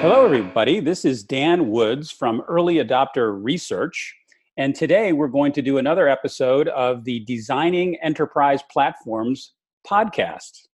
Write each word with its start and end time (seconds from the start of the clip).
Hello, 0.00 0.24
everybody. 0.24 0.78
This 0.78 1.04
is 1.04 1.24
Dan 1.24 1.70
Woods 1.70 2.12
from 2.12 2.40
Early 2.42 2.76
Adopter 2.76 3.36
Research. 3.42 4.14
And 4.56 4.72
today 4.72 5.12
we're 5.12 5.26
going 5.26 5.50
to 5.54 5.60
do 5.60 5.78
another 5.78 6.06
episode 6.06 6.68
of 6.68 7.02
the 7.02 7.18
Designing 7.24 7.96
Enterprise 7.96 8.62
Platforms 8.70 9.54
podcast. 9.84 10.68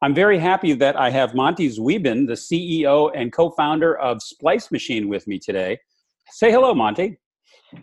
I'm 0.00 0.14
very 0.14 0.38
happy 0.38 0.72
that 0.72 0.96
I 0.96 1.10
have 1.10 1.34
Monte 1.34 1.68
Zweben, 1.68 2.26
the 2.26 2.32
CEO 2.32 3.12
and 3.14 3.30
co 3.30 3.50
founder 3.50 3.98
of 3.98 4.22
Splice 4.22 4.70
Machine, 4.70 5.06
with 5.06 5.26
me 5.26 5.38
today. 5.38 5.78
Say 6.30 6.50
hello, 6.50 6.72
Monte. 6.72 7.18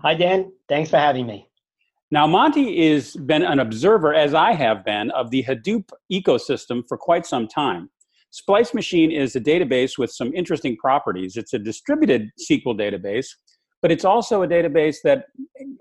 Hi, 0.02 0.16
Dan. 0.16 0.52
Thanks 0.68 0.90
for 0.90 0.98
having 0.98 1.28
me. 1.28 1.48
Now, 2.10 2.26
Monte 2.26 2.90
has 2.94 3.16
been 3.16 3.44
an 3.44 3.60
observer, 3.60 4.16
as 4.16 4.34
I 4.34 4.54
have 4.54 4.84
been, 4.84 5.12
of 5.12 5.30
the 5.30 5.44
Hadoop 5.44 5.88
ecosystem 6.12 6.82
for 6.88 6.98
quite 6.98 7.28
some 7.28 7.48
time. 7.48 7.92
Splice 8.32 8.74
Machine 8.74 9.12
is 9.12 9.36
a 9.36 9.42
database 9.42 9.98
with 9.98 10.12
some 10.12 10.34
interesting 10.34 10.78
properties. 10.78 11.36
It's 11.36 11.54
a 11.54 11.60
distributed 11.60 12.30
SQL 12.40 12.80
database, 12.80 13.28
but 13.82 13.92
it's 13.92 14.06
also 14.06 14.44
a 14.44 14.48
database 14.48 14.98
that 15.04 15.26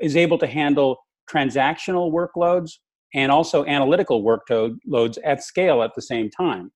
is 0.00 0.16
able 0.16 0.38
to 0.38 0.46
handle 0.46 0.98
transactional 1.30 2.10
workloads 2.12 2.72
and 3.14 3.30
also 3.30 3.64
analytical 3.66 4.22
workloads 4.22 5.18
at 5.24 5.42
scale 5.42 5.82
at 5.82 5.94
the 5.94 6.02
same 6.02 6.30
time. 6.30 6.70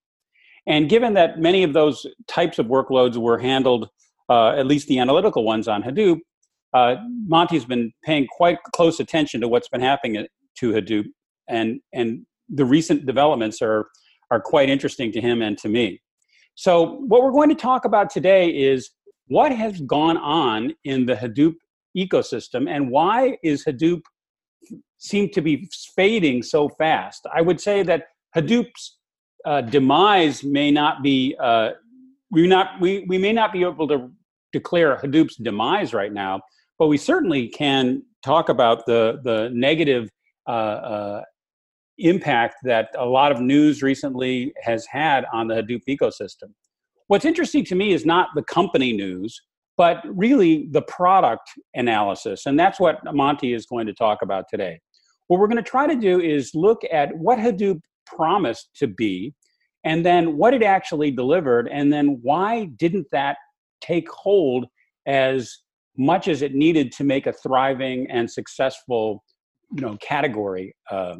And 0.66 0.88
given 0.88 1.14
that 1.14 1.40
many 1.40 1.62
of 1.62 1.72
those 1.72 2.06
types 2.28 2.58
of 2.58 2.66
workloads 2.66 3.16
were 3.16 3.38
handled, 3.38 3.88
uh, 4.28 4.50
at 4.50 4.66
least 4.66 4.88
the 4.88 4.98
analytical 4.98 5.44
ones 5.44 5.68
on 5.68 5.82
Hadoop, 5.82 6.20
uh, 6.74 6.96
Monte's 7.26 7.64
been 7.64 7.92
paying 8.04 8.26
quite 8.30 8.58
close 8.74 9.00
attention 9.00 9.40
to 9.40 9.48
what's 9.48 9.68
been 9.68 9.80
happening 9.80 10.26
to 10.58 10.72
Hadoop, 10.72 11.06
and 11.48 11.80
and 11.92 12.24
the 12.48 12.64
recent 12.64 13.04
developments 13.04 13.60
are 13.60 13.88
are 14.32 14.40
quite 14.40 14.70
interesting 14.70 15.12
to 15.12 15.20
him 15.20 15.42
and 15.42 15.58
to 15.58 15.68
me. 15.68 16.00
So, 16.54 16.96
what 17.10 17.22
we're 17.22 17.32
going 17.32 17.50
to 17.50 17.54
talk 17.54 17.84
about 17.84 18.08
today 18.08 18.48
is 18.48 18.90
what 19.26 19.52
has 19.52 19.80
gone 19.82 20.16
on 20.16 20.74
in 20.84 21.06
the 21.06 21.14
Hadoop 21.14 21.54
ecosystem 21.96 22.68
and 22.68 22.90
why 22.90 23.36
is 23.42 23.64
Hadoop 23.64 24.00
seem 24.96 25.28
to 25.30 25.42
be 25.42 25.68
fading 25.94 26.42
so 26.42 26.70
fast? 26.70 27.26
I 27.34 27.42
would 27.42 27.60
say 27.60 27.82
that 27.82 28.04
Hadoop's 28.34 28.98
uh, 29.44 29.60
demise 29.60 30.42
may 30.42 30.70
not 30.70 31.02
be 31.02 31.36
uh, 31.38 31.70
we 32.30 32.46
not 32.46 32.80
we, 32.80 33.04
we 33.08 33.18
may 33.18 33.32
not 33.32 33.52
be 33.52 33.62
able 33.62 33.88
to 33.88 34.10
declare 34.52 34.96
Hadoop's 34.96 35.36
demise 35.36 35.92
right 35.92 36.12
now, 36.12 36.40
but 36.78 36.86
we 36.86 36.96
certainly 36.96 37.48
can 37.48 38.02
talk 38.24 38.48
about 38.48 38.86
the 38.86 39.20
the 39.24 39.50
negative 39.52 40.08
uh, 40.48 40.50
uh 40.50 41.22
impact 41.98 42.56
that 42.64 42.88
a 42.96 43.06
lot 43.06 43.32
of 43.32 43.40
news 43.40 43.82
recently 43.82 44.52
has 44.62 44.86
had 44.86 45.24
on 45.32 45.48
the 45.48 45.54
Hadoop 45.54 45.82
ecosystem. 45.88 46.52
What's 47.08 47.24
interesting 47.24 47.64
to 47.66 47.74
me 47.74 47.92
is 47.92 48.06
not 48.06 48.28
the 48.34 48.42
company 48.42 48.92
news, 48.92 49.40
but 49.76 50.02
really 50.04 50.68
the 50.70 50.82
product 50.82 51.50
analysis. 51.74 52.46
And 52.46 52.58
that's 52.58 52.80
what 52.80 52.98
Monte 53.04 53.52
is 53.52 53.66
going 53.66 53.86
to 53.86 53.94
talk 53.94 54.22
about 54.22 54.44
today. 54.48 54.80
What 55.28 55.40
we're 55.40 55.48
going 55.48 55.62
to 55.62 55.70
try 55.70 55.86
to 55.86 55.96
do 55.96 56.20
is 56.20 56.54
look 56.54 56.82
at 56.90 57.16
what 57.16 57.38
Hadoop 57.38 57.80
promised 58.06 58.70
to 58.76 58.86
be, 58.86 59.34
and 59.84 60.04
then 60.04 60.36
what 60.36 60.54
it 60.54 60.62
actually 60.62 61.10
delivered, 61.10 61.68
and 61.68 61.92
then 61.92 62.18
why 62.22 62.66
didn't 62.76 63.06
that 63.12 63.36
take 63.80 64.08
hold 64.10 64.66
as 65.06 65.58
much 65.96 66.28
as 66.28 66.42
it 66.42 66.54
needed 66.54 66.92
to 66.92 67.04
make 67.04 67.26
a 67.26 67.32
thriving 67.32 68.10
and 68.10 68.30
successful 68.30 69.22
you 69.74 69.82
know 69.82 69.96
category 70.00 70.74
uh, 70.90 71.16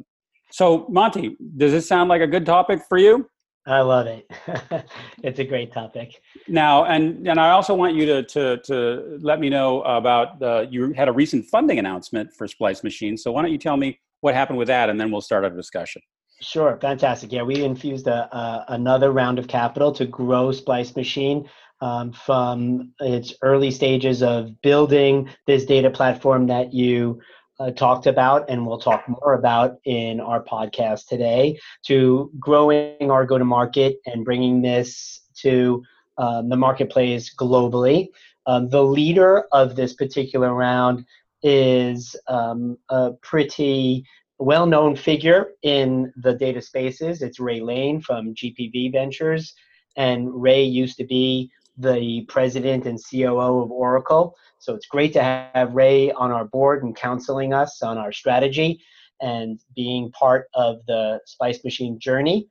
so, 0.53 0.87
Monte, 0.89 1.37
does 1.57 1.73
this 1.73 1.89
sound 1.89 2.09
like 2.09 2.21
a 2.21 2.27
good 2.27 2.47
topic 2.47 2.83
for 2.89 2.99
you? 2.99 3.27
I 3.67 3.81
love 3.81 4.07
it. 4.07 4.31
it's 5.23 5.39
a 5.39 5.45
great 5.45 5.73
topic. 5.73 6.21
Now, 6.49 6.85
and 6.85 7.29
and 7.29 7.39
I 7.39 7.51
also 7.51 7.75
want 7.75 7.95
you 7.95 8.07
to 8.07 8.23
to 8.25 8.59
to 8.65 9.19
let 9.21 9.39
me 9.39 9.49
know 9.49 9.83
about 9.83 10.41
the 10.41 10.69
you 10.71 10.93
had 10.93 11.09
a 11.09 11.13
recent 11.13 11.47
funding 11.47 11.79
announcement 11.79 12.35
for 12.35 12.49
Splice 12.49 12.83
Machine. 12.83 13.17
So 13.17 13.31
why 13.31 13.43
don't 13.43 13.53
you 13.53 13.59
tell 13.59 13.77
me 13.77 14.01
what 14.21 14.35
happened 14.35 14.59
with 14.59 14.69
that, 14.69 14.91
and 14.91 15.01
then 15.01 15.11
we'll 15.11 15.21
start 15.21 15.45
our 15.45 15.51
discussion. 15.51 16.03
Sure, 16.41 16.77
fantastic. 16.81 17.31
Yeah, 17.31 17.43
we 17.43 17.63
infused 17.63 18.09
a, 18.09 18.35
a 18.37 18.65
another 18.71 19.13
round 19.13 19.39
of 19.39 19.47
capital 19.47 19.93
to 19.93 20.07
grow 20.07 20.51
Splice 20.51 20.97
Machine 20.97 21.49
um, 21.81 22.13
from 22.13 22.93
its 23.01 23.35
early 23.43 23.71
stages 23.71 24.25
of 24.25 24.61
building 24.61 25.29
this 25.47 25.65
data 25.65 25.91
platform 25.91 26.49
that 26.49 26.75
you 26.75 27.21
uh, 27.63 27.71
talked 27.71 28.07
about 28.07 28.49
and 28.49 28.67
we'll 28.67 28.79
talk 28.79 29.05
more 29.09 29.35
about 29.35 29.77
in 29.85 30.21
our 30.21 30.43
podcast 30.43 31.07
today 31.07 31.59
to 31.85 32.31
growing 32.39 33.11
our 33.11 33.25
go 33.25 33.39
to 33.39 33.45
market 33.45 33.99
and 34.07 34.25
bringing 34.25 34.63
this 34.63 35.23
to 35.35 35.83
um, 36.19 36.49
the 36.49 36.57
marketplace 36.57 37.35
globally. 37.35 38.09
Um, 38.47 38.69
the 38.69 38.83
leader 38.83 39.45
of 39.53 39.77
this 39.77 39.93
particular 39.95 40.53
round 40.53 41.07
is 41.43 42.17
um, 42.27 42.77
a 42.89 43.13
pretty 43.23 44.05
well 44.39 44.67
known 44.67 44.97
figure 44.97 45.53
in 45.63 46.13
the 46.17 46.35
data 46.35 46.61
spaces. 46.61 47.23
It's 47.23 47.39
Ray 47.39 47.61
Lane 47.61 48.01
from 48.01 48.35
GPV 48.35 48.93
Ventures. 48.93 49.55
And 49.97 50.29
Ray 50.35 50.65
used 50.65 50.97
to 50.97 51.05
be 51.05 51.51
the 51.79 52.23
president 52.29 52.87
and 52.87 52.99
COO 53.11 53.63
of 53.63 53.71
Oracle. 53.71 54.37
So 54.59 54.75
it's 54.75 54.87
great 54.87 55.13
to 55.15 55.23
have 55.23 55.75
Ray 55.75 56.13
on 56.13 56.31
our 56.31 56.45
board 56.45 56.85
and 56.85 56.95
counseling 56.95 57.53
us 57.53 57.83
on 57.83 57.99
our 57.99 58.13
strategy 58.13 58.83
and 59.21 59.61
being 59.75 60.11
part 60.13 60.49
of 60.55 60.81
the 60.87 61.21
Splice 61.27 61.65
Machine 61.65 61.99
journey. 61.99 62.49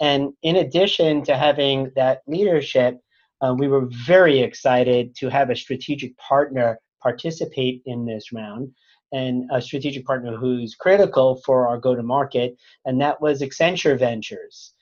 And 0.00 0.32
in 0.42 0.56
addition 0.56 1.22
to 1.24 1.36
having 1.36 1.92
that 1.94 2.22
leadership, 2.26 2.98
uh, 3.40 3.54
we 3.56 3.68
were 3.68 3.88
very 4.06 4.40
excited 4.40 5.14
to 5.16 5.28
have 5.28 5.50
a 5.50 5.56
strategic 5.56 6.16
partner 6.16 6.78
participate 7.02 7.82
in 7.86 8.06
this 8.06 8.32
round 8.32 8.72
and 9.12 9.48
a 9.52 9.62
strategic 9.62 10.04
partner 10.04 10.36
who's 10.36 10.74
critical 10.74 11.40
for 11.44 11.68
our 11.68 11.78
go 11.78 11.94
to 11.94 12.02
market, 12.02 12.56
and 12.84 13.00
that 13.00 13.20
was 13.20 13.42
Accenture 13.42 13.96
Ventures. 13.96 14.74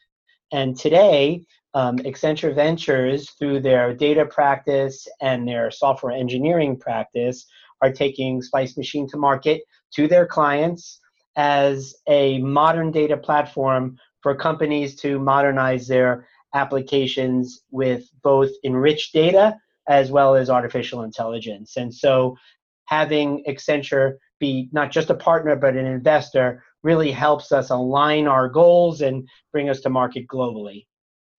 And 0.53 0.79
today, 0.79 1.45
um, 1.75 1.97
Accenture 1.99 2.55
Ventures, 2.55 3.31
through 3.31 3.61
their 3.61 3.95
data 3.95 4.27
practice 4.27 5.09
and 5.21 5.47
their 5.47 5.71
software 5.71 6.13
engineering 6.13 6.77
practice, 6.77 7.47
are 7.81 7.93
taking 7.93 8.43
Splice 8.43 8.77
Machine 8.77 9.09
to 9.09 9.17
market 9.17 9.63
to 9.95 10.07
their 10.07 10.27
clients 10.27 11.01
as 11.37 11.95
a 12.09 12.39
modern 12.39 12.91
data 12.91 13.17
platform 13.17 13.99
for 14.23 14.35
companies 14.35 14.95
to 14.97 15.19
modernize 15.19 15.87
their 15.89 16.27
applications 16.55 17.63
with 17.71 18.05
both 18.23 18.51
enriched 18.65 19.13
data 19.13 19.57
as 19.89 20.11
well 20.11 20.37
as 20.37 20.51
artificial 20.51 21.03
intelligence. 21.03 21.77
And 21.77 21.93
so 21.93 22.37
having 22.85 23.43
Accenture 23.49 24.17
be 24.39 24.69
not 24.73 24.91
just 24.91 25.11
a 25.11 25.15
partner 25.15 25.57
but 25.57 25.77
an 25.77 25.87
investor 25.87 26.63
really 26.83 27.11
helps 27.11 27.53
us 27.53 27.71
align 27.71 28.27
our 28.27 28.49
goals 28.49 29.01
and 29.01 29.29
bring 29.53 29.71
us 29.71 29.81
to 29.81 29.91
market 29.91 30.27
globally. 30.27 30.87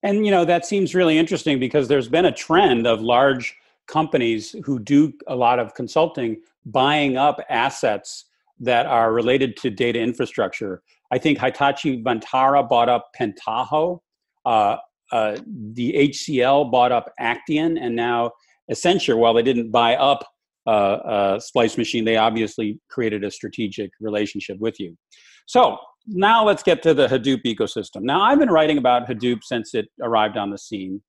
And 0.04 0.26
you 0.26 0.32
know 0.32 0.46
that 0.46 0.66
seems 0.66 0.94
really 0.94 1.18
interesting 1.18 1.60
because 1.60 1.88
there's 1.88 2.10
been 2.10 2.26
a 2.26 2.32
trend 2.32 2.86
of 2.86 3.02
large 3.02 3.56
companies 3.88 4.56
who 4.64 4.80
do 4.80 5.14
a 5.28 5.36
lot 5.36 5.60
of 5.60 5.74
consulting 5.74 6.42
buying 6.66 7.18
up 7.18 7.40
assets 7.50 8.26
that 8.60 8.86
are 8.86 9.12
related 9.12 9.58
to 9.58 9.70
data 9.70 10.00
infrastructure. 10.00 10.82
I 11.12 11.18
think 11.18 11.40
Hitachi 11.40 12.02
Vantara 12.02 12.68
bought 12.68 12.90
up 12.90 13.12
Pentaho. 13.18 14.00
Uh, 14.46 14.78
uh, 15.12 15.38
the 15.74 15.94
HCL 15.94 16.72
bought 16.72 16.92
up 16.92 17.12
Actian, 17.20 17.78
and 17.78 17.96
now 17.96 18.32
Accenture, 18.72 19.18
while 19.18 19.34
they 19.34 19.44
didn't 19.44 19.70
buy 19.70 19.96
up 19.96 20.26
uh, 20.66 20.70
uh, 20.70 21.40
Splice 21.40 21.78
Machine, 21.78 22.06
they 22.06 22.18
obviously 22.18 22.80
created 22.90 23.24
a 23.24 23.32
strategic 23.32 23.92
relationship 24.00 24.58
with 24.60 24.80
you. 24.80 24.98
So 25.46 25.78
now 26.06 26.46
let's 26.46 26.64
get 26.64 26.82
to 26.84 26.94
the 26.94 27.08
Hadoop 27.08 27.44
ecosystem. 27.44 28.02
Now, 28.02 28.22
I've 28.22 28.40
been 28.40 28.50
writing 28.52 28.78
about 28.78 29.08
Hadoop 29.08 29.44
since 29.44 29.74
it 29.74 29.88
arrived 30.02 30.38
on 30.38 30.50
the 30.50 30.58
scene. 30.58 31.02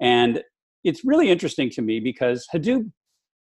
And 0.00 0.42
it's 0.84 1.04
really 1.04 1.30
interesting 1.30 1.70
to 1.70 1.82
me 1.82 2.00
because 2.00 2.46
Hadoop 2.54 2.90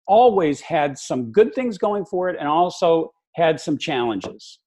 always 0.08 0.62
had 0.62 0.98
some 0.98 1.32
good 1.32 1.54
things 1.54 1.78
going 1.78 2.06
for 2.06 2.30
it 2.30 2.38
and 2.40 2.48
also 2.48 3.12
had 3.36 3.60
some 3.60 3.78
challenges. 3.78 4.60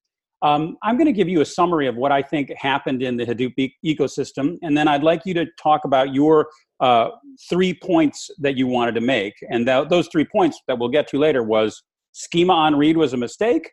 Um, 0.43 0.77
I'm 0.81 0.97
going 0.97 1.07
to 1.07 1.13
give 1.13 1.29
you 1.29 1.41
a 1.41 1.45
summary 1.45 1.87
of 1.87 1.95
what 1.95 2.11
I 2.11 2.21
think 2.23 2.51
happened 2.57 3.03
in 3.03 3.15
the 3.15 3.25
Hadoop 3.25 3.53
e- 3.57 3.75
ecosystem, 3.85 4.57
and 4.63 4.75
then 4.75 4.87
I'd 4.87 5.03
like 5.03 5.21
you 5.25 5.35
to 5.35 5.45
talk 5.61 5.85
about 5.85 6.15
your 6.15 6.47
uh, 6.79 7.09
three 7.47 7.75
points 7.75 8.29
that 8.39 8.57
you 8.57 8.65
wanted 8.65 8.95
to 8.95 9.01
make. 9.01 9.35
And 9.51 9.67
th- 9.67 9.89
those 9.89 10.07
three 10.07 10.25
points 10.25 10.59
that 10.67 10.79
we'll 10.79 10.89
get 10.89 11.07
to 11.09 11.19
later 11.19 11.43
was 11.43 11.83
schema 12.13 12.53
on 12.53 12.75
read 12.75 12.97
was 12.97 13.13
a 13.13 13.17
mistake, 13.17 13.69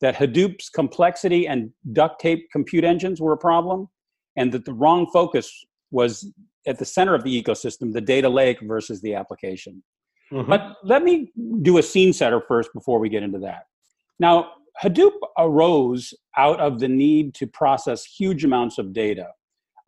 that 0.00 0.14
Hadoop's 0.14 0.68
complexity 0.68 1.48
and 1.48 1.70
duct 1.92 2.20
tape 2.20 2.48
compute 2.52 2.84
engines 2.84 3.20
were 3.20 3.32
a 3.32 3.38
problem, 3.38 3.88
and 4.36 4.52
that 4.52 4.64
the 4.64 4.74
wrong 4.74 5.06
focus 5.12 5.64
was 5.90 6.30
at 6.66 6.78
the 6.78 6.84
center 6.84 7.14
of 7.14 7.22
the 7.22 7.42
ecosystem, 7.42 7.92
the 7.92 8.00
data 8.00 8.28
lake 8.28 8.58
versus 8.62 9.00
the 9.00 9.14
application. 9.14 9.82
Mm-hmm. 10.32 10.50
But 10.50 10.76
let 10.82 11.02
me 11.04 11.32
do 11.62 11.78
a 11.78 11.82
scene 11.82 12.12
setter 12.12 12.42
first 12.46 12.70
before 12.74 12.98
we 12.98 13.08
get 13.08 13.22
into 13.22 13.38
that. 13.38 13.66
Now, 14.18 14.50
Hadoop 14.82 15.12
arose 15.38 16.12
out 16.36 16.60
of 16.60 16.80
the 16.80 16.88
need 16.88 17.34
to 17.34 17.46
process 17.46 18.04
huge 18.04 18.44
amounts 18.44 18.78
of 18.78 18.92
data. 18.92 19.28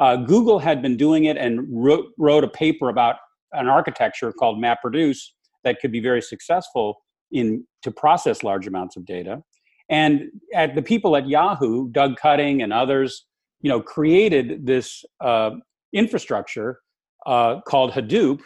Uh, 0.00 0.16
Google 0.16 0.58
had 0.58 0.80
been 0.80 0.96
doing 0.96 1.24
it 1.24 1.36
and 1.36 1.66
wrote, 1.68 2.06
wrote 2.16 2.44
a 2.44 2.48
paper 2.48 2.88
about 2.88 3.16
an 3.52 3.68
architecture 3.68 4.32
called 4.32 4.62
MapReduce 4.62 5.18
that 5.64 5.80
could 5.80 5.90
be 5.90 6.00
very 6.00 6.22
successful 6.22 7.02
in 7.32 7.66
to 7.82 7.90
process 7.90 8.42
large 8.42 8.66
amounts 8.66 8.96
of 8.96 9.04
data. 9.04 9.42
And 9.90 10.30
at 10.54 10.74
the 10.74 10.82
people 10.82 11.16
at 11.16 11.28
Yahoo, 11.28 11.88
Doug 11.90 12.16
Cutting 12.16 12.62
and 12.62 12.72
others, 12.72 13.24
you 13.60 13.70
know, 13.70 13.80
created 13.80 14.66
this 14.66 15.04
uh, 15.20 15.50
infrastructure 15.92 16.80
uh, 17.26 17.60
called 17.62 17.92
Hadoop 17.92 18.40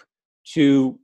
to 0.55 0.99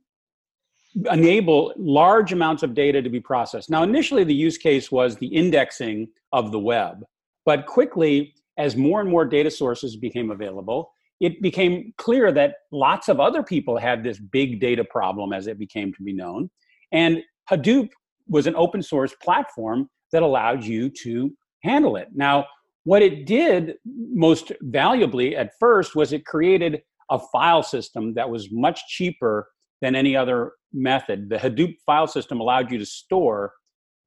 enable 1.11 1.73
large 1.77 2.33
amounts 2.33 2.63
of 2.63 2.73
data 2.73 3.01
to 3.01 3.09
be 3.09 3.19
processed. 3.19 3.69
Now, 3.69 3.83
initially, 3.83 4.23
the 4.23 4.33
use 4.33 4.57
case 4.57 4.91
was 4.91 5.15
the 5.17 5.27
indexing 5.27 6.07
of 6.33 6.51
the 6.51 6.59
web, 6.59 7.03
but 7.45 7.65
quickly, 7.65 8.33
as 8.57 8.75
more 8.75 8.99
and 8.99 9.09
more 9.09 9.25
data 9.25 9.51
sources 9.51 9.95
became 9.95 10.31
available, 10.31 10.91
it 11.19 11.41
became 11.41 11.93
clear 11.97 12.31
that 12.31 12.55
lots 12.71 13.07
of 13.07 13.19
other 13.19 13.43
people 13.43 13.77
had 13.77 14.03
this 14.03 14.19
big 14.19 14.59
data 14.59 14.83
problem 14.83 15.31
as 15.33 15.47
it 15.47 15.59
became 15.59 15.93
to 15.93 16.03
be 16.03 16.13
known. 16.13 16.49
And 16.91 17.21
Hadoop 17.49 17.89
was 18.27 18.47
an 18.47 18.55
open 18.55 18.81
source 18.81 19.13
platform 19.21 19.89
that 20.11 20.23
allowed 20.23 20.63
you 20.63 20.89
to 20.89 21.31
handle 21.63 21.95
it. 21.95 22.09
Now, 22.13 22.45
what 22.83 23.01
it 23.01 23.25
did 23.25 23.75
most 23.85 24.51
valuably 24.61 25.35
at 25.35 25.51
first 25.59 25.95
was 25.95 26.13
it 26.13 26.25
created 26.25 26.81
a 27.11 27.19
file 27.19 27.63
system 27.63 28.13
that 28.13 28.29
was 28.29 28.49
much 28.51 28.87
cheaper 28.87 29.49
than 29.81 29.95
any 29.95 30.15
other 30.15 30.53
method. 30.73 31.29
The 31.29 31.37
Hadoop 31.37 31.75
file 31.85 32.07
system 32.07 32.39
allowed 32.39 32.71
you 32.71 32.77
to 32.77 32.85
store 32.85 33.53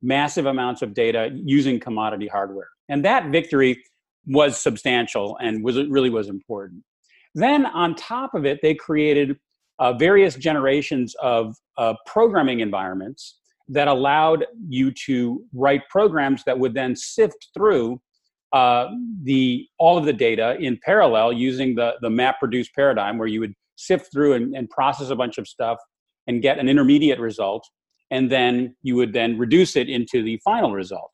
massive 0.03 0.47
amounts 0.47 0.83
of 0.83 0.95
data 0.95 1.31
using 1.45 1.79
commodity 1.79 2.27
hardware. 2.27 2.69
And 2.89 3.05
that 3.05 3.31
victory 3.31 3.83
was 4.27 4.61
substantial 4.61 5.37
and 5.41 5.65
was 5.65 5.77
really 5.89 6.11
was 6.11 6.29
important. 6.29 6.83
Then 7.35 7.67
on 7.67 7.95
top 7.95 8.35
of 8.35 8.45
it, 8.45 8.61
they 8.63 8.75
created 8.75 9.37
uh, 9.79 9.93
various 9.95 10.35
generations 10.37 11.15
of 11.23 11.57
uh, 11.79 11.95
programming 12.07 12.61
environments 12.61 13.39
that 13.73 13.89
allowed 13.89 14.47
you 14.69 14.93
to 15.07 15.43
write 15.55 15.83
programs 15.89 16.45
that 16.45 16.59
would 16.59 16.75
then 16.75 16.95
sift 16.95 17.49
through 17.55 18.01
uh, 18.53 18.89
the 19.23 19.67
all 19.79 19.97
of 19.97 20.05
the 20.05 20.13
data 20.13 20.57
in 20.61 20.79
parallel 20.85 21.33
using 21.33 21.75
the 21.75 21.95
the 22.03 22.09
MapReduce 22.09 22.69
paradigm, 22.75 23.19
where 23.19 23.29
you 23.29 23.41
would 23.41 23.55
sift 23.77 24.13
through 24.13 24.35
and, 24.35 24.55
and 24.55 24.69
process 24.69 25.11
a 25.11 25.17
bunch 25.17 25.39
of 25.39 25.49
stuff 25.49 25.79
and 26.27 26.43
get 26.43 26.59
an 26.59 26.69
intermediate 26.69 27.19
result, 27.19 27.67
and 28.11 28.31
then 28.31 28.77
you 28.83 28.95
would 28.95 29.13
then 29.13 29.39
reduce 29.39 29.75
it 29.75 29.89
into 29.89 30.23
the 30.23 30.39
final 30.45 30.73
result. 30.73 31.11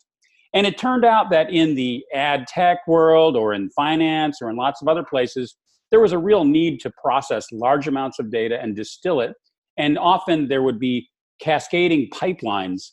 And 0.53 0.67
it 0.67 0.79
turned 0.79 1.05
out 1.05 1.31
that 1.31 1.51
in 1.51 1.75
the 1.75 2.05
ad 2.15 2.47
tech 2.47 2.79
world, 2.89 3.37
or 3.37 3.55
in 3.55 3.71
finance, 3.71 4.39
or 4.43 4.51
in 4.51 4.57
lots 4.57 4.83
of 4.83 4.89
other 4.89 5.05
places, 5.05 5.57
there 5.91 6.01
was 6.01 6.13
a 6.13 6.19
real 6.19 6.45
need 6.45 6.81
to 6.81 6.91
process 7.03 7.47
large 7.53 7.87
amounts 7.87 8.19
of 8.19 8.31
data 8.31 8.59
and 8.61 8.75
distill 8.75 9.21
it. 9.21 9.35
And 9.77 9.99
often 9.99 10.49
there 10.49 10.63
would 10.63 10.81
be 10.81 11.09
cascading 11.41 12.09
pipelines 12.11 12.93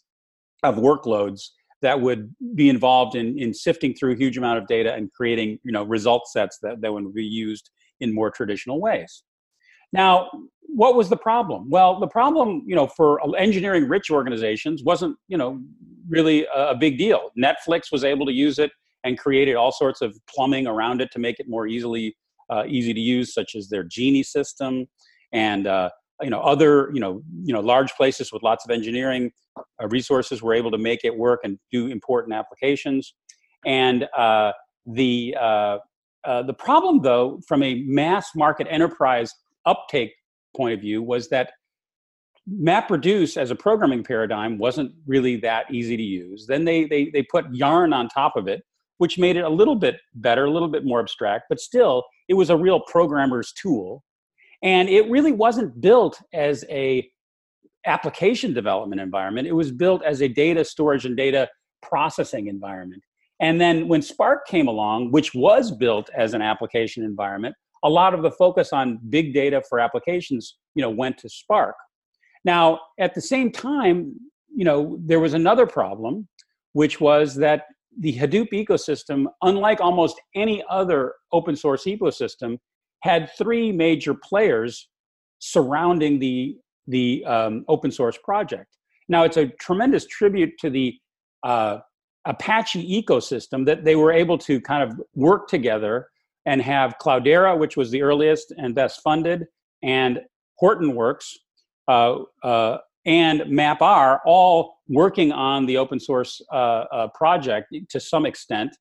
of 0.63 0.75
workloads 0.75 1.49
that 1.81 2.01
would 2.01 2.33
be 2.55 2.69
involved 2.69 3.15
in, 3.15 3.37
in 3.37 3.53
sifting 3.53 3.93
through 3.93 4.13
a 4.13 4.15
huge 4.15 4.37
amount 4.37 4.57
of 4.57 4.67
data 4.67 4.93
and 4.93 5.11
creating 5.13 5.59
you 5.63 5.71
know 5.71 5.83
result 5.83 6.27
sets 6.27 6.57
that, 6.61 6.81
that 6.81 6.91
would 6.91 7.13
be 7.13 7.23
used 7.23 7.69
in 7.99 8.13
more 8.13 8.31
traditional 8.31 8.81
ways. 8.81 9.23
Now 9.93 10.29
what 10.67 10.95
was 10.95 11.09
the 11.09 11.17
problem? 11.17 11.69
Well 11.69 11.99
the 11.99 12.07
problem 12.07 12.63
you 12.65 12.75
know 12.75 12.87
for 12.87 13.19
engineering 13.37 13.87
rich 13.87 14.09
organizations 14.09 14.83
wasn't 14.83 15.17
you 15.27 15.37
know 15.37 15.61
really 16.09 16.45
a, 16.55 16.69
a 16.69 16.75
big 16.75 16.97
deal. 16.97 17.29
Netflix 17.37 17.91
was 17.91 18.03
able 18.03 18.25
to 18.25 18.33
use 18.33 18.59
it 18.59 18.71
and 19.03 19.17
created 19.17 19.55
all 19.55 19.71
sorts 19.71 20.01
of 20.01 20.17
plumbing 20.27 20.67
around 20.67 21.01
it 21.01 21.11
to 21.11 21.19
make 21.19 21.39
it 21.39 21.47
more 21.47 21.67
easily 21.67 22.15
uh, 22.49 22.63
easy 22.67 22.93
to 22.93 22.99
use 22.99 23.33
such 23.33 23.55
as 23.55 23.69
their 23.69 23.83
genie 23.83 24.23
system 24.23 24.85
and 25.33 25.67
uh, 25.67 25.89
you 26.21 26.29
know 26.29 26.39
other 26.41 26.89
you 26.93 26.99
know 26.99 27.21
you 27.43 27.53
know 27.53 27.59
large 27.59 27.93
places 27.93 28.31
with 28.31 28.41
lots 28.43 28.65
of 28.65 28.71
engineering 28.71 29.31
uh, 29.81 29.87
resources 29.87 30.41
were 30.41 30.53
able 30.53 30.71
to 30.71 30.77
make 30.77 31.03
it 31.03 31.15
work 31.15 31.41
and 31.43 31.59
do 31.71 31.87
important 31.87 32.33
applications 32.33 33.13
and 33.65 34.07
uh, 34.17 34.51
the 34.85 35.35
uh, 35.39 35.77
uh, 36.25 36.43
the 36.43 36.53
problem 36.53 37.01
though 37.01 37.39
from 37.47 37.63
a 37.63 37.83
mass 37.85 38.29
market 38.35 38.67
enterprise 38.69 39.33
uptake 39.65 40.13
point 40.55 40.73
of 40.73 40.79
view 40.79 41.01
was 41.01 41.29
that 41.29 41.51
MapReduce 42.49 43.37
as 43.37 43.49
a 43.49 43.55
programming 43.55 44.03
paradigm 44.03 44.57
wasn't 44.57 44.91
really 45.07 45.35
that 45.37 45.65
easy 45.71 45.97
to 45.97 46.03
use. 46.03 46.45
Then 46.45 46.63
they, 46.63 46.85
they, 46.85 47.09
they 47.09 47.23
put 47.23 47.45
Yarn 47.53 47.91
on 47.91 48.07
top 48.07 48.35
of 48.35 48.47
it, 48.47 48.63
which 48.97 49.17
made 49.17 49.35
it 49.35 49.43
a 49.43 49.49
little 49.49 49.75
bit 49.75 49.95
better, 50.13 50.45
a 50.45 50.51
little 50.51 50.67
bit 50.67 50.85
more 50.85 50.99
abstract, 50.99 51.45
but 51.49 51.59
still, 51.59 52.03
it 52.27 52.35
was 52.35 52.49
a 52.49 52.57
real 52.57 52.79
programmer's 52.79 53.51
tool. 53.53 54.03
And 54.63 54.89
it 54.89 55.09
really 55.09 55.31
wasn't 55.31 55.79
built 55.81 56.21
as 56.33 56.65
a 56.69 57.07
application 57.85 58.53
development 58.53 59.01
environment. 59.01 59.47
It 59.47 59.53
was 59.53 59.71
built 59.71 60.03
as 60.03 60.21
a 60.21 60.27
data 60.27 60.65
storage 60.65 61.05
and 61.05 61.15
data 61.15 61.47
processing 61.81 62.47
environment. 62.47 63.03
And 63.39 63.59
then 63.59 63.87
when 63.87 64.01
Spark 64.01 64.47
came 64.47 64.67
along, 64.67 65.11
which 65.11 65.35
was 65.35 65.71
built 65.71 66.09
as 66.15 66.33
an 66.33 66.41
application 66.41 67.03
environment, 67.03 67.55
a 67.83 67.89
lot 67.89 68.13
of 68.13 68.23
the 68.23 68.31
focus 68.31 68.73
on 68.73 68.99
big 69.09 69.33
data 69.33 69.61
for 69.69 69.79
applications, 69.79 70.57
you 70.73 70.81
know, 70.81 70.89
went 70.89 71.17
to 71.19 71.29
Spark. 71.29 71.75
Now, 72.43 72.79
at 72.99 73.13
the 73.13 73.21
same 73.21 73.51
time, 73.51 74.15
you 74.55 74.63
know, 74.63 74.97
there 75.01 75.19
was 75.19 75.33
another 75.33 75.67
problem, 75.67 76.27
which 76.73 76.99
was 77.01 77.35
that 77.35 77.63
the 77.99 78.17
Hadoop 78.17 78.49
ecosystem, 78.51 79.25
unlike 79.41 79.81
almost 79.81 80.19
any 80.35 80.63
other 80.69 81.13
open 81.31 81.55
source 81.55 81.85
ecosystem, 81.85 82.57
had 83.05 83.29
three 83.37 83.71
major 83.71 84.13
players 84.13 84.89
surrounding 85.39 86.19
the 86.19 86.57
the 86.87 87.25
um, 87.25 87.65
open 87.67 87.91
source 87.91 88.17
project. 88.23 88.77
Now 89.07 89.23
it's 89.23 89.37
a 89.37 89.47
tremendous 89.67 90.05
tribute 90.05 90.53
to 90.59 90.69
the 90.69 90.97
uh, 91.43 91.79
Apache 92.25 92.83
ecosystem 93.01 93.65
that 93.65 93.83
they 93.85 93.95
were 93.95 94.11
able 94.11 94.37
to 94.39 94.59
kind 94.61 94.83
of 94.83 95.01
work 95.15 95.47
together 95.47 96.07
and 96.45 96.61
have 96.61 96.97
Cloudera, 97.01 97.57
which 97.57 97.75
was 97.75 97.89
the 97.91 98.01
earliest 98.01 98.53
and 98.57 98.75
best 98.75 99.01
funded, 99.01 99.45
and 99.83 100.21
Hortonworks 100.61 101.27
uh, 101.87 102.17
uh, 102.43 102.77
and 103.05 103.41
MapR 103.41 104.19
all 104.25 104.77
working 104.87 105.31
on 105.31 105.65
the 105.65 105.77
open 105.77 105.99
source 105.99 106.41
uh, 106.51 106.55
uh, 106.55 107.07
project 107.09 107.75
to 107.89 107.99
some 107.99 108.25
extent 108.25 108.75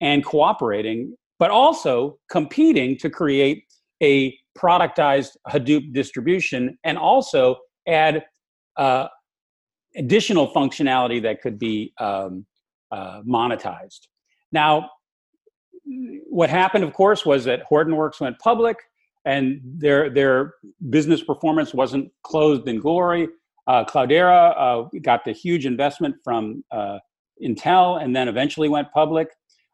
and 0.00 0.24
cooperating 0.24 1.16
but 1.42 1.50
also 1.50 2.20
competing 2.30 2.96
to 2.96 3.10
create 3.10 3.64
a 4.00 4.32
productized 4.56 5.30
Hadoop 5.48 5.92
distribution 5.92 6.78
and 6.84 6.96
also 6.96 7.56
add 7.88 8.24
uh, 8.76 9.08
additional 9.96 10.46
functionality 10.52 11.20
that 11.20 11.42
could 11.42 11.58
be 11.58 11.92
um, 11.98 12.46
uh, 12.92 13.22
monetized. 13.22 14.02
Now, 14.52 14.88
what 16.30 16.48
happened, 16.48 16.84
of 16.84 16.92
course, 16.92 17.26
was 17.26 17.42
that 17.46 17.64
Hortonworks 17.68 18.20
went 18.20 18.38
public 18.38 18.76
and 19.24 19.60
their, 19.64 20.10
their 20.10 20.54
business 20.90 21.24
performance 21.24 21.74
wasn't 21.74 22.12
closed 22.22 22.68
in 22.68 22.78
glory. 22.78 23.26
Uh, 23.66 23.84
Cloudera 23.84 24.54
uh, 24.56 24.88
got 25.00 25.24
the 25.24 25.32
huge 25.32 25.66
investment 25.66 26.14
from 26.22 26.62
uh, 26.70 27.00
Intel 27.44 28.00
and 28.00 28.14
then 28.14 28.28
eventually 28.28 28.68
went 28.68 28.92
public. 28.92 29.26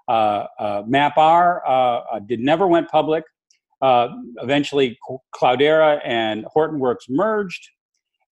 Uh, 0.09 0.47
uh, 0.59 0.83
MapR 0.85 1.61
uh, 1.67 2.19
did 2.21 2.41
never 2.41 2.67
went 2.67 2.89
public. 2.89 3.25
eventually, 3.83 4.99
Cloudera 5.35 6.01
and 6.05 6.47
Hortonworks 6.57 7.09
merged, 7.09 7.69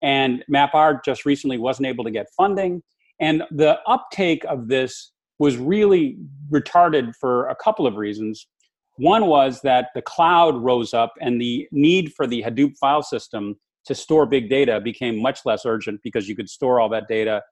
and 0.01 0.43
MapR 0.51 1.01
just 1.05 1.25
recently 1.25 1.57
wasn't 1.57 1.87
able 1.87 2.03
to 2.03 2.11
get 2.11 2.27
funding. 2.35 2.81
And 3.19 3.43
the 3.51 3.79
uptake 3.87 4.43
of 4.45 4.67
this 4.67 5.11
was 5.39 5.57
really 5.57 6.17
retarded 6.51 7.13
for 7.19 7.47
a 7.47 7.55
couple 7.55 7.85
of 7.85 7.95
reasons. 7.95 8.47
One 8.97 9.27
was 9.27 9.61
that 9.61 9.89
the 9.93 10.01
cloud 10.01 10.55
rose 10.55 10.93
up 10.93 11.13
and 11.21 11.39
the 11.39 11.67
need 11.71 12.13
for 12.13 12.25
the 12.25 12.41
Hadoop 12.41 12.77
file 12.77 13.03
system 13.03 13.55
to 13.85 13.93
store 13.93 14.25
big 14.25 14.49
data 14.49 14.81
became 14.81 15.21
much 15.21 15.41
less 15.45 15.65
urgent 15.65 16.01
because 16.03 16.27
you 16.27 16.35
could 16.35 16.49
store 16.49 16.79
all 16.79 16.89
that 16.89 17.07
data 17.07 17.43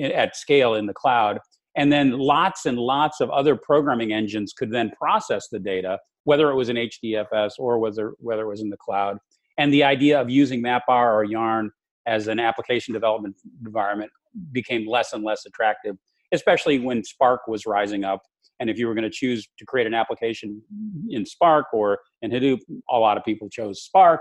at 0.00 0.34
scale 0.36 0.74
in 0.74 0.86
the 0.86 0.94
cloud. 0.94 1.38
And 1.76 1.90
then 1.90 2.18
lots 2.18 2.66
and 2.66 2.78
lots 2.78 3.20
of 3.20 3.30
other 3.30 3.56
programming 3.56 4.12
engines 4.12 4.52
could 4.52 4.70
then 4.70 4.90
process 4.90 5.48
the 5.50 5.58
data, 5.58 5.98
whether 6.24 6.50
it 6.50 6.54
was 6.54 6.68
in 6.68 6.76
HDFS 6.76 7.52
or 7.58 7.78
whether, 7.78 8.12
whether 8.18 8.42
it 8.42 8.48
was 8.48 8.60
in 8.60 8.70
the 8.70 8.76
cloud. 8.76 9.18
And 9.58 9.72
the 9.72 9.84
idea 9.84 10.20
of 10.20 10.30
using 10.30 10.62
MapR 10.62 11.14
or 11.14 11.24
Yarn 11.24 11.70
as 12.06 12.28
an 12.28 12.40
application 12.40 12.92
development 12.92 13.36
environment 13.64 14.10
became 14.52 14.86
less 14.88 15.12
and 15.12 15.24
less 15.24 15.46
attractive, 15.46 15.96
especially 16.32 16.78
when 16.78 17.04
Spark 17.04 17.46
was 17.46 17.66
rising 17.66 18.04
up. 18.04 18.22
And 18.60 18.70
if 18.70 18.78
you 18.78 18.86
were 18.86 18.94
going 18.94 19.04
to 19.04 19.10
choose 19.10 19.48
to 19.58 19.64
create 19.64 19.86
an 19.86 19.94
application 19.94 20.62
in 21.08 21.26
Spark 21.26 21.66
or 21.72 21.98
in 22.22 22.30
Hadoop, 22.30 22.60
a 22.90 22.98
lot 22.98 23.16
of 23.16 23.24
people 23.24 23.48
chose 23.48 23.82
Spark. 23.82 24.20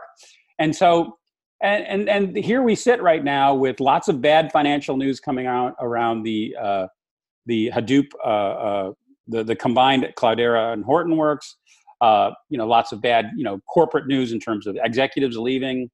And 0.58 0.76
so, 0.76 1.18
and, 1.62 1.86
and, 1.86 2.10
and 2.10 2.36
here 2.36 2.64
we 2.64 2.76
sit 2.76 3.02
right 3.02 3.24
now 3.24 3.54
with 3.54 3.80
lots 3.80 4.08
of 4.08 4.20
bad 4.22 4.52
financial 4.52 4.98
news 4.98 5.20
coming 5.20 5.46
out 5.48 5.76
around 5.80 6.24
the 6.24 6.56
uh, 6.60 6.88
the 7.46 7.72
Hadoop, 7.74 8.08
uh, 8.24 8.28
uh, 8.28 8.92
the, 9.28 9.44
the 9.44 9.56
combined 9.56 10.08
Cloudera 10.18 10.74
and 10.74 10.86
Hortonworks. 10.86 11.56
uh, 12.02 12.32
you 12.50 12.58
know, 12.58 12.68
lots 12.68 12.92
of 12.92 13.02
bad, 13.02 13.30
you 13.38 13.44
know, 13.44 13.60
corporate 13.72 14.08
news 14.08 14.32
in 14.32 14.40
terms 14.40 14.68
of 14.68 14.76
executives 14.84 15.38
leaving. 15.38 15.90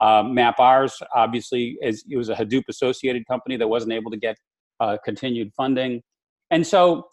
Uh, 0.00 0.22
MapR's 0.22 0.94
obviously 1.14 1.78
is, 1.82 2.04
it 2.08 2.16
was 2.18 2.28
a 2.28 2.34
Hadoop 2.34 2.64
associated 2.68 3.26
company 3.26 3.56
that 3.56 3.66
wasn't 3.66 3.92
able 3.92 4.10
to 4.10 4.18
get 4.18 4.36
uh, 4.78 4.98
continued 5.02 5.50
funding, 5.56 6.02
and 6.50 6.66
so 6.66 7.08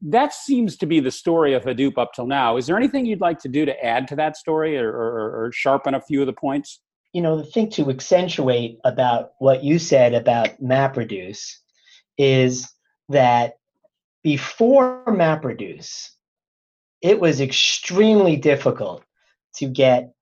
that 0.00 0.32
seems 0.32 0.76
to 0.78 0.86
be 0.86 1.00
the 1.00 1.10
story 1.10 1.52
of 1.52 1.64
Hadoop 1.64 1.98
up 1.98 2.12
till 2.14 2.26
now. 2.26 2.56
Is 2.56 2.66
there 2.66 2.76
anything 2.76 3.04
you'd 3.04 3.20
like 3.20 3.38
to 3.40 3.48
do 3.48 3.66
to 3.66 3.84
add 3.84 4.08
to 4.08 4.16
that 4.16 4.36
story 4.36 4.78
or, 4.78 4.88
or, 4.88 5.44
or 5.44 5.52
sharpen 5.52 5.92
a 5.94 6.00
few 6.00 6.20
of 6.20 6.26
the 6.26 6.32
points? 6.32 6.80
You 7.12 7.20
know, 7.20 7.36
the 7.36 7.44
thing 7.44 7.68
to 7.70 7.90
accentuate 7.90 8.78
about 8.84 9.32
what 9.40 9.64
you 9.64 9.78
said 9.78 10.14
about 10.14 10.50
MapReduce 10.62 11.56
is 12.16 12.72
that 13.10 13.54
before 14.22 15.04
MapReduce, 15.06 16.08
it 17.02 17.20
was 17.20 17.40
extremely 17.40 18.36
difficult 18.36 19.04
to 19.56 19.66
get 19.66 20.12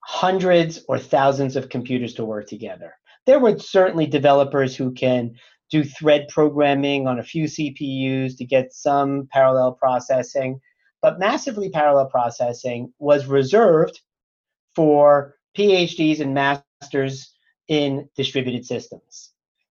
hundreds 0.00 0.80
or 0.88 0.98
thousands 0.98 1.56
of 1.56 1.68
computers 1.68 2.14
to 2.14 2.24
work 2.24 2.46
together. 2.46 2.94
There 3.26 3.38
were 3.38 3.58
certainly 3.58 4.06
developers 4.06 4.76
who 4.76 4.92
can 4.92 5.34
do 5.70 5.84
thread 5.84 6.26
programming 6.28 7.06
on 7.06 7.18
a 7.18 7.22
few 7.22 7.44
CPUs 7.44 8.36
to 8.36 8.44
get 8.44 8.72
some 8.72 9.28
parallel 9.32 9.72
processing, 9.72 10.60
but 11.02 11.18
massively 11.18 11.70
parallel 11.70 12.06
processing 12.06 12.92
was 12.98 13.26
reserved 13.26 14.00
for 14.74 15.36
PhDs 15.56 16.20
and 16.20 16.34
masters 16.34 17.34
in 17.68 18.08
distributed 18.16 18.66
systems. 18.66 19.30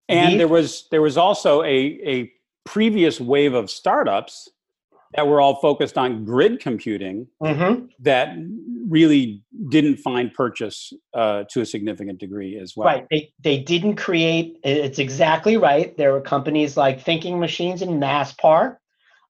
And 0.10 0.40
there 0.40 0.48
was 0.48 0.88
there 0.92 1.02
was 1.02 1.18
also 1.18 1.64
a, 1.64 1.68
a 2.06 2.32
previous 2.66 3.20
wave 3.20 3.54
of 3.54 3.70
startups 3.70 4.50
that 5.16 5.28
were 5.28 5.40
all 5.40 5.60
focused 5.62 5.98
on 5.98 6.26
grid 6.26 6.60
computing 6.60 7.28
mm-hmm. 7.42 7.86
that 8.00 8.36
really 8.90 9.44
didn't 9.70 9.98
find 9.98 10.34
purchase 10.34 10.92
uh, 11.14 11.44
to 11.52 11.62
a 11.62 11.66
significant 11.66 12.20
degree 12.20 12.58
as 12.58 12.74
well. 12.76 12.88
Right. 12.88 13.06
They, 13.12 13.32
they 13.44 13.60
didn't 13.60 13.96
create, 13.96 14.58
it's 14.64 15.00
exactly 15.00 15.58
right. 15.58 15.96
There 15.98 16.14
were 16.14 16.22
companies 16.22 16.76
like 16.78 17.00
Thinking 17.00 17.40
Machines 17.40 17.82
and 17.82 18.02
MasPar 18.02 18.78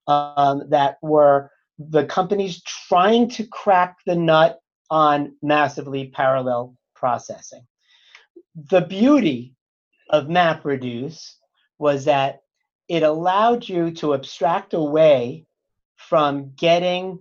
um, 0.06 0.62
that 0.70 0.96
were 1.02 1.50
the 1.78 2.06
companies 2.06 2.62
trying 2.62 3.28
to 3.30 3.46
crack 3.46 3.96
the 4.06 4.14
nut 4.14 4.60
on 4.90 5.34
massively 5.42 6.06
parallel 6.08 6.76
processing. 6.94 7.66
The 8.70 8.82
beauty 8.82 9.54
of 10.10 10.26
MapReduce 10.26 11.34
was 11.78 12.04
that 12.04 12.40
it 12.88 13.02
allowed 13.02 13.68
you 13.68 13.90
to 13.92 14.14
abstract 14.14 14.74
away 14.74 15.46
from 15.96 16.52
getting 16.56 17.18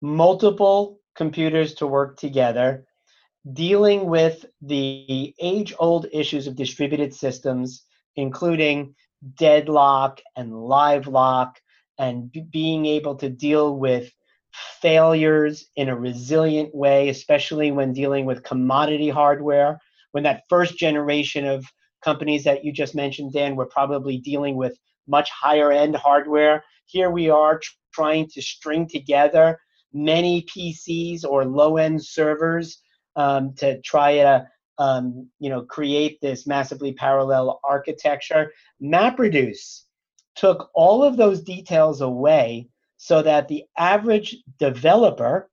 multiple 0.00 1.00
computers 1.14 1.74
to 1.74 1.86
work 1.86 2.16
together, 2.16 2.86
dealing 3.52 4.06
with 4.06 4.44
the 4.62 5.34
age 5.40 5.74
old 5.78 6.06
issues 6.12 6.46
of 6.46 6.56
distributed 6.56 7.12
systems, 7.14 7.84
including 8.16 8.94
deadlock 9.36 10.20
and 10.36 10.54
live 10.64 11.06
lock, 11.06 11.60
and 11.98 12.30
b- 12.32 12.46
being 12.50 12.86
able 12.86 13.16
to 13.16 13.28
deal 13.28 13.76
with 13.76 14.10
failures 14.52 15.66
in 15.76 15.88
a 15.88 15.96
resilient 15.96 16.74
way, 16.74 17.08
especially 17.08 17.70
when 17.70 17.92
dealing 17.92 18.24
with 18.24 18.42
commodity 18.42 19.08
hardware. 19.08 19.78
When 20.12 20.24
that 20.24 20.42
first 20.48 20.76
generation 20.76 21.46
of 21.46 21.64
companies 22.02 22.44
that 22.44 22.64
you 22.64 22.72
just 22.72 22.94
mentioned, 22.94 23.32
Dan, 23.32 23.56
were 23.56 23.66
probably 23.66 24.18
dealing 24.18 24.56
with 24.56 24.76
much 25.10 25.30
higher 25.30 25.72
end 25.72 25.96
hardware. 25.96 26.64
Here 26.86 27.10
we 27.10 27.28
are 27.28 27.60
trying 27.92 28.28
to 28.28 28.40
string 28.40 28.88
together 28.88 29.58
many 29.92 30.42
PCs 30.42 31.24
or 31.24 31.44
low 31.44 31.76
end 31.76 32.04
servers 32.04 32.80
um, 33.16 33.52
to 33.54 33.80
try 33.82 34.16
to 34.16 34.46
um, 34.78 35.28
you 35.38 35.50
know 35.50 35.62
create 35.62 36.20
this 36.20 36.46
massively 36.46 36.92
parallel 36.92 37.60
architecture. 37.64 38.52
MapReduce 38.82 39.82
took 40.36 40.70
all 40.74 41.02
of 41.02 41.16
those 41.16 41.42
details 41.42 42.00
away 42.00 42.68
so 42.96 43.22
that 43.22 43.48
the 43.48 43.64
average 43.76 44.36
developer 44.58 45.50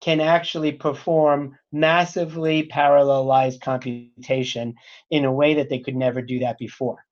can 0.00 0.20
actually 0.20 0.72
perform 0.72 1.56
massively 1.70 2.64
parallelized 2.66 3.60
computation 3.60 4.74
in 5.10 5.24
a 5.24 5.32
way 5.32 5.54
that 5.54 5.68
they 5.68 5.78
could 5.78 5.94
never 5.94 6.20
do 6.20 6.40
that 6.40 6.58
before. 6.58 7.04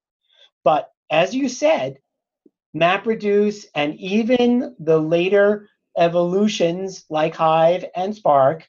But 0.64 0.90
as 1.10 1.34
you 1.34 1.48
said, 1.48 1.98
MapReduce 2.74 3.66
and 3.74 3.96
even 3.96 4.76
the 4.78 4.98
later 4.98 5.68
evolutions 5.98 7.04
like 7.10 7.34
Hive 7.34 7.84
and 7.96 8.14
Spark 8.14 8.68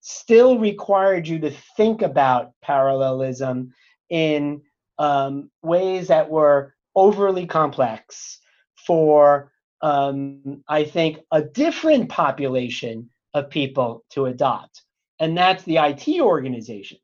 still 0.00 0.58
required 0.58 1.26
you 1.26 1.38
to 1.40 1.50
think 1.76 2.02
about 2.02 2.52
parallelism 2.62 3.72
in 4.10 4.62
um, 4.98 5.50
ways 5.62 6.08
that 6.08 6.28
were 6.28 6.74
overly 6.94 7.46
complex 7.46 8.38
for, 8.86 9.52
um, 9.82 10.62
I 10.68 10.84
think, 10.84 11.20
a 11.32 11.42
different 11.42 12.08
population 12.08 13.10
of 13.34 13.50
people 13.50 14.04
to 14.10 14.26
adopt. 14.26 14.82
And 15.20 15.36
that's 15.36 15.64
the 15.64 15.78
IT 15.78 16.20
organizations. 16.20 17.00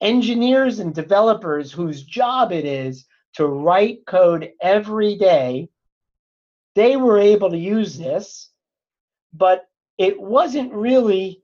Engineers 0.00 0.78
and 0.78 0.94
developers 0.94 1.72
whose 1.72 2.04
job 2.04 2.52
it 2.52 2.64
is 2.64 3.04
to 3.34 3.46
write 3.46 4.06
code 4.06 4.52
every 4.60 5.16
day. 5.16 5.68
They 6.74 6.96
were 6.96 7.18
able 7.18 7.50
to 7.50 7.58
use 7.58 7.98
this, 7.98 8.50
but 9.32 9.68
it 9.98 10.20
wasn't 10.20 10.72
really 10.72 11.42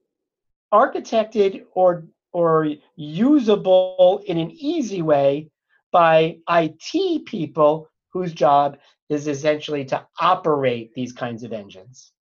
architected 0.73 1.64
or 1.73 2.07
or 2.33 2.69
usable 2.97 4.23
in 4.26 4.37
an 4.37 4.50
easy 4.50 5.00
way 5.00 5.50
by 5.90 6.37
IT 6.50 7.25
people 7.25 7.88
whose 8.12 8.33
job 8.33 8.76
is 9.09 9.26
essentially 9.26 9.85
to 9.87 10.07
operate 10.21 10.93
these 10.95 11.12
kinds 11.12 11.45
of 11.45 11.52
engines. 11.52 12.12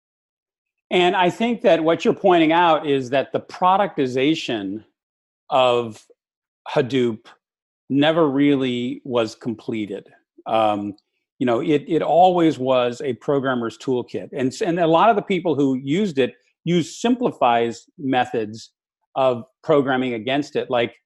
And 0.90 1.16
I 1.16 1.30
think 1.30 1.62
that 1.62 1.82
what 1.82 2.04
you're 2.04 2.14
pointing 2.14 2.52
out 2.52 2.86
is 2.86 3.10
that 3.10 3.32
the 3.32 3.40
productization 3.40 4.84
of 5.50 6.06
Hadoop 6.68 7.26
never 7.90 8.28
really 8.28 9.02
was 9.04 9.34
completed. 9.34 10.08
Um, 10.46 10.94
you 11.38 11.46
know, 11.46 11.60
it 11.60 11.84
it 11.88 12.02
always 12.02 12.58
was 12.58 13.00
a 13.02 13.14
programmer's 13.14 13.76
toolkit, 13.76 14.28
and 14.32 14.54
and 14.64 14.78
a 14.78 14.86
lot 14.86 15.10
of 15.10 15.16
the 15.16 15.22
people 15.22 15.54
who 15.54 15.74
used 15.74 16.18
it 16.18 16.34
used 16.64 16.94
simplifies 16.96 17.84
methods 17.98 18.70
of 19.16 19.44
programming 19.62 20.14
against 20.14 20.56
it. 20.56 20.70
Like 20.70 20.96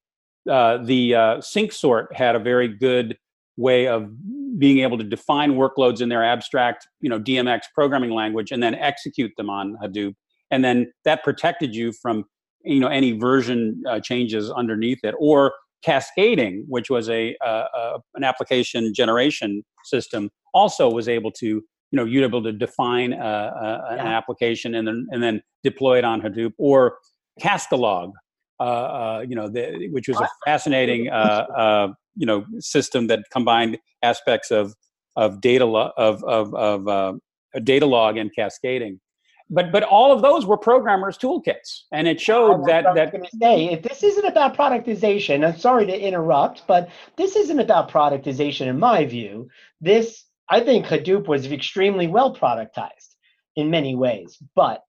uh, 0.49 0.79
the 0.79 1.15
uh, 1.15 1.37
Syncsort 1.39 2.13
had 2.13 2.37
a 2.37 2.39
very 2.39 2.69
good 2.69 3.19
way 3.57 3.89
of 3.89 4.11
being 4.59 4.79
able 4.81 4.99
to 4.99 5.05
define 5.05 5.55
workloads 5.55 6.01
in 6.01 6.09
their 6.09 6.25
abstract, 6.25 6.87
you 7.01 7.11
know, 7.11 7.19
DMX 7.19 7.63
programming 7.75 8.11
language, 8.11 8.53
and 8.53 8.63
then 8.63 8.75
execute 8.75 9.33
them 9.37 9.51
on 9.51 9.77
Hadoop, 9.83 10.15
and 10.51 10.65
then 10.65 10.93
that 11.05 11.25
protected 11.25 11.75
you 11.75 11.93
from 11.93 12.25
you 12.65 12.81
know 12.81 12.89
any 12.89 13.13
version 13.13 13.83
uh, 13.89 13.99
changes 14.01 14.51
underneath 14.51 15.01
it 15.05 15.15
or 15.19 15.55
cascading, 15.83 16.65
which 16.69 16.91
was 16.91 17.09
a, 17.09 17.37
uh, 17.45 17.99
an 18.15 18.25
application 18.25 18.93
generation 18.95 19.63
system, 19.85 20.31
also 20.55 20.91
was 20.91 21.09
able 21.09 21.31
to 21.33 21.63
you 21.91 21.97
know 21.97 22.05
you're 22.05 22.25
able 22.25 22.43
to 22.43 22.53
define 22.53 23.15
uh, 23.15 23.17
uh, 23.17 23.87
an 23.91 23.99
yeah. 23.99 24.19
application 24.19 24.75
and 24.75 24.87
then 24.87 25.07
and 25.11 25.23
then 25.23 25.43
deploy 25.63 25.99
it 25.99 26.05
on 26.05 26.21
Hadoop 26.21 26.53
or 26.59 26.99
Cascalog, 27.41 28.13
uh, 28.61 28.63
uh, 28.63 29.25
you 29.27 29.35
know, 29.35 29.49
the, 29.49 29.89
which 29.93 30.09
was 30.09 30.21
a 30.21 30.29
fascinating 30.45 31.09
uh, 31.09 31.89
you 32.17 32.27
know 32.27 32.45
system 32.59 33.07
that 33.07 33.21
combined 33.33 33.79
aspects 34.03 34.51
of 34.51 34.75
of 35.17 35.41
data 35.41 35.65
lo- 35.65 35.93
of 35.97 36.23
of, 36.25 36.55
of 36.55 37.21
Datalog 37.57 38.21
and 38.21 38.31
cascading 38.35 39.01
but 39.51 39.73
but 39.73 39.83
all 39.83 40.13
of 40.13 40.23
those 40.23 40.47
were 40.47 40.57
programmers 40.57 41.17
toolkits. 41.17 41.83
And 41.93 42.07
it 42.07 42.21
showed 42.21 42.67
that 42.67 42.85
that 42.95 43.15
say. 43.41 43.71
If 43.71 43.83
this 43.83 44.03
isn't 44.03 44.27
about 44.27 44.57
productization 44.57 45.47
i'm 45.47 45.59
sorry 45.59 45.87
to 45.87 45.99
interrupt 45.99 46.67
but 46.67 46.91
this 47.17 47.37
isn't 47.37 47.59
about 47.59 47.91
productization 47.91 48.67
in 48.67 48.79
my 48.79 49.05
view. 49.05 49.49
This 49.81 50.25
i 50.49 50.61
think 50.61 50.87
hadoop 50.87 51.27
was 51.27 51.51
extremely 51.51 52.07
well 52.07 52.35
productized 52.35 53.15
in 53.57 53.71
many 53.71 53.95
ways 53.95 54.39
but 54.55 54.83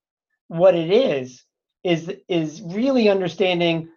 what 0.48 0.76
it 0.76 0.92
is 0.92 1.44
is 1.84 2.12
is 2.28 2.62
really 2.62 3.10
understanding 3.10 3.90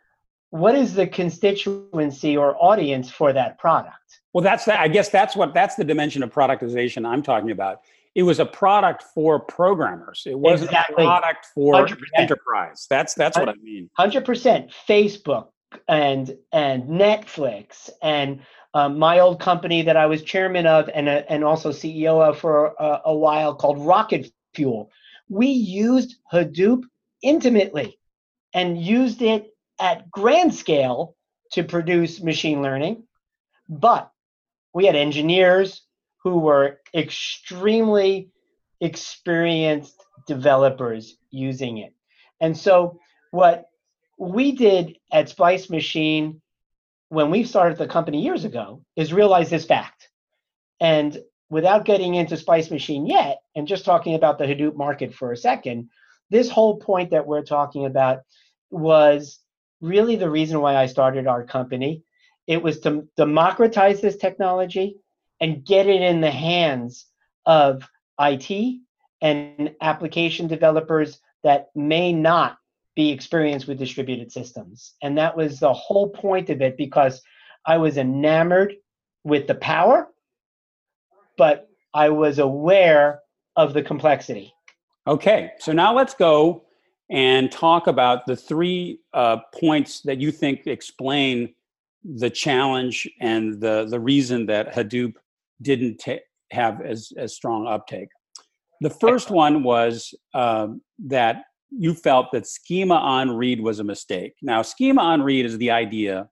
what 0.50 0.74
is 0.74 0.94
the 0.94 1.06
constituency 1.06 2.36
or 2.36 2.54
audience 2.62 3.10
for 3.10 3.32
that 3.32 3.58
product. 3.58 3.96
Well 4.32 4.44
that's 4.44 4.64
that 4.66 4.80
i 4.80 4.88
guess 4.88 5.08
that's 5.08 5.34
what 5.34 5.54
that's 5.54 5.74
the 5.74 5.84
dimension 5.84 6.22
of 6.22 6.32
productization 6.32 7.06
i'm 7.06 7.22
talking 7.22 7.50
about 7.50 7.80
it 8.14 8.24
was 8.24 8.38
a 8.38 8.46
product 8.46 9.04
for 9.14 9.40
programmers. 9.40 10.24
It 10.26 10.38
wasn't 10.38 10.70
exactly. 10.70 11.04
a 11.04 11.06
product 11.06 11.46
for 11.54 11.74
100%. 11.74 11.96
enterprise. 12.16 12.86
That's 12.90 13.14
that's 13.14 13.36
what 13.38 13.48
I 13.48 13.54
mean. 13.54 13.90
Hundred 13.96 14.24
percent. 14.24 14.72
Facebook 14.88 15.48
and 15.88 16.36
and 16.52 16.84
Netflix 16.84 17.88
and 18.02 18.40
um, 18.74 18.98
my 18.98 19.18
old 19.18 19.40
company 19.40 19.82
that 19.82 19.96
I 19.96 20.06
was 20.06 20.22
chairman 20.22 20.66
of 20.66 20.90
and 20.94 21.08
uh, 21.08 21.22
and 21.28 21.44
also 21.44 21.70
CEO 21.70 22.26
of 22.26 22.38
for 22.38 22.74
a, 22.78 23.00
a 23.06 23.16
while 23.16 23.54
called 23.54 23.78
Rocket 23.78 24.30
Fuel. 24.54 24.90
we 25.28 25.46
used 25.48 26.16
Hadoop 26.32 26.82
intimately 27.22 27.98
and 28.52 28.80
used 28.80 29.22
it 29.22 29.54
at 29.80 30.10
grand 30.10 30.54
scale 30.54 31.16
to 31.52 31.64
produce 31.64 32.22
machine 32.22 32.62
learning. 32.62 33.04
But 33.68 34.10
we 34.74 34.86
had 34.86 34.96
engineers 34.96 35.82
who 36.24 36.38
were 36.38 36.80
extremely 36.94 38.30
experienced 38.80 40.02
developers 40.26 41.16
using 41.30 41.78
it. 41.78 41.94
And 42.40 42.56
so, 42.56 42.98
what 43.30 43.66
we 44.18 44.52
did 44.52 44.98
at 45.10 45.28
Splice 45.28 45.70
Machine 45.70 46.40
when 47.12 47.30
we 47.30 47.44
started 47.44 47.76
the 47.76 47.86
company 47.86 48.22
years 48.22 48.46
ago 48.46 48.82
is 48.96 49.12
realize 49.12 49.50
this 49.50 49.66
fact. 49.66 50.08
And 50.80 51.18
without 51.50 51.84
getting 51.84 52.14
into 52.14 52.38
Splice 52.38 52.70
Machine 52.70 53.04
yet, 53.04 53.42
and 53.54 53.68
just 53.68 53.84
talking 53.84 54.14
about 54.14 54.38
the 54.38 54.46
Hadoop 54.46 54.76
market 54.76 55.12
for 55.12 55.30
a 55.30 55.36
second, 55.36 55.90
this 56.30 56.48
whole 56.48 56.78
point 56.78 57.10
that 57.10 57.26
we're 57.26 57.42
talking 57.42 57.84
about 57.84 58.20
was 58.70 59.40
really 59.82 60.16
the 60.16 60.30
reason 60.30 60.62
why 60.62 60.76
I 60.76 60.86
started 60.86 61.26
our 61.26 61.44
company. 61.44 62.02
It 62.46 62.62
was 62.62 62.80
to 62.80 63.06
democratize 63.18 64.00
this 64.00 64.16
technology 64.16 64.96
and 65.42 65.64
get 65.64 65.88
it 65.88 66.00
in 66.00 66.20
the 66.20 66.30
hands 66.30 67.06
of 67.44 67.86
IT 68.18 68.80
and 69.20 69.74
application 69.80 70.46
developers 70.46 71.18
that 71.42 71.70
may 71.74 72.12
not 72.12 72.56
be 72.94 73.10
experienced 73.10 73.66
with 73.66 73.78
distributed 73.78 74.30
systems. 74.30 74.94
And 75.02 75.18
that 75.18 75.36
was 75.36 75.58
the 75.58 75.72
whole 75.72 76.08
point 76.08 76.48
of 76.48 76.62
it 76.62 76.76
because 76.76 77.20
I 77.66 77.76
was 77.78 77.96
enamored 77.96 78.74
with 79.24 79.48
the 79.48 79.56
power, 79.56 80.08
but 81.36 81.68
I 81.92 82.10
was 82.10 82.38
aware 82.38 83.20
of 83.56 83.74
the 83.74 83.82
complexity. 83.82 84.54
Okay, 85.08 85.50
so 85.58 85.72
now 85.72 85.92
let's 85.92 86.14
go 86.14 86.64
and 87.10 87.50
talk 87.50 87.88
about 87.88 88.26
the 88.26 88.36
three 88.36 89.00
uh, 89.12 89.38
points 89.58 90.00
that 90.02 90.20
you 90.20 90.30
think 90.30 90.66
explain 90.66 91.52
the 92.04 92.30
challenge 92.30 93.08
and 93.20 93.60
the, 93.60 93.86
the 93.88 93.98
reason 93.98 94.46
that 94.46 94.72
Hadoop 94.72 95.14
didn't 95.62 95.98
ta- 95.98 96.26
have 96.50 96.80
as, 96.82 97.12
as 97.16 97.34
strong 97.34 97.66
uptake. 97.66 98.08
The 98.80 98.90
first 98.90 99.30
one 99.30 99.62
was 99.62 100.12
um, 100.34 100.82
that 101.06 101.44
you 101.70 101.94
felt 101.94 102.26
that 102.32 102.46
schema 102.46 102.96
on 102.96 103.30
read 103.30 103.60
was 103.60 103.78
a 103.78 103.84
mistake. 103.84 104.34
Now, 104.42 104.62
schema 104.62 105.02
on 105.02 105.22
read 105.22 105.46
is 105.46 105.56
the 105.58 105.70
idea 105.70 106.28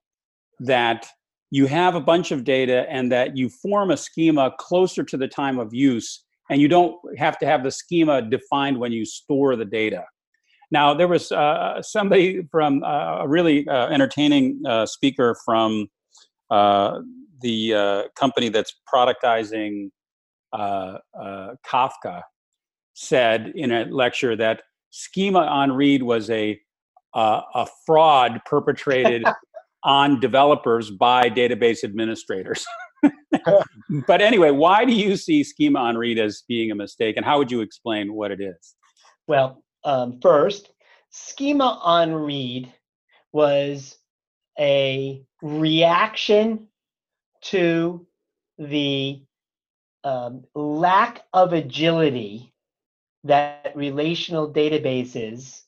that 0.59 1.07
you 1.51 1.67
have 1.67 1.95
a 1.95 2.01
bunch 2.01 2.31
of 2.31 2.45
data 2.45 2.87
and 2.91 3.11
that 3.11 3.37
you 3.37 3.49
form 3.49 3.91
a 3.91 3.97
schema 3.97 4.53
closer 4.59 5.03
to 5.05 5.17
the 5.17 5.29
time 5.29 5.59
of 5.59 5.73
use, 5.73 6.25
and 6.51 6.61
you 6.61 6.69
don't 6.69 6.97
have 7.19 7.39
to 7.39 7.47
have 7.47 7.63
the 7.63 7.71
schema 7.71 8.21
defined 8.23 8.79
when 8.79 8.93
you 8.93 9.05
store 9.05 9.57
the 9.57 9.65
data. 9.65 10.05
Now, 10.71 10.95
there 10.95 11.09
was 11.09 11.33
uh, 11.33 11.83
somebody 11.83 12.43
from 12.51 12.85
uh, 12.85 13.25
a 13.25 13.29
really 13.29 13.67
uh, 13.67 13.89
entertaining 13.89 14.63
uh, 14.69 14.87
speaker 14.87 15.37
from 15.45 15.89
uh, 16.51 17.01
the 17.41 17.75
uh, 17.75 18.03
company 18.19 18.49
that's 18.49 18.75
productizing 18.93 19.91
Kafka 20.55 22.23
said 22.95 23.53
in 23.55 23.73
a 23.73 23.85
lecture 23.85 24.37
that 24.37 24.63
schema 24.91 25.41
on 25.41 25.73
read 25.73 26.03
was 26.03 26.31
a 26.31 26.61
a 27.15 27.67
fraud 27.87 28.41
perpetrated 28.47 29.25
on 29.85 30.21
developers 30.21 30.91
by 30.91 31.29
database 31.29 31.83
administrators. 31.85 32.65
but 34.07 34.21
anyway, 34.21 34.51
why 34.51 34.85
do 34.85 34.93
you 34.93 35.17
see 35.17 35.43
schema 35.43 35.79
on 35.81 35.97
read 35.97 36.19
as 36.19 36.45
being 36.47 36.71
a 36.71 36.75
mistake, 36.75 37.17
and 37.17 37.25
how 37.25 37.39
would 37.39 37.51
you 37.51 37.61
explain 37.61 38.15
what 38.15 38.31
it 38.31 38.41
is? 38.41 38.77
Well, 39.27 39.63
um, 39.85 40.19
first, 40.21 40.71
schema 41.11 41.81
on 41.83 42.13
read 42.13 42.73
was 43.33 43.97
a 44.59 45.25
reaction 45.43 46.69
to 47.43 48.07
the 48.59 49.23
um, 50.05 50.45
lack 50.55 51.23
of 51.33 51.53
agility 51.53 52.53
that 53.25 53.73
relational 53.75 54.51
databases 54.53 55.63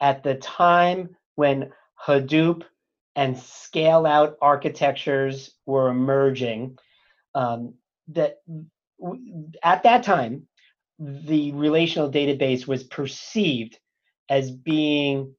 at 0.00 0.22
the 0.22 0.34
time 0.34 1.16
when 1.34 1.70
Hadoop 2.06 2.62
and 3.14 3.36
scale 3.38 4.06
out 4.06 4.36
architectures 4.40 5.54
were 5.66 5.88
emerging, 5.88 6.78
um, 7.34 7.74
that 8.08 8.38
w- 9.00 9.50
at 9.62 9.82
that 9.84 10.02
time, 10.02 10.46
the 10.98 11.52
relational 11.52 12.10
database 12.10 12.66
was 12.66 12.82
perceived 12.84 13.78
as 14.28 14.50
being 14.50 15.34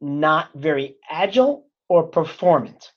not 0.00 0.50
very 0.54 0.96
agile 1.10 1.66
or 1.88 2.04
performant. 2.08 2.92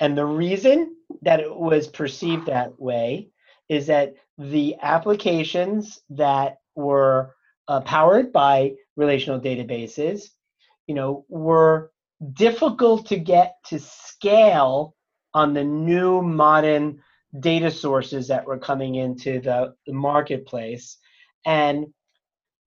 And 0.00 0.16
the 0.16 0.24
reason 0.26 0.96
that 1.22 1.40
it 1.40 1.54
was 1.54 1.86
perceived 1.88 2.46
that 2.46 2.80
way 2.80 3.28
is 3.68 3.86
that 3.86 4.14
the 4.38 4.76
applications 4.82 6.00
that 6.10 6.58
were 6.74 7.34
uh, 7.68 7.80
powered 7.80 8.32
by 8.32 8.72
relational 8.96 9.40
databases, 9.40 10.24
you 10.86 10.94
know, 10.94 11.24
were 11.28 11.90
difficult 12.32 13.06
to 13.06 13.18
get 13.18 13.56
to 13.66 13.78
scale 13.78 14.94
on 15.34 15.54
the 15.54 15.64
new 15.64 16.22
modern 16.22 17.00
data 17.40 17.70
sources 17.70 18.28
that 18.28 18.44
were 18.44 18.58
coming 18.58 18.96
into 18.96 19.40
the, 19.40 19.74
the 19.86 19.92
marketplace. 19.92 20.98
And 21.46 21.86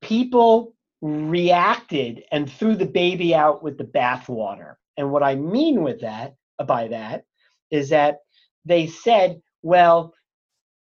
people 0.01 0.75
reacted 1.01 2.23
and 2.31 2.51
threw 2.51 2.75
the 2.75 2.85
baby 2.85 3.35
out 3.35 3.61
with 3.61 3.77
the 3.77 3.83
bathwater. 3.83 4.75
And 4.97 5.11
what 5.11 5.23
I 5.23 5.35
mean 5.35 5.83
with 5.83 6.01
that, 6.01 6.35
by 6.65 6.87
that, 6.87 7.25
is 7.69 7.89
that 7.89 8.19
they 8.65 8.87
said, 8.87 9.41
well, 9.61 10.13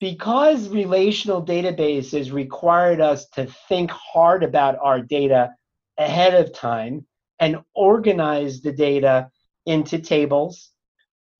because 0.00 0.68
relational 0.68 1.44
databases 1.44 2.32
required 2.32 3.00
us 3.00 3.28
to 3.30 3.46
think 3.68 3.90
hard 3.90 4.44
about 4.44 4.78
our 4.82 5.00
data 5.00 5.50
ahead 5.98 6.34
of 6.34 6.52
time 6.52 7.06
and 7.40 7.58
organize 7.74 8.60
the 8.60 8.72
data 8.72 9.30
into 9.66 9.98
tables 9.98 10.70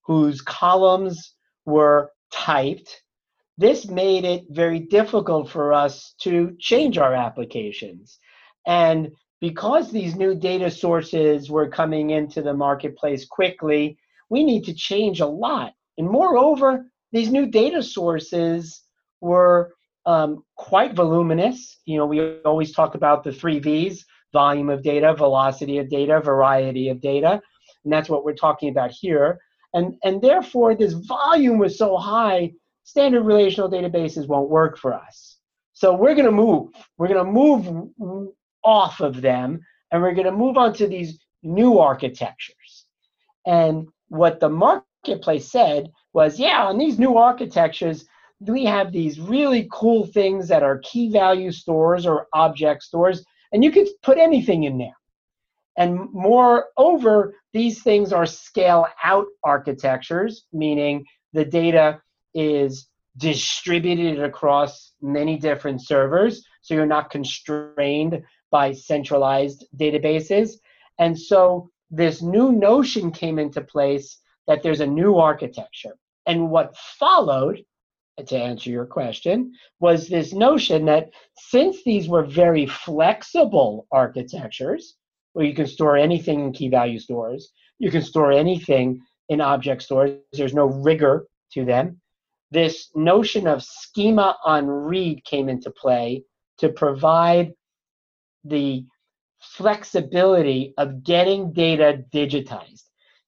whose 0.03 0.41
columns 0.41 1.35
were 1.65 2.13
typed, 2.33 3.03
this 3.59 3.87
made 3.87 4.25
it 4.25 4.45
very 4.51 4.81
difficult 4.81 5.51
for 5.51 5.73
us 5.73 6.15
to 6.21 6.57
change 6.59 6.99
our 6.99 7.15
applications. 7.15 8.19
And 8.67 9.13
because 9.41 9.91
these 9.91 10.17
new 10.17 10.35
data 10.35 10.71
sources 10.71 11.51
were 11.51 11.69
coming 11.69 12.11
into 12.11 12.43
the 12.43 12.55
marketplace 12.55 13.27
quickly, 13.27 13.99
we 14.29 14.45
need 14.45 14.65
to 14.65 14.75
change 14.75 15.21
a 15.21 15.27
lot. 15.27 15.73
And 15.99 16.09
moreover, 16.09 16.87
these 17.13 17.31
new 17.31 17.47
data 17.47 17.83
sources 17.83 18.83
were 19.21 19.73
um, 20.05 20.45
quite 20.57 20.95
voluminous. 20.95 21.81
You 21.85 21.99
know, 21.99 22.07
we 22.07 22.39
always 22.45 22.73
talk 22.73 22.95
about 22.95 23.25
the 23.25 23.33
three 23.33 23.59
V's 23.59 24.05
volume 24.33 24.69
of 24.69 24.83
data, 24.83 25.15
velocity 25.15 25.79
of 25.79 25.89
data, 25.89 26.21
variety 26.21 26.89
of 26.89 27.01
data. 27.01 27.41
And 27.85 27.93
that's 27.93 28.09
what 28.09 28.25
we're 28.25 28.35
talking 28.35 28.69
about 28.69 28.91
here. 28.91 29.39
And, 29.75 29.95
and 30.05 30.21
therefore, 30.23 30.75
this 30.75 30.93
volume 30.93 31.59
was 31.59 31.79
so 31.79 31.97
high, 31.97 32.53
standard 32.85 33.23
relational 33.23 33.71
databases 33.71 34.29
won't 34.29 34.51
work 34.51 34.79
for 34.79 34.95
us. 34.95 35.39
So 35.73 35.95
we're 35.95 36.15
going 36.15 36.27
to 36.27 36.33
move. 36.33 36.69
We're 36.97 37.09
going 37.09 37.25
to 37.25 37.31
move 37.31 38.29
off 38.65 39.01
of 39.01 39.21
them 39.21 39.61
and 39.91 40.03
we're 40.03 40.15
going 40.15 40.27
to 40.27 40.33
move 40.33 40.57
on 40.57 40.73
to 40.75 40.87
these 40.87 41.19
new 41.43 41.79
architectures. 41.79 42.87
And 43.47 43.89
what 44.09 44.41
the 44.41 44.49
marketplace 45.07 45.51
said 45.51 45.91
was, 46.13 46.39
yeah, 46.39 46.65
on 46.65 46.79
these 46.79 46.99
new 46.99 47.17
architectures, 47.17 48.07
we 48.41 48.65
have 48.65 48.93
these 48.93 49.21
really 49.21 49.69
cool 49.71 50.07
things 50.07 50.49
that 50.49 50.63
are 50.63 50.81
key 50.81 51.11
value 51.11 51.53
stores 51.53 52.07
or 52.07 52.27
object 52.35 52.83
stores, 52.83 53.25
and 53.53 53.63
you 53.63 53.71
can 53.71 53.87
put 54.03 54.19
anything 54.19 54.65
in 54.65 54.79
there. 54.79 54.97
And 55.79 56.09
moreover, 56.13 57.35
these 57.53 57.83
things 57.83 58.13
are 58.13 58.27
scale 58.27 58.87
out 59.05 59.27
architectures, 59.45 60.47
meaning 60.53 61.05
the 61.33 61.45
data 61.45 62.01
is 62.35 62.89
distributed 63.17 64.23
across 64.23 64.93
many 65.01 65.39
different 65.39 65.83
servers, 65.83 66.45
so 66.63 66.75
you're 66.75 66.87
not 66.87 67.11
constrained 67.11 68.23
by 68.51 68.73
centralized 68.73 69.65
databases. 69.77 70.53
And 70.99 71.19
so 71.19 71.71
this 71.91 72.23
new 72.23 72.53
notion 72.53 73.13
came 73.13 73.39
into 73.39 73.61
place 73.61 74.19
that 74.47 74.63
there's 74.63 74.81
a 74.81 74.87
new 74.87 75.17
architecture. 75.17 75.97
And 76.27 76.51
what 76.51 76.77
followed, 76.77 77.65
to 78.25 78.37
answer 78.37 78.71
your 78.71 78.87
question, 78.87 79.53
was 79.81 80.09
this 80.09 80.33
notion 80.33 80.85
that 80.87 81.11
since 81.37 81.83
these 81.85 82.09
were 82.09 82.25
very 82.25 82.67
flexible 82.67 83.87
architectures, 83.93 84.97
where 85.33 85.45
you 85.45 85.55
can 85.55 85.67
store 85.67 85.97
anything 85.97 86.41
in 86.41 86.53
key 86.53 86.69
value 86.69 86.99
stores, 86.99 87.53
you 87.79 87.91
can 87.91 88.03
store 88.03 88.33
anything 88.33 89.01
in 89.29 89.41
object 89.41 89.83
stores, 89.83 90.13
there's 90.33 90.55
no 90.55 90.67
rigor 90.67 91.27
to 91.53 91.65
them. 91.65 92.01
This 92.51 92.91
notion 92.95 93.47
of 93.47 93.63
schema 93.63 94.37
on 94.45 94.67
read 94.67 95.25
came 95.25 95.49
into 95.49 95.71
play 95.71 96.23
to 96.59 96.69
provide 96.71 97.53
the 98.45 98.87
flexibility 99.41 100.73
of 100.79 101.03
getting 101.03 101.53
data 101.53 102.03
digitized. 102.15 102.86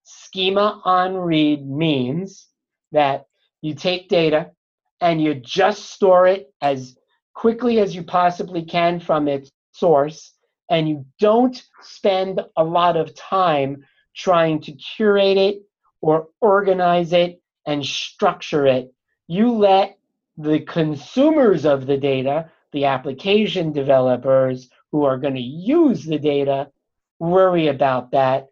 Schema 0.09 0.81
on 0.85 1.17
read 1.17 1.69
means 1.69 2.49
that 2.93 3.27
you 3.61 3.75
take 3.75 4.09
data 4.09 4.53
and 5.01 5.23
you 5.23 5.35
just 5.35 5.91
store 5.91 6.27
it 6.27 6.53
as 6.63 6.97
quickly 7.35 7.79
as 7.79 7.95
you 7.95 8.03
possibly 8.03 8.65
can 8.65 9.01
from 9.01 9.29
its 9.29 9.51
source, 9.73 10.33
and 10.71 10.89
you 10.89 11.05
don't 11.21 11.63
spend 11.83 12.41
a 12.57 12.65
lot 12.65 12.97
of 12.97 13.15
time 13.15 13.85
trying 14.17 14.61
to 14.63 14.73
curate 14.73 15.37
it 15.37 15.63
or 16.01 16.29
organize 16.41 17.13
it 17.13 17.41
and 17.67 17.85
structure 17.85 18.67
it. 18.67 18.93
You 19.27 19.53
let 19.53 19.99
the 20.37 20.61
consumers 20.61 21.65
of 21.67 21.87
the 21.87 21.99
data, 21.99 22.51
the 22.73 22.87
application 22.87 23.73
developers 23.73 24.69
who 24.91 25.05
are 25.05 25.19
going 25.19 25.35
to 25.35 25.41
use 25.41 26.05
the 26.05 26.19
data, 26.19 26.71
worry 27.19 27.69
about 27.69 28.13
that. 28.13 28.47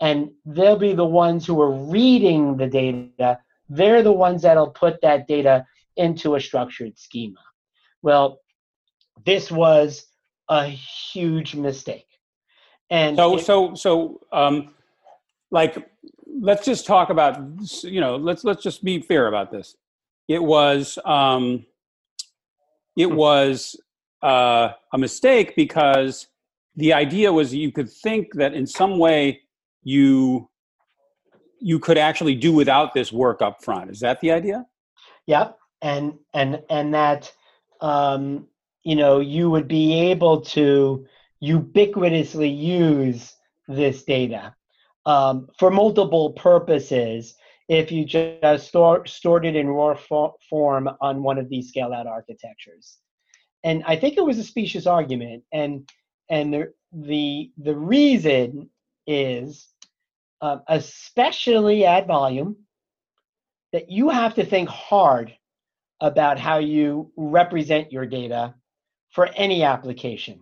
And 0.00 0.30
they'll 0.44 0.78
be 0.78 0.92
the 0.92 1.06
ones 1.06 1.46
who 1.46 1.60
are 1.60 1.70
reading 1.70 2.56
the 2.56 2.66
data. 2.66 3.38
They're 3.68 4.02
the 4.02 4.12
ones 4.12 4.42
that'll 4.42 4.70
put 4.70 5.00
that 5.00 5.26
data 5.26 5.66
into 5.96 6.34
a 6.34 6.40
structured 6.40 6.98
schema. 6.98 7.40
Well, 8.02 8.40
this 9.24 9.50
was 9.50 10.06
a 10.48 10.66
huge 10.66 11.54
mistake. 11.54 12.06
And 12.90 13.16
so, 13.16 13.38
it, 13.38 13.44
so, 13.44 13.74
so, 13.74 14.20
um, 14.32 14.74
like, 15.50 15.88
let's 16.40 16.64
just 16.64 16.86
talk 16.86 17.10
about, 17.10 17.40
you 17.82 18.00
know, 18.00 18.16
let's 18.16 18.44
let's 18.44 18.62
just 18.62 18.84
be 18.84 19.00
fair 19.00 19.26
about 19.26 19.50
this. 19.50 19.76
It 20.28 20.42
was, 20.42 20.98
um, 21.04 21.64
it 22.96 23.08
hmm. 23.08 23.16
was 23.16 23.76
uh, 24.22 24.70
a 24.92 24.98
mistake 24.98 25.56
because 25.56 26.28
the 26.76 26.92
idea 26.92 27.32
was 27.32 27.54
you 27.54 27.72
could 27.72 27.90
think 27.90 28.34
that 28.34 28.54
in 28.54 28.66
some 28.66 28.98
way 28.98 29.40
you 29.86 30.48
you 31.60 31.78
could 31.78 31.96
actually 31.98 32.34
do 32.34 32.52
without 32.52 32.92
this 32.92 33.12
work 33.12 33.40
up 33.40 33.64
front. 33.64 33.90
Is 33.90 34.00
that 34.00 34.20
the 34.20 34.32
idea? 34.32 34.66
Yep, 35.26 35.58
and 35.80 36.14
and 36.34 36.62
and 36.68 36.94
that 36.94 37.32
um, 37.80 38.48
you 38.82 38.96
know 38.96 39.20
you 39.20 39.50
would 39.50 39.68
be 39.68 39.94
able 40.10 40.40
to 40.56 41.06
ubiquitously 41.42 42.56
use 42.56 43.34
this 43.68 44.04
data 44.04 44.54
um, 45.04 45.48
for 45.58 45.70
multiple 45.70 46.32
purposes 46.32 47.34
if 47.68 47.90
you 47.90 48.04
just 48.04 48.68
store, 48.68 49.04
stored 49.06 49.44
it 49.44 49.56
in 49.56 49.68
raw 49.68 49.96
form 50.48 50.88
on 51.00 51.22
one 51.22 51.38
of 51.38 51.48
these 51.48 51.68
scale 51.68 51.92
out 51.92 52.06
architectures 52.06 52.98
and 53.66 53.82
I 53.84 53.96
think 53.96 54.16
it 54.16 54.24
was 54.24 54.38
a 54.38 54.44
specious 54.44 54.86
argument, 54.86 55.42
and 55.52 55.90
and 56.30 56.54
the 56.54 56.72
the, 56.92 57.50
the 57.58 57.76
reason 57.76 58.70
is, 59.08 59.66
uh, 60.40 60.58
especially 60.68 61.84
at 61.84 62.06
volume, 62.06 62.56
that 63.72 63.90
you 63.90 64.08
have 64.08 64.34
to 64.34 64.44
think 64.44 64.68
hard 64.68 65.32
about 66.00 66.38
how 66.38 66.58
you 66.58 67.10
represent 67.16 67.92
your 67.92 68.06
data 68.06 68.54
for 69.10 69.28
any 69.34 69.62
application. 69.62 70.40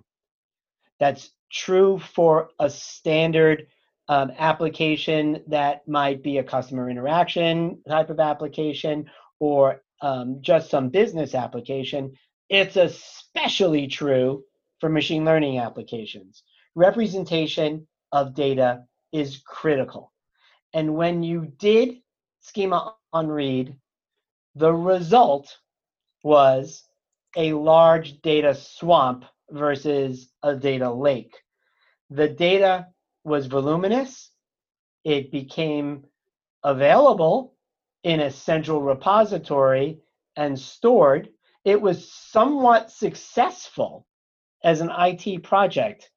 That's 0.98 1.30
true 1.50 1.98
for 1.98 2.50
a 2.58 2.68
standard 2.68 3.68
um, 4.08 4.32
application 4.38 5.42
that 5.46 5.86
might 5.88 6.22
be 6.22 6.38
a 6.38 6.44
customer 6.44 6.90
interaction 6.90 7.80
type 7.88 8.10
of 8.10 8.20
application 8.20 9.10
or 9.38 9.82
um, 10.02 10.38
just 10.40 10.70
some 10.70 10.88
business 10.90 11.34
application. 11.34 12.12
It's 12.50 12.76
especially 12.76 13.86
true 13.86 14.44
for 14.80 14.88
machine 14.88 15.24
learning 15.24 15.58
applications. 15.58 16.42
Representation 16.74 17.86
of 18.12 18.34
data 18.34 18.84
is 19.14 19.42
critical. 19.46 20.12
And 20.74 20.94
when 20.94 21.22
you 21.22 21.46
did 21.58 22.02
schema 22.40 22.96
on 23.12 23.28
read, 23.28 23.76
the 24.54 24.72
result 24.72 25.56
was 26.22 26.84
a 27.36 27.54
large 27.54 28.20
data 28.20 28.54
swamp 28.54 29.24
versus 29.50 30.30
a 30.42 30.54
data 30.54 30.92
lake. 30.92 31.34
The 32.10 32.28
data 32.28 32.88
was 33.24 33.46
voluminous, 33.46 34.30
it 35.04 35.32
became 35.32 36.04
available 36.62 37.54
in 38.02 38.20
a 38.20 38.30
central 38.30 38.82
repository 38.82 40.00
and 40.36 40.58
stored 40.58 41.30
it 41.64 41.80
was 41.80 42.12
somewhat 42.12 42.90
successful 42.90 44.06
as 44.62 44.80
an 44.80 44.90
IT 44.98 45.42
project, 45.42 46.10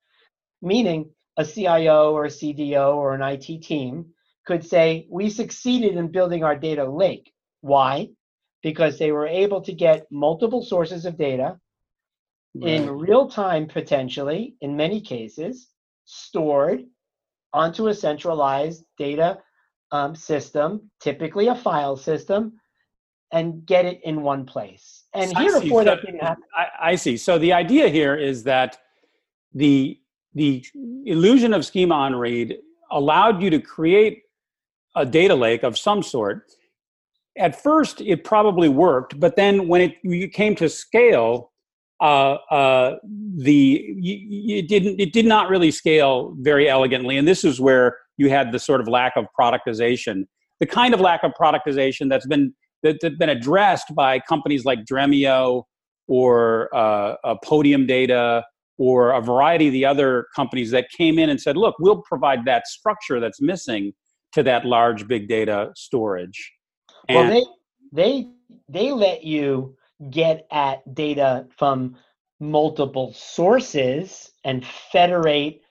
meaning 0.62 1.10
a 1.38 1.46
CIO 1.46 2.14
or 2.14 2.26
a 2.26 2.30
CDO 2.30 2.96
or 2.96 3.14
an 3.14 3.22
IT 3.22 3.62
team 3.64 4.08
could 4.46 4.66
say, 4.66 5.08
We 5.10 5.30
succeeded 5.30 5.96
in 5.96 6.12
building 6.12 6.44
our 6.44 6.56
data 6.56 6.86
lake. 6.86 7.32
Why? 7.62 8.10
Because 8.64 8.98
they 8.98 9.12
were 9.12 9.28
able 9.28 9.62
to 9.62 9.74
get 9.74 10.08
multiple 10.12 10.64
sources 10.64 11.06
of 11.06 11.18
data 11.18 11.60
right. 12.56 12.74
in 12.74 12.90
real 12.90 13.30
time, 13.30 13.68
potentially, 13.68 14.56
in 14.62 14.76
many 14.76 15.00
cases, 15.00 15.68
stored 16.06 16.84
onto 17.54 17.88
a 17.88 17.94
centralized 17.94 18.84
data 18.98 19.38
um, 19.92 20.16
system, 20.16 20.90
typically 21.00 21.48
a 21.48 21.56
file 21.56 21.96
system, 21.96 22.54
and 23.32 23.66
get 23.66 23.86
it 23.86 24.00
in 24.04 24.22
one 24.22 24.46
place. 24.46 25.04
And 25.14 25.36
heretofore, 25.38 25.84
that 25.84 26.02
didn't 26.02 26.22
happen. 26.22 26.44
I, 26.56 26.92
I 26.92 26.96
see. 26.96 27.18
So 27.18 27.38
the 27.38 27.54
idea 27.54 27.90
here 27.90 28.16
is 28.16 28.44
that 28.44 28.78
the 29.54 30.00
the 30.38 30.64
illusion 31.06 31.54
of 31.54 31.66
schema 31.66 31.96
on 31.96 32.16
read 32.16 32.58
allowed 32.92 33.42
you 33.42 33.50
to 33.50 33.60
create 33.60 34.22
a 34.96 35.06
data 35.06 35.36
lake 35.36 35.64
of 35.64 35.78
some 35.78 36.04
sort. 36.04 36.44
At 37.38 37.62
first, 37.62 38.02
it 38.02 38.24
probably 38.24 38.70
worked, 38.70 39.20
but 39.20 39.36
then 39.36 39.68
when 39.68 39.82
it 39.82 39.96
you 40.04 40.28
came 40.30 40.56
to 40.56 40.70
scale, 40.70 41.52
uh, 42.00 42.36
uh, 42.52 42.96
the 43.36 43.84
it 44.04 44.68
didn't 44.68 45.00
it 45.00 45.12
did 45.14 45.26
not 45.26 45.50
really 45.50 45.72
scale 45.72 46.36
very 46.40 46.70
elegantly, 46.70 47.18
and 47.18 47.28
this 47.28 47.44
is 47.44 47.60
where 47.60 47.98
you 48.18 48.30
had 48.30 48.52
the 48.52 48.60
sort 48.60 48.82
of 48.82 48.88
lack 48.88 49.14
of 49.16 49.26
productization, 49.40 50.26
the 50.60 50.66
kind 50.66 50.94
of 50.94 51.00
lack 51.00 51.24
of 51.24 51.32
productization 51.40 52.10
that's 52.10 52.28
been 52.28 52.54
that 52.84 52.98
have 53.04 53.18
been 53.20 53.30
addressed 53.30 53.94
by 53.96 54.20
companies 54.20 54.66
like 54.66 54.80
Dremio 54.86 55.64
or 56.08 56.76
uh, 56.76 57.36
Podium 57.44 57.86
Data 57.86 58.44
or 58.78 59.12
a 59.12 59.22
variety 59.22 59.68
of 59.68 59.74
the 59.74 59.86
other 59.86 60.28
companies 60.36 60.72
that 60.72 60.90
came 60.92 61.18
in 61.18 61.30
and 61.30 61.42
said, 61.42 61.58
look, 61.58 61.76
we'll 61.80 62.02
provide 62.04 62.46
that 62.46 62.68
structure 62.68 63.20
that's 63.20 63.42
missing 63.42 63.94
to 64.34 64.44
that 64.44 64.66
large 64.66 65.08
big 65.08 65.28
data 65.28 65.72
storage. 65.76 66.54
And 67.10 67.30
well, 67.30 67.30
they 67.30 67.46
they 67.92 68.28
they 68.70 68.92
let 68.92 69.24
you 69.24 69.76
get 70.12 70.46
at 70.52 70.94
data 70.94 71.48
from 71.58 71.96
multiple 72.40 73.14
sources 73.14 74.32
and 74.44 74.66
federate 74.92 75.62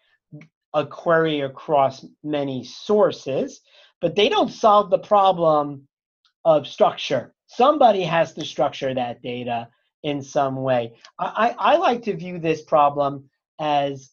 a 0.75 0.85
query 0.85 1.41
across 1.41 2.05
many 2.23 2.65
sources, 2.65 3.61
but 4.01 4.17
they 4.17 4.29
don't 4.29 4.51
solve 4.51 4.91
the 4.91 4.99
problem 4.99 5.87
of 6.45 6.67
structure. 6.67 7.35
Somebody 7.47 8.03
has 8.03 8.33
to 8.35 8.45
structure 8.45 8.93
that 8.93 9.23
data 9.23 9.69
in 10.07 10.23
some 10.23 10.63
way. 10.63 10.93
I, 11.19 11.53
I, 11.59 11.77
like 11.79 12.05
to 12.05 12.15
view 12.15 12.39
this 12.39 12.63
problem 12.63 13.29
as 13.59 14.09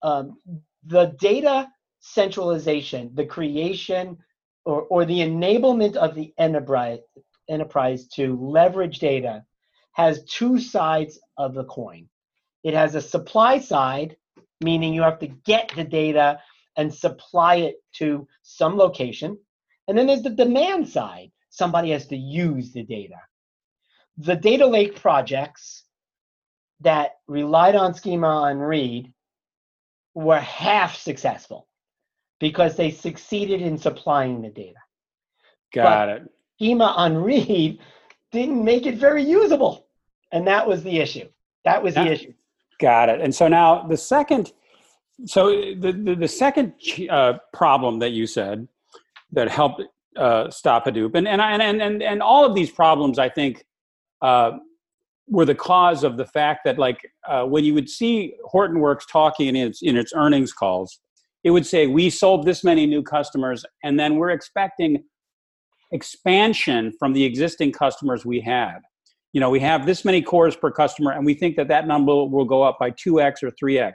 um, 0.00 0.38
the 0.86 1.16
data 1.18 1.68
centralization, 1.98 3.10
the 3.12 3.26
creation 3.26 4.18
or, 4.64 4.82
or 4.82 5.04
the 5.04 5.18
enablement 5.18 5.96
of 5.96 6.14
the 6.14 6.32
enterprise, 6.38 7.00
enterprise 7.48 8.06
to 8.14 8.38
leverage 8.40 9.00
data 9.00 9.44
has 9.94 10.22
two 10.26 10.60
sides 10.60 11.18
of 11.36 11.54
the 11.54 11.64
coin. 11.64 12.08
It 12.62 12.74
has 12.74 12.94
a 12.94 13.00
supply 13.00 13.58
side, 13.58 14.16
meaning 14.60 14.94
you 14.94 15.02
have 15.02 15.18
to 15.18 15.26
get 15.26 15.72
the 15.74 15.82
data 15.82 16.38
and 16.76 16.94
supply 16.94 17.56
it 17.56 17.82
to 17.94 18.28
some 18.42 18.76
location. 18.76 19.36
And 19.88 19.98
then 19.98 20.06
there's 20.06 20.22
the 20.22 20.30
demand 20.30 20.88
side, 20.88 21.32
somebody 21.50 21.90
has 21.90 22.06
to 22.08 22.16
use 22.16 22.72
the 22.72 22.84
data. 22.84 23.18
The 24.18 24.36
data 24.36 24.66
lake 24.66 25.00
projects 25.00 25.84
that 26.80 27.16
relied 27.26 27.74
on 27.74 27.94
schema 27.94 28.28
on 28.28 28.58
read 28.58 29.12
were 30.14 30.40
half 30.40 30.96
successful 30.96 31.68
because 32.40 32.76
they 32.76 32.90
succeeded 32.90 33.60
in 33.60 33.78
supplying 33.78 34.42
the 34.42 34.48
data. 34.48 34.78
Got 35.74 36.06
but 36.06 36.08
it. 36.08 36.22
Schema 36.56 36.84
on 36.84 37.16
read 37.18 37.78
didn't 38.32 38.64
make 38.64 38.86
it 38.86 38.96
very 38.96 39.22
usable. 39.22 39.86
And 40.32 40.46
that 40.46 40.66
was 40.66 40.82
the 40.82 40.98
issue. 40.98 41.28
That 41.64 41.82
was 41.82 41.94
the 41.94 42.06
issue. 42.06 42.32
Got 42.80 43.08
it. 43.08 43.20
And 43.20 43.34
so 43.34 43.48
now 43.48 43.86
the 43.86 43.96
second, 43.96 44.52
so 45.24 45.50
the, 45.50 45.92
the, 45.92 46.14
the 46.14 46.28
second 46.28 46.74
uh, 47.10 47.34
problem 47.52 47.98
that 48.00 48.10
you 48.10 48.26
said 48.26 48.68
that 49.32 49.48
helped 49.48 49.82
uh, 50.16 50.50
stop 50.50 50.84
Hadoop. 50.84 51.14
And, 51.14 51.26
and, 51.28 51.40
and, 51.40 51.82
and, 51.82 52.02
and 52.02 52.22
all 52.22 52.44
of 52.44 52.54
these 52.54 52.70
problems, 52.70 53.18
I 53.18 53.28
think, 53.28 53.64
uh, 54.22 54.52
were 55.28 55.44
the 55.44 55.54
cause 55.54 56.04
of 56.04 56.16
the 56.16 56.26
fact 56.26 56.60
that 56.64 56.78
like 56.78 57.00
uh, 57.28 57.44
when 57.44 57.64
you 57.64 57.74
would 57.74 57.88
see 57.88 58.34
hortonworks 58.52 59.02
talking 59.10 59.48
in 59.48 59.56
its 59.56 59.82
in 59.82 59.96
its 59.96 60.12
earnings 60.14 60.52
calls 60.52 61.00
it 61.44 61.50
would 61.50 61.66
say 61.66 61.86
we 61.86 62.10
sold 62.10 62.44
this 62.44 62.64
many 62.64 62.86
new 62.86 63.02
customers 63.02 63.64
and 63.84 63.98
then 63.98 64.16
we're 64.16 64.30
expecting 64.30 65.02
expansion 65.92 66.92
from 66.98 67.12
the 67.12 67.22
existing 67.24 67.70
customers 67.70 68.26
we 68.26 68.40
had. 68.40 68.78
You 69.32 69.40
know 69.40 69.50
we 69.50 69.60
have 69.60 69.86
this 69.86 70.04
many 70.04 70.22
cores 70.22 70.56
per 70.56 70.70
customer 70.70 71.12
and 71.12 71.26
we 71.26 71.34
think 71.34 71.56
that 71.56 71.68
that 71.68 71.86
number 71.86 72.12
will 72.24 72.44
go 72.44 72.62
up 72.62 72.78
by 72.78 72.90
2x 72.90 73.42
or 73.42 73.50
3x 73.62 73.94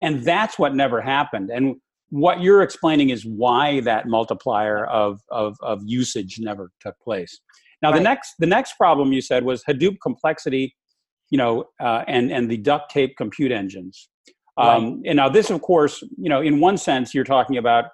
and 0.00 0.24
that's 0.24 0.58
what 0.58 0.74
never 0.74 1.00
happened. 1.00 1.50
And 1.50 1.76
what 2.10 2.42
you're 2.42 2.62
explaining 2.62 3.10
is 3.10 3.24
why 3.24 3.80
that 3.80 4.06
multiplier 4.06 4.84
of, 4.86 5.20
of, 5.30 5.56
of 5.62 5.80
usage 5.86 6.38
never 6.40 6.70
took 6.80 6.98
place 7.00 7.40
now 7.82 7.90
right. 7.90 7.98
the 7.98 8.02
next 8.02 8.34
the 8.38 8.46
next 8.46 8.74
problem 8.74 9.12
you 9.12 9.20
said 9.20 9.44
was 9.44 9.62
hadoop 9.64 9.96
complexity 10.02 10.74
you 11.30 11.38
know 11.38 11.64
uh, 11.80 12.04
and 12.06 12.32
and 12.32 12.50
the 12.50 12.56
duct 12.56 12.90
tape 12.90 13.16
compute 13.16 13.52
engines 13.52 14.08
um, 14.58 14.66
right. 14.66 15.02
and 15.06 15.16
now 15.16 15.28
this 15.28 15.50
of 15.50 15.60
course 15.62 16.02
you 16.18 16.28
know 16.28 16.40
in 16.40 16.60
one 16.60 16.76
sense 16.76 17.14
you're 17.14 17.24
talking 17.24 17.56
about 17.56 17.86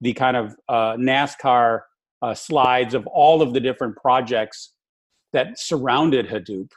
the 0.00 0.12
kind 0.12 0.36
of 0.36 0.54
uh, 0.68 0.94
nascar 0.96 1.80
uh, 2.22 2.34
slides 2.34 2.94
of 2.94 3.06
all 3.08 3.42
of 3.42 3.52
the 3.52 3.60
different 3.60 3.96
projects 3.96 4.72
that 5.32 5.58
surrounded 5.58 6.26
hadoop 6.26 6.68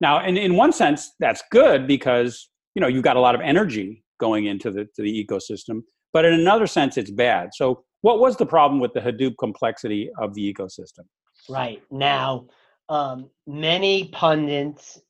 now 0.00 0.18
and 0.18 0.36
in 0.38 0.56
one 0.56 0.72
sense 0.72 1.12
that's 1.20 1.42
good 1.50 1.86
because 1.86 2.48
you 2.74 2.80
know 2.80 2.88
you've 2.88 3.04
got 3.04 3.16
a 3.16 3.20
lot 3.20 3.34
of 3.34 3.40
energy 3.40 4.02
going 4.20 4.46
into 4.46 4.70
the 4.70 4.84
to 4.96 5.02
the 5.02 5.24
ecosystem 5.24 5.82
but 6.12 6.24
in 6.24 6.32
another 6.32 6.66
sense, 6.66 6.96
it's 6.96 7.10
bad. 7.10 7.50
So, 7.54 7.84
what 8.00 8.20
was 8.20 8.36
the 8.36 8.46
problem 8.46 8.80
with 8.80 8.92
the 8.92 9.00
Hadoop 9.00 9.34
complexity 9.38 10.10
of 10.20 10.34
the 10.34 10.52
ecosystem? 10.52 11.04
Right. 11.48 11.82
Now, 11.90 12.46
um, 12.88 13.30
many 13.46 14.08
pundits 14.08 15.00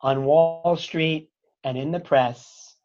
on 0.00 0.24
Wall 0.24 0.76
Street 0.76 1.30
and 1.64 1.76
in 1.76 1.90
the 1.90 2.00
press, 2.00 2.76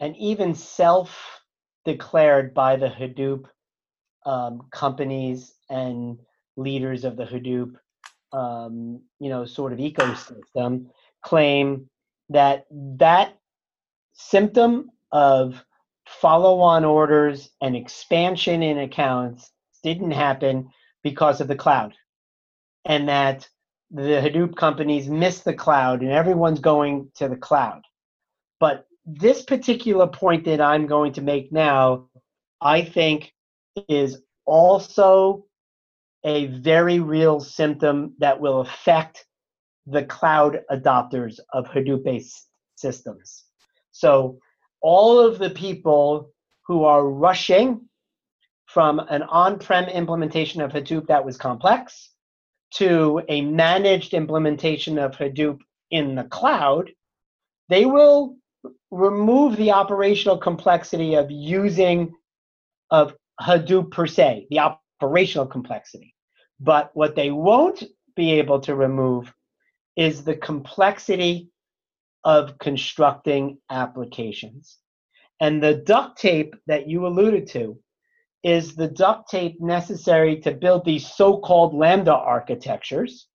and 0.00 0.16
even 0.16 0.54
self 0.54 1.40
declared 1.84 2.54
by 2.54 2.76
the 2.76 2.88
Hadoop 2.88 3.44
um, 4.24 4.62
companies 4.70 5.52
and 5.68 6.18
leaders 6.56 7.04
of 7.04 7.16
the 7.16 7.24
Hadoop, 7.24 7.74
um, 8.32 9.02
you 9.20 9.28
know, 9.28 9.44
sort 9.44 9.72
of 9.72 9.78
ecosystem, 9.78 10.86
claim 11.22 11.88
that 12.30 12.66
that 12.70 13.36
symptom 14.14 14.90
of 15.12 15.64
follow 16.06 16.60
on 16.60 16.84
orders 16.84 17.50
and 17.60 17.76
expansion 17.76 18.62
in 18.62 18.78
accounts 18.78 19.50
didn't 19.82 20.10
happen 20.10 20.68
because 21.02 21.40
of 21.40 21.48
the 21.48 21.56
cloud. 21.56 21.94
And 22.84 23.08
that 23.08 23.48
the 23.90 24.20
Hadoop 24.20 24.56
companies 24.56 25.08
miss 25.08 25.40
the 25.40 25.54
cloud 25.54 26.02
and 26.02 26.10
everyone's 26.10 26.60
going 26.60 27.10
to 27.16 27.28
the 27.28 27.36
cloud. 27.36 27.82
But 28.60 28.86
this 29.06 29.42
particular 29.42 30.06
point 30.06 30.44
that 30.46 30.60
I'm 30.60 30.86
going 30.86 31.12
to 31.14 31.22
make 31.22 31.52
now, 31.52 32.08
I 32.60 32.82
think 32.82 33.32
is 33.88 34.22
also 34.46 35.46
a 36.24 36.46
very 36.46 37.00
real 37.00 37.38
symptom 37.40 38.14
that 38.18 38.40
will 38.40 38.60
affect 38.60 39.26
the 39.86 40.04
cloud 40.04 40.60
adopters 40.70 41.38
of 41.52 41.66
Hadoop 41.66 42.04
based 42.04 42.48
systems. 42.76 43.44
So 43.92 44.38
all 44.80 45.20
of 45.20 45.38
the 45.38 45.50
people 45.50 46.32
who 46.66 46.84
are 46.84 47.06
rushing 47.06 47.82
from 48.66 48.98
an 48.98 49.22
on-prem 49.22 49.84
implementation 49.84 50.62
of 50.62 50.72
Hadoop 50.72 51.06
that 51.06 51.24
was 51.24 51.36
complex 51.36 52.10
to 52.76 53.22
a 53.28 53.40
managed 53.42 54.14
implementation 54.14 54.98
of 54.98 55.12
Hadoop 55.12 55.60
in 55.90 56.14
the 56.14 56.24
cloud, 56.24 56.90
they 57.68 57.84
will 57.84 58.36
remove 58.90 59.56
the 59.56 59.72
operational 59.72 60.38
complexity 60.38 61.14
of 61.14 61.30
using 61.30 62.12
of 62.90 63.14
Hadoop 63.40 63.90
per 63.90 64.06
se, 64.06 64.46
the 64.50 64.60
operational 65.00 65.46
complexity. 65.46 66.14
But 66.60 66.90
what 66.94 67.16
they 67.16 67.30
won't 67.30 67.82
be 68.16 68.32
able 68.32 68.60
to 68.60 68.74
remove 68.74 69.32
is 69.96 70.24
the 70.24 70.36
complexity 70.36 71.50
of 72.24 72.58
constructing 72.58 73.58
applications. 73.70 74.78
And 75.40 75.62
the 75.62 75.74
duct 75.74 76.20
tape 76.20 76.54
that 76.66 76.88
you 76.88 77.06
alluded 77.06 77.48
to 77.48 77.78
is 78.44 78.76
the 78.76 78.88
duct 78.88 79.30
tape 79.30 79.60
necessary 79.60 80.38
to 80.40 80.52
build 80.52 80.84
these 80.84 81.10
so 81.10 81.38
called 81.38 81.74
Lambda 81.74 82.12
architectures. 82.12 83.26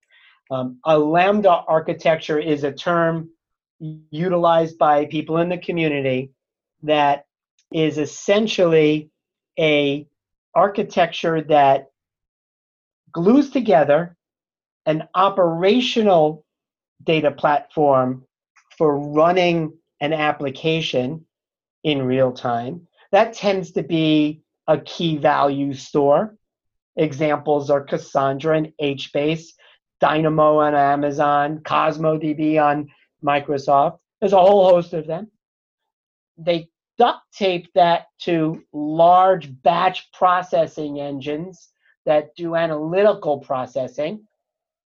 Um, 0.51 0.79
a 0.85 0.97
Lambda 0.97 1.49
architecture 1.67 2.39
is 2.39 2.63
a 2.63 2.71
term 2.71 3.29
utilized 4.11 4.77
by 4.77 5.05
people 5.05 5.37
in 5.37 5.49
the 5.49 5.57
community 5.57 6.31
that 6.83 7.25
is 7.73 7.97
essentially 7.97 9.09
a 9.59 10.07
architecture 10.53 11.41
that 11.41 11.87
glues 13.11 13.49
together 13.49 14.15
an 14.85 15.07
operational 15.15 16.45
data 17.03 17.31
platform 17.31 18.23
for 18.77 18.99
running 18.99 19.73
an 20.01 20.13
application 20.13 21.25
in 21.83 22.01
real 22.01 22.31
time. 22.31 22.87
That 23.11 23.33
tends 23.33 23.71
to 23.71 23.83
be 23.83 24.41
a 24.69 24.77
key 24.79 25.17
value 25.17 25.73
store. 25.73 26.37
Examples 26.95 27.69
are 27.71 27.81
Cassandra 27.81 28.55
and 28.55 28.71
HBase, 28.79 29.47
Dynamo 29.99 30.59
on 30.59 30.75
Amazon, 30.75 31.59
CosmoDB 31.59 32.61
on 32.63 32.87
Microsoft. 33.25 33.97
There's 34.21 34.33
a 34.33 34.39
whole 34.39 34.69
host 34.69 34.93
of 34.93 35.07
them. 35.07 35.31
They 36.37 36.69
duct 36.99 37.21
tape 37.33 37.67
that 37.73 38.05
to 38.19 38.61
large 38.71 39.49
batch 39.63 40.11
processing 40.13 41.01
engines 41.01 41.69
that 42.05 42.35
do 42.35 42.55
analytical 42.55 43.39
processing. 43.39 44.27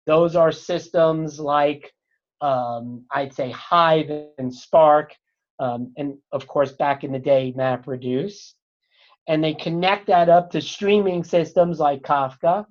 Those 0.06 0.36
are 0.36 0.52
systems 0.52 1.40
like 1.40 1.92
um, 2.40 3.06
I'd 3.12 3.34
say 3.34 3.50
Hive 3.52 4.12
and 4.38 4.54
Spark, 4.54 5.16
um, 5.60 5.94
and 5.98 6.18
of 6.32 6.48
course, 6.48 6.72
back 6.72 7.04
in 7.04 7.12
the 7.12 7.20
day, 7.20 7.54
MapReduce. 7.56 8.54
And 9.28 9.44
they 9.44 9.54
connect 9.54 10.08
that 10.08 10.30
up 10.30 10.52
to 10.52 10.62
streaming 10.62 11.24
systems 11.24 11.80
like 11.80 12.02
Kafka. 12.02 12.66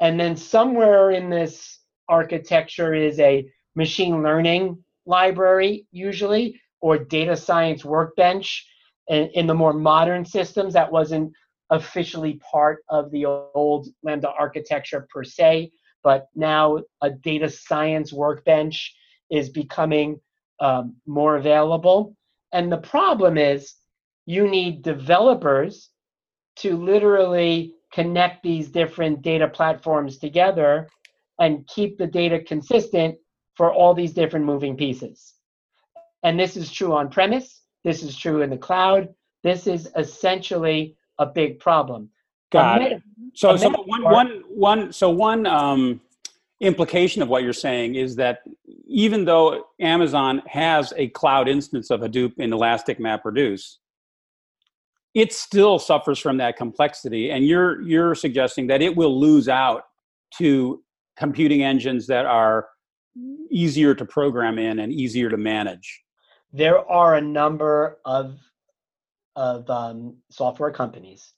And 0.00 0.18
then 0.18 0.36
somewhere 0.36 1.10
in 1.10 1.30
this 1.30 1.80
architecture 2.08 2.94
is 2.94 3.18
a 3.18 3.48
machine 3.74 4.22
learning 4.22 4.82
library, 5.06 5.86
usually, 5.90 6.60
or 6.80 6.98
data 6.98 7.36
science 7.36 7.84
workbench. 7.84 8.66
In, 9.08 9.28
in 9.34 9.46
the 9.46 9.54
more 9.54 9.72
modern 9.72 10.24
systems, 10.24 10.74
that 10.74 10.92
wasn't 10.92 11.32
officially 11.70 12.40
part 12.50 12.84
of 12.88 13.10
the 13.10 13.24
old 13.26 13.88
Lambda 14.02 14.30
architecture 14.30 15.06
per 15.10 15.24
se, 15.24 15.70
but 16.02 16.28
now 16.34 16.78
a 17.02 17.10
data 17.10 17.48
science 17.48 18.12
workbench 18.12 18.94
is 19.30 19.48
becoming 19.48 20.20
um, 20.60 20.96
more 21.06 21.36
available. 21.36 22.14
And 22.52 22.70
the 22.72 22.78
problem 22.78 23.36
is 23.36 23.74
you 24.28 24.46
need 24.46 24.82
developers 24.82 25.88
to 26.54 26.76
literally 26.76 27.72
connect 27.94 28.42
these 28.42 28.68
different 28.68 29.22
data 29.22 29.48
platforms 29.48 30.18
together 30.18 30.86
and 31.40 31.66
keep 31.66 31.96
the 31.96 32.06
data 32.06 32.38
consistent 32.38 33.16
for 33.54 33.72
all 33.72 33.94
these 33.94 34.12
different 34.12 34.44
moving 34.44 34.76
pieces. 34.76 35.32
And 36.22 36.38
this 36.38 36.58
is 36.58 36.70
true 36.70 36.92
on 36.92 37.08
premise, 37.08 37.62
this 37.84 38.02
is 38.02 38.14
true 38.18 38.42
in 38.42 38.50
the 38.50 38.58
cloud. 38.58 39.08
This 39.44 39.66
is 39.66 39.88
essentially 39.96 40.94
a 41.18 41.24
big 41.24 41.58
problem. 41.58 42.10
Got 42.52 42.82
it. 42.82 43.02
So, 43.32 43.56
so 43.56 43.70
one, 43.70 44.02
one, 44.02 44.42
one, 44.48 44.92
so 44.92 45.08
one 45.08 45.46
um, 45.46 46.02
implication 46.60 47.22
of 47.22 47.28
what 47.28 47.44
you're 47.44 47.54
saying 47.54 47.94
is 47.94 48.14
that 48.16 48.42
even 48.86 49.24
though 49.24 49.68
Amazon 49.80 50.42
has 50.46 50.92
a 50.98 51.08
cloud 51.08 51.48
instance 51.48 51.90
of 51.90 52.00
Hadoop 52.00 52.34
in 52.38 52.52
Elastic 52.52 52.98
MapReduce, 52.98 53.76
it 55.14 55.32
still 55.32 55.78
suffers 55.78 56.18
from 56.18 56.36
that 56.38 56.56
complexity. 56.56 57.30
And 57.30 57.46
you're 57.46 57.80
you're 57.82 58.14
suggesting 58.14 58.66
that 58.68 58.82
it 58.82 58.96
will 58.96 59.18
lose 59.18 59.48
out 59.48 59.84
to 60.38 60.82
computing 61.16 61.62
engines 61.62 62.06
that 62.06 62.26
are 62.26 62.68
easier 63.50 63.94
to 63.94 64.04
program 64.04 64.58
in 64.58 64.78
and 64.78 64.92
easier 64.92 65.28
to 65.30 65.36
manage. 65.36 66.02
There 66.52 66.78
are 66.90 67.14
a 67.14 67.20
number 67.20 67.98
of 68.04 68.38
of 69.36 69.68
um, 69.70 70.16
software 70.30 70.72
companies 70.72 71.32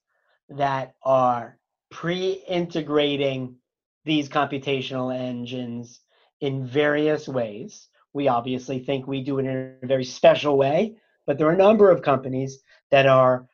that 0.48 0.94
are 1.04 1.58
pre-integrating 1.90 3.56
these 4.04 4.28
computational 4.28 5.14
engines 5.14 6.00
in 6.40 6.66
various 6.66 7.28
ways. 7.28 7.88
We 8.14 8.28
obviously 8.28 8.78
think 8.78 9.06
we 9.06 9.22
do 9.22 9.38
it 9.38 9.46
in 9.46 9.76
a 9.82 9.86
very 9.86 10.04
special 10.04 10.56
way, 10.56 10.96
but 11.26 11.38
there 11.38 11.46
are 11.48 11.52
a 11.52 11.56
number 11.56 11.90
of 11.90 12.02
companies 12.02 12.58
that 12.90 13.06
are 13.06 13.46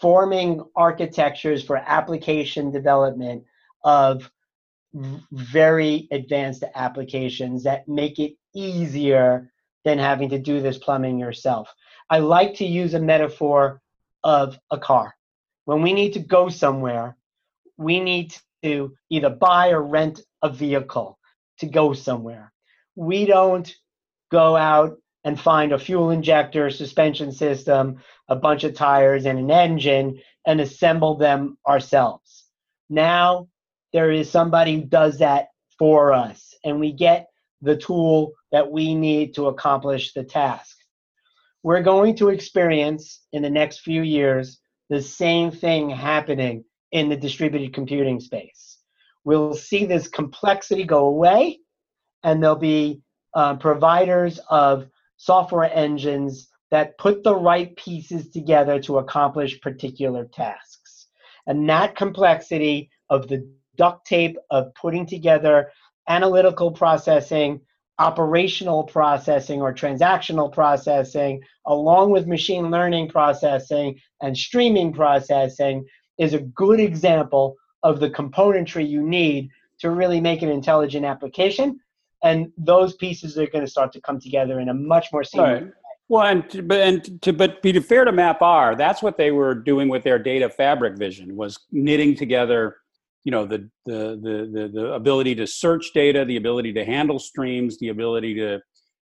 forming 0.00 0.62
architectures 0.76 1.62
for 1.62 1.76
application 1.76 2.70
development 2.70 3.44
of 3.84 4.30
very 5.32 6.08
advanced 6.10 6.64
applications 6.74 7.64
that 7.64 7.88
make 7.88 8.18
it 8.18 8.34
easier 8.54 9.50
than 9.84 9.98
having 9.98 10.30
to 10.30 10.38
do 10.38 10.60
this 10.60 10.78
plumbing 10.78 11.18
yourself. 11.18 11.72
I 12.10 12.18
like 12.18 12.54
to 12.56 12.64
use 12.64 12.94
a 12.94 13.00
metaphor 13.00 13.80
of 14.24 14.58
a 14.70 14.78
car. 14.78 15.14
When 15.64 15.82
we 15.82 15.92
need 15.92 16.14
to 16.14 16.20
go 16.20 16.48
somewhere, 16.48 17.16
we 17.76 18.00
need 18.00 18.34
to 18.62 18.94
either 19.10 19.30
buy 19.30 19.70
or 19.70 19.82
rent 19.82 20.20
a 20.42 20.48
vehicle 20.48 21.18
to 21.58 21.66
go 21.66 21.92
somewhere. 21.92 22.52
We 22.96 23.26
don't 23.26 23.72
go 24.30 24.56
out 24.56 24.98
and 25.28 25.38
find 25.38 25.72
a 25.72 25.78
fuel 25.78 26.08
injector, 26.08 26.70
suspension 26.70 27.30
system, 27.30 27.98
a 28.28 28.34
bunch 28.34 28.64
of 28.64 28.72
tires, 28.72 29.26
and 29.26 29.38
an 29.38 29.50
engine 29.50 30.18
and 30.46 30.58
assemble 30.58 31.18
them 31.18 31.58
ourselves. 31.66 32.46
Now 32.88 33.48
there 33.92 34.10
is 34.10 34.30
somebody 34.30 34.76
who 34.76 34.84
does 34.86 35.18
that 35.18 35.48
for 35.78 36.14
us, 36.14 36.54
and 36.64 36.80
we 36.80 36.92
get 36.92 37.26
the 37.60 37.76
tool 37.76 38.32
that 38.52 38.72
we 38.72 38.94
need 38.94 39.34
to 39.34 39.48
accomplish 39.48 40.14
the 40.14 40.24
task. 40.24 40.78
We're 41.62 41.82
going 41.82 42.16
to 42.16 42.30
experience 42.30 43.20
in 43.34 43.42
the 43.42 43.50
next 43.50 43.80
few 43.80 44.00
years 44.00 44.58
the 44.88 45.02
same 45.02 45.50
thing 45.50 45.90
happening 45.90 46.64
in 46.90 47.10
the 47.10 47.16
distributed 47.16 47.74
computing 47.74 48.18
space. 48.18 48.78
We'll 49.24 49.52
see 49.52 49.84
this 49.84 50.08
complexity 50.08 50.84
go 50.84 51.04
away, 51.04 51.58
and 52.22 52.42
there'll 52.42 52.56
be 52.56 53.02
uh, 53.34 53.56
providers 53.56 54.40
of 54.48 54.88
software 55.18 55.70
engines 55.72 56.48
that 56.70 56.96
put 56.98 57.22
the 57.22 57.34
right 57.34 57.76
pieces 57.76 58.30
together 58.30 58.80
to 58.80 58.98
accomplish 58.98 59.60
particular 59.60 60.24
tasks. 60.24 61.08
And 61.46 61.68
that 61.68 61.96
complexity 61.96 62.90
of 63.10 63.28
the 63.28 63.48
duct 63.76 64.06
tape 64.06 64.36
of 64.50 64.74
putting 64.74 65.06
together 65.06 65.70
analytical 66.08 66.70
processing, 66.70 67.60
operational 67.98 68.84
processing, 68.84 69.60
or 69.60 69.72
transactional 69.74 70.52
processing, 70.52 71.42
along 71.66 72.10
with 72.10 72.26
machine 72.26 72.70
learning 72.70 73.08
processing 73.08 73.98
and 74.22 74.36
streaming 74.36 74.92
processing, 74.92 75.86
is 76.18 76.34
a 76.34 76.40
good 76.40 76.80
example 76.80 77.56
of 77.82 78.00
the 78.00 78.10
componentry 78.10 78.88
you 78.88 79.02
need 79.02 79.48
to 79.78 79.90
really 79.90 80.20
make 80.20 80.42
an 80.42 80.48
intelligent 80.48 81.04
application. 81.04 81.78
And 82.22 82.52
those 82.56 82.94
pieces 82.96 83.38
are 83.38 83.46
going 83.46 83.64
to 83.64 83.70
start 83.70 83.92
to 83.92 84.00
come 84.00 84.20
together 84.20 84.58
in 84.60 84.68
a 84.68 84.74
much 84.74 85.08
more 85.12 85.22
seamless 85.22 85.62
right. 85.62 85.72
Well, 86.08 86.26
and 86.26 86.48
to, 86.50 86.62
but 86.62 86.80
and 86.80 87.22
to 87.22 87.32
but 87.34 87.60
be 87.60 87.78
fair 87.80 88.04
to 88.04 88.12
MapR, 88.12 88.78
that's 88.78 89.02
what 89.02 89.18
they 89.18 89.30
were 89.30 89.54
doing 89.54 89.88
with 89.88 90.04
their 90.04 90.18
data 90.18 90.48
fabric 90.48 90.96
vision 90.96 91.36
was 91.36 91.58
knitting 91.70 92.16
together, 92.16 92.76
you 93.24 93.30
know, 93.30 93.44
the 93.44 93.68
the 93.84 94.18
the 94.22 94.50
the, 94.50 94.70
the 94.72 94.92
ability 94.94 95.34
to 95.34 95.46
search 95.46 95.92
data, 95.92 96.24
the 96.24 96.36
ability 96.36 96.72
to 96.72 96.84
handle 96.84 97.18
streams, 97.18 97.78
the 97.78 97.88
ability 97.88 98.34
to 98.36 98.58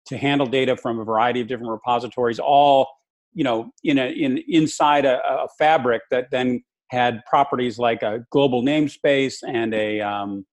to 0.06 0.18
handle 0.18 0.48
data 0.48 0.78
from 0.78 1.00
a 1.00 1.04
variety 1.04 1.42
of 1.42 1.48
different 1.48 1.72
repositories, 1.72 2.40
all 2.40 2.88
you 3.34 3.44
know, 3.44 3.72
in 3.84 3.98
a 3.98 4.10
in 4.10 4.42
inside 4.48 5.04
a, 5.04 5.20
a 5.28 5.48
fabric 5.58 6.04
that 6.10 6.32
then 6.32 6.64
had 6.90 7.26
properties 7.26 7.80
like 7.80 8.04
a 8.04 8.24
global 8.30 8.62
namespace 8.62 9.38
and 9.46 9.74
a, 9.74 10.00
um, 10.00 10.46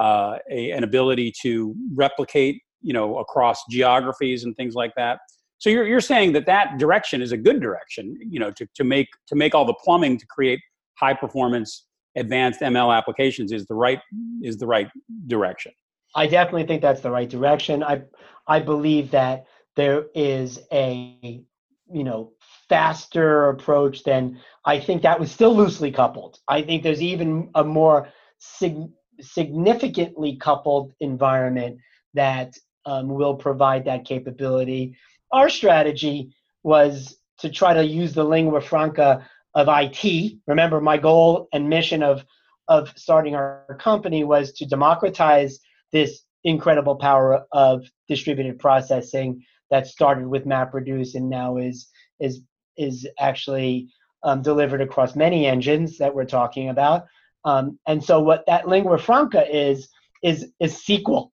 uh, 0.00 0.38
a 0.50 0.70
an 0.72 0.82
ability 0.82 1.32
to 1.42 1.74
replicate, 1.94 2.60
you 2.80 2.92
know, 2.92 3.18
across 3.18 3.62
geographies 3.70 4.44
and 4.44 4.56
things 4.56 4.74
like 4.74 4.92
that. 4.96 5.18
So 5.58 5.68
you're, 5.68 5.86
you're 5.86 6.00
saying 6.00 6.32
that 6.32 6.46
that 6.46 6.78
direction 6.78 7.20
is 7.20 7.32
a 7.32 7.36
good 7.36 7.60
direction, 7.60 8.16
you 8.18 8.40
know, 8.40 8.50
to, 8.52 8.66
to 8.74 8.82
make 8.82 9.08
to 9.28 9.36
make 9.36 9.54
all 9.54 9.66
the 9.66 9.74
plumbing 9.74 10.18
to 10.18 10.26
create 10.26 10.60
high 10.94 11.14
performance 11.14 11.86
advanced 12.16 12.60
ML 12.60 12.96
applications 12.96 13.52
is 13.52 13.66
the 13.66 13.74
right 13.74 14.00
is 14.42 14.56
the 14.56 14.66
right 14.66 14.88
direction. 15.26 15.72
I 16.14 16.26
definitely 16.26 16.66
think 16.66 16.82
that's 16.82 17.02
the 17.02 17.10
right 17.10 17.28
direction. 17.28 17.84
I 17.84 18.02
I 18.46 18.60
believe 18.60 19.10
that 19.10 19.44
there 19.76 20.06
is 20.14 20.60
a 20.72 21.44
you 21.92 22.04
know 22.04 22.32
faster 22.70 23.50
approach 23.50 24.02
than 24.04 24.40
I 24.64 24.80
think 24.80 25.02
that 25.02 25.20
was 25.20 25.30
still 25.30 25.54
loosely 25.54 25.92
coupled. 25.92 26.38
I 26.48 26.62
think 26.62 26.82
there's 26.82 27.02
even 27.02 27.50
a 27.54 27.64
more 27.64 28.08
sig- 28.38 28.88
significantly 29.22 30.36
coupled 30.36 30.92
environment 31.00 31.78
that 32.14 32.54
um, 32.86 33.08
will 33.08 33.34
provide 33.34 33.84
that 33.84 34.04
capability 34.04 34.96
our 35.32 35.48
strategy 35.48 36.32
was 36.62 37.16
to 37.38 37.50
try 37.50 37.74
to 37.74 37.84
use 37.84 38.12
the 38.12 38.24
lingua 38.24 38.60
franca 38.60 39.28
of 39.54 39.68
IT. 39.70 40.38
Remember, 40.46 40.80
my 40.80 40.98
goal 40.98 41.48
and 41.52 41.68
mission 41.68 42.02
of 42.02 42.24
of 42.68 42.92
starting 42.96 43.34
our 43.34 43.76
company 43.80 44.22
was 44.22 44.52
to 44.52 44.64
democratize 44.64 45.58
this 45.90 46.22
incredible 46.44 46.94
power 46.94 47.44
of 47.50 47.84
distributed 48.06 48.60
processing 48.60 49.42
that 49.70 49.88
started 49.88 50.26
with 50.26 50.46
MapReduce 50.46 51.14
and 51.14 51.28
now 51.28 51.56
is 51.56 51.88
is 52.20 52.42
is 52.76 53.08
actually 53.18 53.88
um, 54.22 54.42
delivered 54.42 54.82
across 54.82 55.16
many 55.16 55.46
engines 55.46 55.98
that 55.98 56.14
we're 56.14 56.24
talking 56.24 56.68
about. 56.68 57.06
Um, 57.44 57.78
and 57.86 58.02
so, 58.02 58.20
what 58.20 58.44
that 58.46 58.68
lingua 58.68 58.98
franca 58.98 59.44
is 59.48 59.88
is 60.22 60.46
is 60.60 60.74
SQL, 60.74 61.30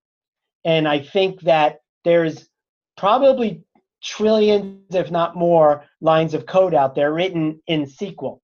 and 0.64 0.88
I 0.88 1.00
think 1.00 1.42
that 1.42 1.80
there's 2.04 2.48
probably 2.96 3.64
trillions, 4.04 4.96
if 4.96 5.12
not 5.12 5.36
more, 5.36 5.86
lines 6.02 6.34
of 6.34 6.46
code 6.46 6.74
out 6.74 6.96
there 6.96 7.14
written 7.14 7.62
in 7.68 7.86
SQL. 7.86 8.40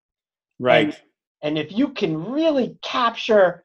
Right. 0.60 0.88
And, 0.88 0.98
and 1.42 1.58
if 1.58 1.72
you 1.72 1.90
can 1.90 2.32
really 2.32 2.78
capture 2.82 3.64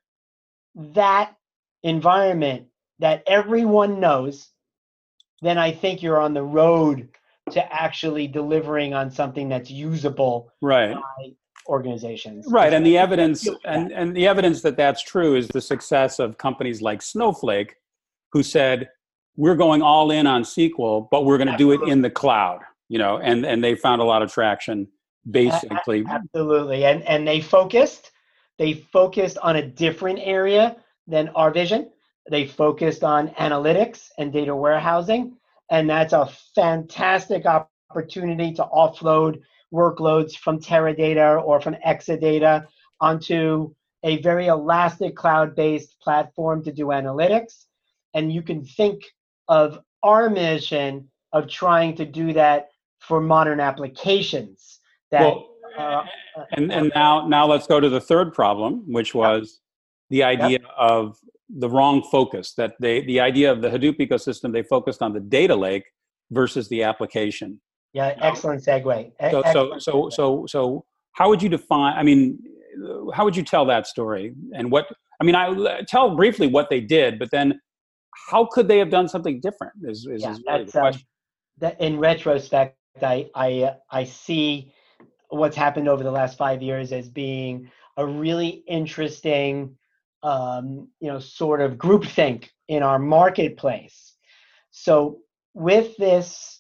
that 0.75 1.35
environment 1.83 2.67
that 2.99 3.23
everyone 3.27 4.01
knows, 4.01 4.49
then 5.43 5.59
I 5.59 5.73
think 5.73 6.03
you're 6.03 6.21
on 6.21 6.35
the 6.35 6.43
road 6.43 7.09
to 7.53 7.73
actually 7.73 8.29
delivering 8.29 8.95
on 8.95 9.11
something 9.11 9.49
that's 9.49 9.71
usable 9.71 10.53
right. 10.61 10.95
by 10.95 11.33
organizations. 11.69 12.47
Right, 12.49 12.73
and 12.73 12.85
the 12.85 12.99
evidence 12.99 13.47
and, 13.65 13.93
and 13.93 14.17
the 14.17 14.27
evidence 14.27 14.63
that 14.63 14.77
that's 14.77 15.03
true 15.03 15.37
is 15.37 15.49
the 15.49 15.61
success 15.61 16.19
of 16.19 16.39
companies 16.39 16.83
like 16.83 17.03
Snowflake, 17.03 17.77
who 18.33 18.43
said, 18.43 18.89
we're 19.37 19.57
going 19.57 19.83
all 19.83 20.11
in 20.11 20.27
on 20.27 20.43
SQL, 20.43 21.09
but 21.11 21.25
we're 21.25 21.39
going 21.39 21.49
to 21.49 21.57
do 21.57 21.71
it 21.71 21.81
in 21.89 22.03
the 22.03 22.11
cloud, 22.11 22.61
you 22.89 22.99
know, 22.99 23.19
and, 23.19 23.47
and 23.47 23.63
they 23.63 23.77
found 23.77 24.03
a 24.03 24.05
lot 24.05 24.21
of 24.21 24.33
traction 24.33 24.89
basically. 25.31 26.05
Absolutely. 26.09 26.85
And, 26.85 27.03
and 27.03 27.27
they 27.27 27.41
focused, 27.41 28.11
they 28.59 28.75
focused 28.75 29.39
on 29.39 29.57
a 29.57 29.67
different 29.67 30.19
area 30.23 30.77
than 31.07 31.29
our 31.31 31.51
vision. 31.51 31.91
They 32.31 32.47
focused 32.47 33.05
on 33.05 33.29
analytics 33.31 34.09
and 34.19 34.33
data 34.33 34.55
warehousing. 34.55 35.37
And 35.71 35.89
that's 35.89 36.13
a 36.13 36.29
fantastic 36.55 37.45
opportunity 37.47 38.55
to 38.55 38.65
offload 38.65 39.41
workloads 39.73 40.37
from 40.37 40.61
Teradata 40.61 41.43
or 41.43 41.61
from 41.61 41.77
Exadata 41.87 42.67
onto 43.01 43.75
a 44.05 44.21
very 44.23 44.47
elastic 44.47 45.17
cloud-based 45.17 46.01
platform 46.01 46.63
to 46.65 46.73
do 46.73 46.87
analytics. 46.87 47.65
And 48.15 48.33
you 48.33 48.43
can 48.43 48.65
think 48.65 49.03
of 49.49 49.81
our 50.03 50.31
mission 50.31 51.09
of 51.33 51.49
trying 51.49 51.97
to 51.97 52.05
do 52.05 52.33
that 52.33 52.69
for 53.01 53.21
modern 53.21 53.61
applications. 53.61 54.79
That 55.11 55.21
well, 55.21 55.49
uh, 55.79 56.05
and 56.53 56.73
and 56.73 56.93
now 56.95 57.27
now 57.27 57.47
let's 57.47 57.67
go 57.67 57.81
to 57.81 57.89
the 57.89 58.01
third 58.01 58.35
problem, 58.35 58.85
which 58.87 59.15
was 59.15 59.61
the 60.11 60.23
idea 60.23 60.51
yep. 60.51 60.63
of 60.77 61.19
the 61.49 61.69
wrong 61.69 62.03
focus. 62.11 62.55
That 62.55 62.75
they 62.81 63.03
the 63.03 63.21
idea 63.21 63.51
of 63.51 63.63
the 63.63 63.69
Hadoop 63.69 63.99
ecosystem 63.99 64.53
they 64.53 64.63
focused 64.63 65.03
on 65.03 65.13
the 65.13 65.21
data 65.21 65.57
lake 65.57 65.85
versus 66.31 66.69
the 66.69 66.83
application. 66.83 67.61
Yeah, 67.93 68.15
excellent 68.21 68.65
segue. 68.65 69.13
So 69.31 69.41
excellent 69.41 69.83
so 69.83 70.09
so 70.09 70.11
so 70.11 70.47
so 70.47 70.85
how 71.13 71.29
would 71.29 71.43
you 71.43 71.49
define? 71.49 71.97
I 71.97 72.03
mean, 72.03 72.39
how 73.13 73.25
would 73.25 73.37
you 73.37 73.43
tell 73.43 73.65
that 73.67 73.87
story? 73.87 74.35
And 74.55 74.71
what 74.71 74.87
I 75.21 75.25
mean, 75.25 75.35
I 75.35 75.83
tell 75.89 76.15
briefly 76.15 76.47
what 76.47 76.71
they 76.71 76.81
did, 76.81 77.19
but 77.19 77.31
then 77.31 77.61
how 78.31 78.47
could 78.47 78.69
they 78.69 78.79
have 78.79 78.91
done 78.91 79.09
something 79.09 79.41
different? 79.41 79.73
Is, 79.83 80.07
is, 80.07 80.23
yeah, 80.23 80.33
is 80.33 80.43
really 80.47 80.65
the 80.65 80.79
um, 80.79 80.83
question. 80.83 81.03
Um, 81.03 81.07
that 81.59 81.81
in 81.81 81.99
retrospect, 81.99 82.77
I 83.03 83.29
I 83.35 83.75
I 83.91 84.05
see 84.05 84.73
what's 85.31 85.57
happened 85.57 85.89
over 85.89 86.03
the 86.03 86.11
last 86.11 86.39
five 86.39 86.63
years 86.63 86.93
as 86.93 87.09
being 87.09 87.71
a 87.97 88.07
really 88.07 88.63
interesting, 88.69 89.77
um, 90.23 90.89
you 91.01 91.09
know, 91.09 91.19
sort 91.19 91.61
of 91.61 91.73
groupthink 91.73 92.49
in 92.69 92.83
our 92.83 92.99
marketplace. 92.99 94.15
So 94.71 95.19
with 95.55 95.97
this 95.97 96.58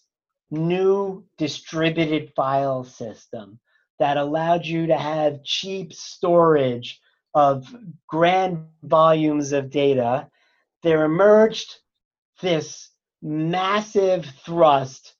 new 0.50 1.24
distributed 1.36 2.32
file 2.34 2.84
system 2.84 3.58
that 3.98 4.16
allowed 4.16 4.64
you 4.64 4.86
to 4.86 4.96
have 4.96 5.44
cheap 5.44 5.92
storage 5.92 7.00
of 7.34 7.74
grand 8.06 8.66
volumes 8.82 9.52
of 9.52 9.70
data 9.70 10.28
there 10.82 11.04
emerged 11.04 11.76
this 12.40 12.90
massive 13.20 14.24
thrust 14.44 15.14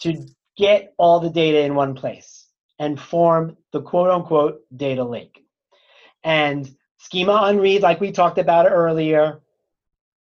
to 0.00 0.26
get 0.56 0.94
all 0.96 1.20
the 1.20 1.30
data 1.30 1.60
in 1.60 1.74
one 1.74 1.94
place 1.94 2.46
and 2.78 3.00
form 3.00 3.56
the 3.72 3.82
quote 3.82 4.10
unquote 4.10 4.60
data 4.74 5.04
lake. 5.04 5.44
And 6.24 6.68
schema 6.98 7.32
on 7.32 7.58
read, 7.58 7.82
like 7.82 8.00
we 8.00 8.12
talked 8.12 8.38
about 8.38 8.70
earlier, 8.70 9.40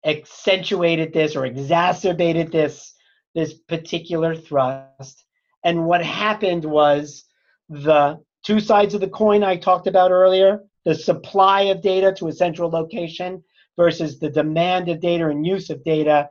accentuated 0.04 1.14
this 1.14 1.36
or 1.36 1.46
exacerbated 1.46 2.52
this 2.52 2.94
this 3.36 3.54
particular 3.54 4.36
thrust. 4.36 5.26
And 5.64 5.86
what 5.86 6.04
happened 6.04 6.66
was 6.66 7.26
the 7.70 8.20
two 8.44 8.60
sides 8.60 8.94
of 8.94 9.02
the 9.02 9.10
coin 9.10 9.44
I 9.44 9.56
talked 9.58 9.88
about 9.88 10.12
earlier 10.12 10.62
the 10.84 10.96
supply 10.96 11.62
of 11.64 11.82
data 11.82 12.12
to 12.12 12.28
a 12.28 12.34
central 12.34 12.70
location 12.70 13.44
versus 13.78 14.20
the 14.20 14.30
demand 14.30 14.90
of 14.90 15.00
data 15.00 15.28
and 15.28 15.46
use 15.46 15.70
of 15.70 15.84
data 15.84 16.30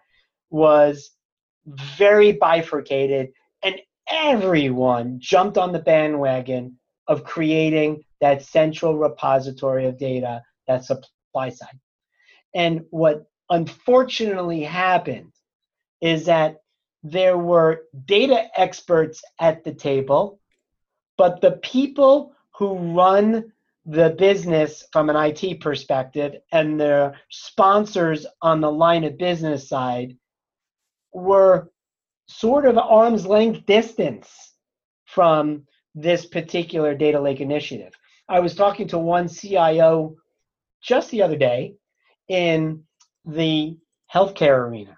was 0.50 1.10
very 1.66 2.32
bifurcated, 2.32 3.30
and 3.62 3.80
everyone 4.10 5.18
jumped 5.20 5.56
on 5.56 5.72
the 5.72 5.78
bandwagon 5.78 6.76
of 7.06 7.24
creating 7.24 8.02
that 8.20 8.42
central 8.42 8.96
repository 8.98 9.86
of 9.86 9.98
data, 9.98 10.42
that 10.66 10.84
supply 10.84 11.48
side. 11.48 11.78
And 12.54 12.84
what 12.90 13.26
unfortunately 13.50 14.62
happened 14.62 15.32
is 16.00 16.26
that 16.26 16.56
there 17.02 17.38
were 17.38 17.82
data 18.04 18.48
experts 18.56 19.22
at 19.40 19.64
the 19.64 19.72
table, 19.72 20.38
but 21.16 21.40
the 21.40 21.52
people 21.52 22.34
who 22.56 22.94
run 22.94 23.52
the 23.86 24.10
business 24.10 24.86
from 24.92 25.08
an 25.08 25.16
IT 25.16 25.60
perspective 25.60 26.36
and 26.52 26.78
their 26.78 27.18
sponsors 27.30 28.26
on 28.42 28.60
the 28.60 28.70
line 28.70 29.04
of 29.04 29.16
business 29.16 29.68
side 29.68 30.16
were 31.12 31.70
sort 32.26 32.66
of 32.66 32.76
arm's 32.78 33.26
length 33.26 33.66
distance 33.66 34.52
from 35.06 35.66
this 35.94 36.26
particular 36.26 36.94
data 36.94 37.20
lake 37.20 37.40
initiative. 37.40 37.92
I 38.28 38.40
was 38.40 38.54
talking 38.54 38.86
to 38.88 38.98
one 38.98 39.28
CIO 39.28 40.16
just 40.82 41.10
the 41.10 41.22
other 41.22 41.36
day 41.36 41.74
in 42.28 42.84
the 43.24 43.76
healthcare 44.12 44.58
arena. 44.58 44.96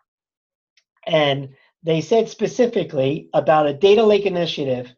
And 1.06 1.54
they 1.82 2.00
said 2.00 2.28
specifically 2.28 3.28
about 3.34 3.66
a 3.66 3.74
data 3.74 4.02
lake 4.04 4.26
initiative 4.26 4.94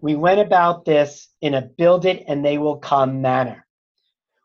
we 0.00 0.14
went 0.14 0.40
about 0.40 0.84
this 0.84 1.28
in 1.40 1.54
a 1.54 1.62
build 1.62 2.04
it 2.04 2.24
and 2.28 2.44
they 2.44 2.58
will 2.58 2.76
come 2.76 3.22
manner. 3.22 3.66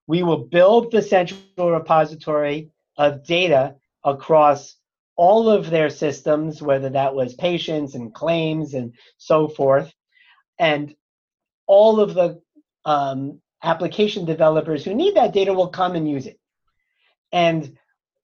We 0.08 0.24
will 0.24 0.46
build 0.46 0.92
the 0.92 1.02
central 1.02 1.72
repository 1.72 2.72
of 2.98 3.26
data 3.26 3.76
across 4.04 4.76
all 5.16 5.50
of 5.50 5.70
their 5.70 5.90
systems, 5.90 6.62
whether 6.62 6.90
that 6.90 7.14
was 7.14 7.34
patients 7.34 7.96
and 7.96 8.14
claims 8.14 8.74
and 8.74 8.94
so 9.18 9.48
forth, 9.48 9.94
and 10.58 10.96
all 11.68 12.00
of 12.00 12.14
the 12.14 12.42
um, 12.86 13.40
application 13.62 14.26
developers 14.26 14.84
who 14.84 14.96
need 14.96 15.16
that 15.16 15.34
data 15.34 15.54
will 15.54 15.68
come 15.68 15.96
and 15.96 16.10
use 16.10 16.26
it. 16.26 16.40
And 17.32 17.78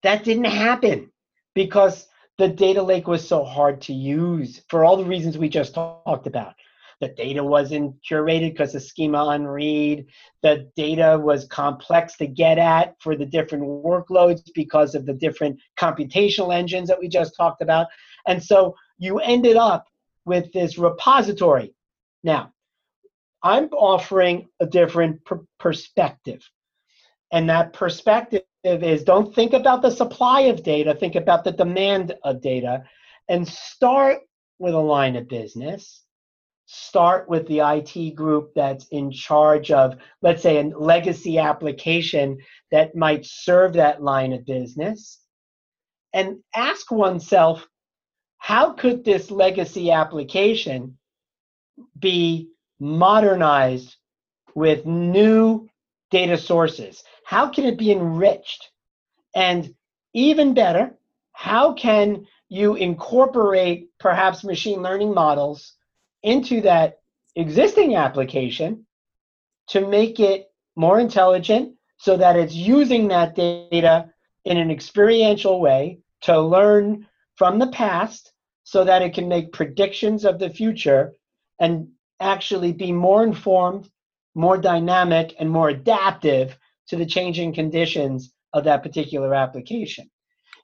that 0.04 0.24
didn't 0.24 0.46
happen 0.46 1.12
because 1.54 2.08
the 2.38 2.48
data 2.48 2.82
lake 2.82 3.08
was 3.08 3.28
so 3.28 3.44
hard 3.44 3.82
to 3.82 3.94
use 3.94 4.62
for 4.70 4.86
all 4.86 4.98
the 4.98 5.06
reasons 5.06 5.38
we 5.38 5.50
just 5.50 5.74
talked 5.74 6.28
about. 6.28 6.54
The 7.00 7.10
data 7.10 7.44
wasn't 7.44 7.96
curated 8.10 8.54
because 8.54 8.74
the 8.74 8.80
schema 8.80 9.20
on 9.26 9.46
read. 9.46 10.06
The 10.42 10.70
data 10.76 11.20
was 11.20 11.46
complex 11.46 12.18
to 12.18 12.28
get 12.28 12.58
at 12.58 12.96
for 13.00 13.16
the 13.16 13.26
different 13.26 13.64
workloads 13.64 14.50
because 14.56 14.96
of 14.96 15.06
the 15.06 15.14
different 15.14 15.60
computational 15.78 16.56
engines 16.56 16.88
that 16.88 17.00
we 17.00 17.08
just 17.08 17.36
talked 17.36 17.62
about. 17.62 17.88
And 18.28 18.44
so 18.44 18.76
you 18.98 19.20
ended 19.20 19.58
up 19.58 19.86
with 20.26 20.52
this 20.54 20.78
repository. 20.78 21.74
Now, 22.24 22.52
I'm 23.44 23.70
offering 23.70 24.50
a 24.60 24.66
different 24.66 25.24
per- 25.24 25.46
perspective. 25.60 26.50
And 27.32 27.50
that 27.50 27.74
perspective 27.74 28.42
is 28.64 29.04
don't 29.04 29.34
think 29.34 29.54
about 29.54 29.82
the 29.82 29.92
supply 29.92 30.42
of 30.42 30.64
data, 30.64 30.94
think 30.94 31.16
about 31.16 31.44
the 31.44 31.52
demand 31.52 32.16
of 32.24 32.42
data, 32.42 32.84
and 33.30 33.48
start 33.48 34.20
with 34.60 34.74
a 34.74 34.80
line 34.80 35.16
of 35.16 35.28
business 35.28 36.04
start 36.68 37.30
with 37.30 37.48
the 37.48 37.60
IT 37.60 38.14
group 38.14 38.52
that's 38.54 38.88
in 38.90 39.10
charge 39.10 39.72
of, 39.72 39.96
let's 40.22 40.44
say, 40.44 40.58
a 40.60 40.78
legacy 40.78 41.40
application 41.40 42.38
that 42.72 42.94
might 42.94 43.26
serve 43.26 43.74
that 43.74 44.04
line 44.04 44.34
of 44.34 44.46
business, 44.46 45.20
and 46.14 46.38
ask 46.54 46.92
oneself, 46.92 47.66
how 48.38 48.74
could 48.74 49.04
this 49.04 49.32
legacy 49.32 49.92
application 49.92 50.98
be 51.98 52.50
modernized 52.80 53.96
with 54.54 54.86
new 54.86 55.68
data 56.12 56.38
sources? 56.38 57.04
How 57.28 57.50
can 57.50 57.66
it 57.66 57.78
be 57.78 57.92
enriched? 57.92 58.72
And 59.36 59.76
even 60.14 60.54
better, 60.54 60.98
how 61.34 61.74
can 61.74 62.26
you 62.48 62.76
incorporate 62.76 63.90
perhaps 64.00 64.46
machine 64.46 64.82
learning 64.82 65.14
models 65.14 65.74
into 66.24 66.62
that 66.62 67.02
existing 67.36 67.98
application 67.98 68.86
to 69.68 69.86
make 69.86 70.22
it 70.22 70.50
more 70.78 71.02
intelligent 71.02 71.76
so 71.98 72.16
that 72.16 72.38
it's 72.38 72.54
using 72.54 73.10
that 73.10 73.36
data 73.36 74.10
in 74.46 74.56
an 74.56 74.72
experiential 74.72 75.60
way 75.60 76.00
to 76.22 76.40
learn 76.40 77.06
from 77.36 77.60
the 77.60 77.68
past 77.68 78.32
so 78.64 78.86
that 78.86 79.02
it 79.02 79.14
can 79.14 79.28
make 79.28 79.52
predictions 79.52 80.24
of 80.24 80.40
the 80.40 80.50
future 80.50 81.12
and 81.60 81.90
actually 82.22 82.72
be 82.72 82.94
more 82.94 83.22
informed, 83.22 83.90
more 84.34 84.58
dynamic, 84.58 85.36
and 85.40 85.50
more 85.50 85.68
adaptive 85.68 86.58
to 86.90 86.96
the 86.96 87.06
changing 87.06 87.54
conditions 87.54 88.34
of 88.54 88.64
that 88.64 88.84
particular 88.84 89.34
application. 89.34 90.10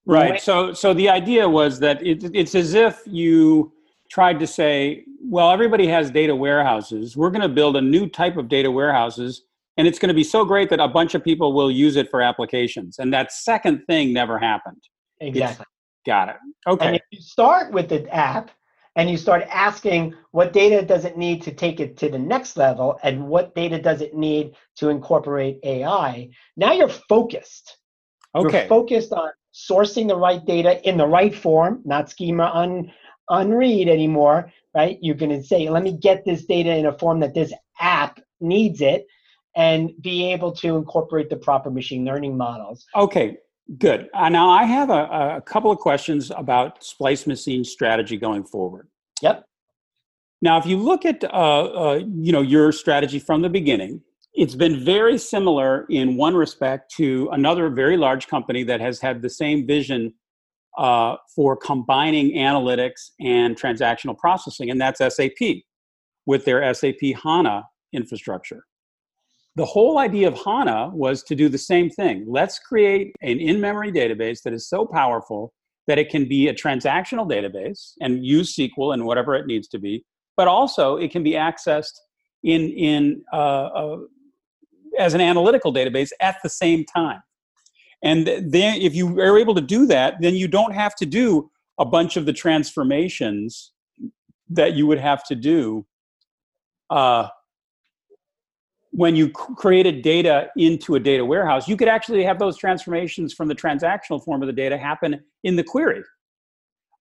Right. 0.06 0.42
So, 0.42 0.74
so 0.74 0.94
the 0.94 1.10
idea 1.10 1.48
was 1.48 1.80
that 1.80 2.06
it, 2.06 2.30
it's 2.34 2.56
as 2.56 2.74
if 2.74 3.02
you 3.06 3.72
tried 4.10 4.40
to 4.40 4.48
say, 4.48 5.06
well, 5.22 5.50
everybody 5.50 5.88
has 5.88 6.12
data 6.12 6.36
warehouses. 6.36 7.16
We're 7.16 7.30
going 7.30 7.42
to 7.42 7.50
build 7.50 7.78
a 7.78 7.82
new 7.82 8.08
type 8.08 8.38
of 8.38 8.50
data 8.50 8.70
warehouses, 8.70 9.44
and 9.78 9.88
it's 9.88 10.00
going 10.00 10.10
to 10.10 10.14
be 10.14 10.24
so 10.24 10.44
great 10.44 10.70
that 10.70 10.80
a 10.80 10.88
bunch 10.88 11.16
of 11.16 11.24
people 11.24 11.54
will 11.54 11.72
use 11.72 11.96
it 11.96 12.10
for 12.12 12.22
applications. 12.22 13.00
And 13.00 13.14
that 13.14 13.32
second 13.32 13.86
thing 13.86 14.14
never 14.14 14.38
happened. 14.38 14.82
Exactly. 15.22 15.64
It's, 15.64 16.06
got 16.06 16.30
it. 16.30 16.36
Okay. 16.68 16.86
And 16.86 16.96
if 16.96 17.02
you 17.12 17.22
start 17.22 17.72
with 17.72 17.90
the 17.90 18.08
app 18.14 18.52
and 18.96 19.10
you 19.10 19.18
start 19.18 19.44
asking 19.50 20.14
what 20.32 20.54
data 20.54 20.86
does 20.86 21.06
it 21.06 21.18
need 21.18 21.42
to 21.44 21.52
take 21.52 21.80
it 21.80 21.98
to 21.98 22.10
the 22.10 22.20
next 22.20 22.58
level 22.58 23.00
and 23.04 23.28
what 23.28 23.56
data 23.56 23.82
does 23.82 24.02
it 24.02 24.14
need 24.14 24.54
to 24.76 24.90
incorporate 24.90 25.60
AI, 25.64 26.30
now 26.58 26.74
you're 26.74 26.90
focused. 26.90 27.78
Okay. 28.36 28.60
You're 28.60 28.68
focused 28.68 29.14
on 29.14 29.30
sourcing 29.54 30.08
the 30.08 30.16
right 30.16 30.44
data 30.46 30.88
in 30.88 30.98
the 30.98 31.08
right 31.08 31.34
form, 31.34 31.82
not 31.86 32.10
schema 32.10 32.46
on 32.46 32.92
unread 33.30 33.88
anymore, 33.88 34.52
right? 34.76 34.98
You're 35.02 35.16
going 35.16 35.32
to 35.32 35.44
say, 35.44 35.70
let 35.70 35.84
me 35.84 35.98
get 35.98 36.26
this 36.26 36.46
data 36.46 36.76
in 36.76 36.86
a 36.86 36.98
form 36.98 37.20
that 37.22 37.34
this 37.34 37.54
app 37.80 38.20
needs 38.40 38.82
it 38.82 39.08
and 39.56 39.92
be 40.02 40.32
able 40.32 40.52
to 40.52 40.76
incorporate 40.76 41.30
the 41.30 41.36
proper 41.36 41.70
machine 41.70 42.04
learning 42.06 42.36
models. 42.36 42.86
Okay, 42.96 43.38
good. 43.78 44.10
Uh, 44.14 44.30
now 44.30 44.50
I 44.50 44.64
have 44.64 44.90
a, 44.90 45.38
a, 45.38 45.42
couple 45.42 45.72
of 45.72 45.80
questions 45.80 46.32
about 46.36 46.84
Splice 46.84 47.28
Machine 47.28 47.64
strategy 47.64 48.18
going 48.18 48.44
forward. 48.44 48.88
Yep. 49.22 49.46
Now, 50.42 50.58
if 50.58 50.66
you 50.66 50.78
look 50.78 51.06
at 51.06 51.24
uh, 51.24 51.28
uh, 51.28 52.02
you 52.16 52.32
know 52.32 52.42
your 52.42 52.72
strategy 52.72 53.20
from 53.20 53.42
the 53.42 53.50
beginning, 53.50 54.02
it's 54.34 54.56
been 54.56 54.84
very 54.84 55.18
similar 55.18 55.86
in 55.90 56.18
one 56.18 56.36
respect 56.36 56.94
to 56.96 57.30
another 57.32 57.70
very 57.70 57.98
large 57.98 58.28
company 58.28 58.64
that 58.64 58.82
has 58.82 59.00
had 59.00 59.22
the 59.22 59.30
same 59.30 59.66
vision 59.66 60.14
uh, 60.78 61.16
for 61.36 61.56
combining 61.56 62.34
analytics 62.34 63.12
and 63.20 63.56
transactional 63.56 64.18
processing, 64.18 64.70
and 64.70 64.82
that's 64.82 65.00
SAP 65.00 65.64
with 66.26 66.46
their 66.46 66.74
SAP 66.74 67.00
HANA 67.24 67.64
infrastructure. 67.94 68.66
The 69.56 69.66
whole 69.66 70.00
idea 70.00 70.28
of 70.28 70.40
HANA 70.44 70.90
was 70.94 71.22
to 71.24 71.36
do 71.36 71.48
the 71.48 71.60
same 71.60 71.90
thing. 71.90 72.26
Let's 72.28 72.58
create 72.58 73.14
an 73.22 73.40
in 73.40 73.62
memory 73.62 73.92
database 73.92 74.42
that 74.44 74.54
is 74.54 74.68
so 74.68 74.86
powerful 74.86 75.54
that 75.88 76.00
it 76.00 76.10
can 76.10 76.28
be 76.28 76.48
a 76.48 76.54
transactional 76.54 77.30
database 77.30 77.92
and 78.02 78.26
use 78.26 78.56
SQL 78.56 78.94
and 78.94 79.06
whatever 79.06 79.36
it 79.36 79.46
needs 79.46 79.68
to 79.70 79.80
be, 79.80 80.04
but 80.38 80.48
also 80.48 80.98
it 80.98 81.12
can 81.12 81.24
be 81.24 81.32
accessed 81.32 81.94
in, 82.44 82.70
in, 82.72 83.24
uh, 83.32 83.66
uh, 83.66 83.98
as 84.98 85.14
an 85.14 85.22
analytical 85.22 85.74
database 85.74 86.10
at 86.20 86.38
the 86.42 86.50
same 86.50 86.86
time. 86.86 87.22
And 88.04 88.28
then 88.28 88.82
if 88.82 88.96
you 88.96 89.20
are 89.20 89.38
able 89.38 89.56
to 89.56 89.62
do 89.62 89.86
that, 89.88 90.16
then 90.20 90.36
you 90.36 90.48
don't 90.48 90.74
have 90.74 90.96
to 90.96 91.06
do 91.06 91.50
a 91.80 91.86
bunch 91.86 92.18
of 92.18 92.26
the 92.26 92.34
transformations 92.34 93.72
that 94.50 94.74
you 94.74 94.88
would 94.88 95.00
have 95.00 95.24
to 95.26 95.36
do 95.36 95.86
uh, 96.90 97.28
when 98.96 99.16
you 99.16 99.30
created 99.30 100.04
data 100.04 100.50
into 100.56 100.94
a 100.94 101.00
data 101.00 101.26
warehouse. 101.26 101.68
You 101.68 101.76
could 101.76 101.88
actually 101.88 102.24
have 102.24 102.38
those 102.38 102.58
transformations 102.58 103.34
from 103.34 103.48
the 103.48 103.56
transactional 103.56 104.24
form 104.24 104.44
of 104.44 104.48
the 104.48 104.54
data 104.54 104.78
happen 104.78 105.20
in 105.44 105.56
the 105.56 105.64
query 105.64 106.04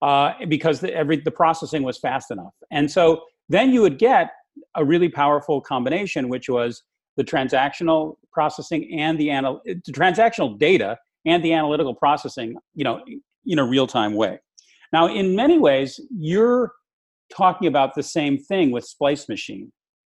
uh, 0.00 0.32
because 0.48 0.80
the, 0.80 0.92
every, 0.94 1.18
the 1.20 1.30
processing 1.30 1.82
was 1.82 1.98
fast 1.98 2.30
enough. 2.30 2.54
And 2.70 2.90
so 2.90 3.22
then 3.50 3.72
you 3.72 3.82
would 3.82 3.98
get 3.98 4.30
a 4.74 4.84
really 4.84 5.10
powerful 5.10 5.60
combination, 5.60 6.30
which 6.30 6.48
was 6.48 6.82
the 7.18 7.24
transactional 7.24 8.14
processing 8.32 8.98
and 8.98 9.20
the, 9.20 9.28
anal- 9.28 9.60
the 9.66 9.92
transactional 9.92 10.58
data 10.58 10.96
and 11.26 11.44
the 11.44 11.52
analytical 11.52 11.94
processing, 11.94 12.56
you 12.74 12.84
know, 12.84 13.04
in 13.44 13.58
a 13.58 13.64
real 13.64 13.86
time 13.86 14.14
way. 14.14 14.40
Now, 14.94 15.14
in 15.14 15.36
many 15.36 15.58
ways, 15.58 16.00
you're 16.10 16.72
talking 17.34 17.68
about 17.68 17.94
the 17.94 18.02
same 18.02 18.38
thing 18.38 18.70
with 18.70 18.84
Splice 18.84 19.28
Machine. 19.28 19.72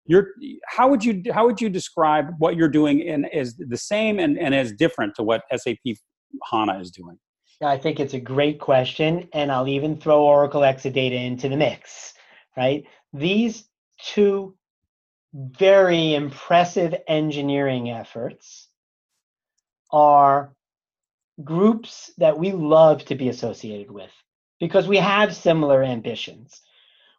You're, 0.07 0.27
how 0.67 0.87
would 0.87 1.03
you 1.03 1.23
how 1.31 1.45
would 1.45 1.59
you 1.59 1.69
describe 1.69 2.27
what 2.37 2.55
you're 2.55 2.69
doing 2.69 2.99
in 2.99 3.25
as 3.25 3.55
the 3.57 3.77
same 3.77 4.19
and, 4.19 4.37
and 4.37 4.53
as 4.53 4.71
different 4.71 5.15
to 5.15 5.23
what 5.23 5.43
SAP 5.55 5.77
HANA 6.43 6.79
is 6.79 6.91
doing? 6.91 7.17
Yeah, 7.61 7.69
I 7.69 7.77
think 7.77 7.99
it's 7.99 8.13
a 8.13 8.19
great 8.19 8.59
question, 8.59 9.27
and 9.33 9.51
I'll 9.51 9.67
even 9.67 9.97
throw 9.97 10.23
Oracle 10.23 10.61
Exadata 10.61 11.25
into 11.25 11.49
the 11.49 11.57
mix. 11.57 12.13
Right, 12.55 12.85
these 13.13 13.65
two 13.99 14.55
very 15.33 16.13
impressive 16.13 16.95
engineering 17.07 17.89
efforts 17.89 18.69
are 19.91 20.53
groups 21.43 22.11
that 22.17 22.37
we 22.37 22.51
love 22.51 23.03
to 23.05 23.15
be 23.15 23.29
associated 23.29 23.91
with 23.91 24.11
because 24.59 24.87
we 24.87 24.97
have 24.97 25.35
similar 25.35 25.83
ambitions. 25.83 26.61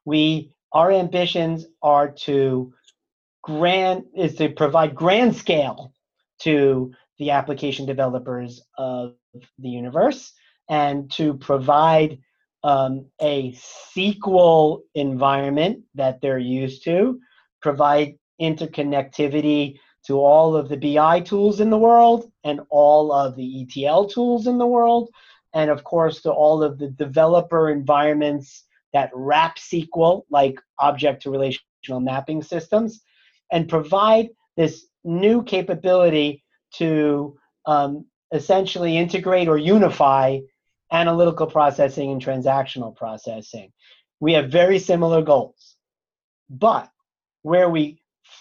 We 0.05 0.53
our 0.77 0.93
ambitions 0.93 1.65
are 1.83 2.11
to 2.11 2.71
grand 3.43 4.05
is 4.15 4.35
to 4.35 4.51
provide 4.51 4.95
grand 4.95 5.35
scale 5.35 5.95
to 6.39 6.93
the 7.19 7.31
application 7.31 7.87
developers 7.87 8.61
of 8.77 9.15
the 9.59 9.71
universe 9.71 10.35
and 10.69 11.11
to 11.11 11.33
provide 11.33 12.19
um, 12.63 13.07
a 13.23 13.53
SQL 13.97 14.83
environment 14.95 15.83
that 15.95 16.21
they're 16.21 16.47
used 16.61 16.85
to, 16.85 17.21
provide 17.63 18.19
interconnectivity 18.39 19.79
to 20.07 20.21
all 20.21 20.55
of 20.55 20.69
the 20.69 20.77
BI 20.77 21.21
tools 21.21 21.61
in 21.61 21.71
the 21.71 21.79
world 21.79 22.31
and 22.45 22.61
all 22.69 23.13
of 23.13 23.35
the 23.35 23.63
ETL 23.63 24.09
tools 24.09 24.47
in 24.47 24.59
the 24.59 24.67
world, 24.67 25.09
and 25.55 25.71
of 25.71 25.85
course 25.85 26.21
to 26.21 26.31
all 26.31 26.63
of 26.63 26.79
the 26.79 26.89
developer 26.89 27.71
environments 27.71 28.66
that 28.97 29.11
wrap 29.13 29.59
SQL, 29.59 30.23
like 30.31 30.59
object 30.79 31.23
to 31.23 31.31
relational 31.31 32.01
mapping 32.01 32.43
systems, 32.43 33.03
and 33.53 33.69
provide 33.69 34.31
this 34.57 34.87
new 35.05 35.43
capability 35.43 36.43
to 36.73 37.37
um, 37.67 38.07
essentially 38.33 38.97
integrate 38.97 39.49
or 39.49 39.59
unify 39.59 40.39
analytical 40.91 41.47
processing 41.47 42.11
and 42.11 42.25
transactional 42.25 42.97
processing. 42.97 43.71
We 44.19 44.33
have 44.33 44.51
very 44.51 44.79
similar 44.79 45.21
goals. 45.21 45.77
But 46.49 46.89
where 47.43 47.69
we 47.69 48.01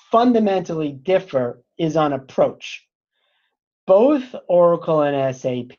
fundamentally 0.09 0.93
differ 0.93 1.61
is 1.77 1.97
on 1.97 2.13
approach. 2.13 2.87
Both 3.85 4.33
Oracle 4.47 5.01
and 5.01 5.35
SAP 5.35 5.73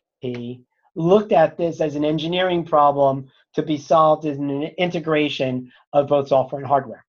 looked 0.95 1.33
at 1.33 1.57
this 1.57 1.81
as 1.81 1.97
an 1.97 2.05
engineering 2.05 2.65
problem 2.65 3.29
to 3.57 3.63
be 3.63 3.79
solved 3.79 4.27
as 4.27 4.37
an 4.37 4.63
integration 4.79 5.73
of 5.95 6.09
both 6.09 6.29
software 6.29 6.61
and 6.61 6.69
hardware. 6.69 7.05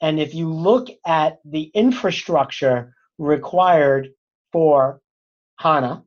And 0.00 0.18
if 0.18 0.34
you 0.34 0.50
look 0.50 0.88
at 1.06 1.38
the 1.44 1.64
infrastructure 1.74 2.94
required 3.18 4.08
for 4.50 5.02
HANA 5.56 6.02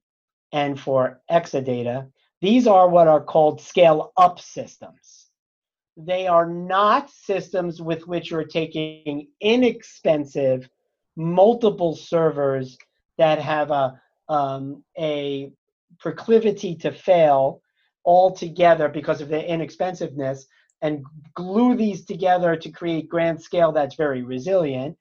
and 0.51 0.79
for 0.79 1.21
Exadata, 1.29 2.09
these 2.41 2.65
are 2.65 2.89
what 2.89 3.07
are 3.07 3.23
called 3.23 3.61
scale 3.61 4.11
up 4.17 4.39
systems. 4.39 5.27
They 5.95 6.25
are 6.25 6.49
not 6.49 7.11
systems 7.11 7.79
with 7.79 8.07
which 8.07 8.31
you're 8.31 8.45
taking 8.45 9.27
inexpensive 9.39 10.67
multiple 11.15 11.95
servers 11.95 12.79
that 13.19 13.39
have 13.39 13.69
a, 13.69 14.01
um, 14.27 14.83
a 14.97 15.51
proclivity 15.99 16.75
to 16.77 16.91
fail 16.91 17.61
altogether 18.05 18.89
because 18.89 19.21
of 19.21 19.29
their 19.29 19.43
inexpensiveness 19.43 20.45
and 20.81 21.03
glue 21.33 21.75
these 21.75 22.05
together 22.05 22.55
to 22.57 22.69
create 22.69 23.09
grand 23.09 23.41
scale 23.41 23.71
that's 23.71 23.95
very 23.95 24.21
resilient. 24.21 24.97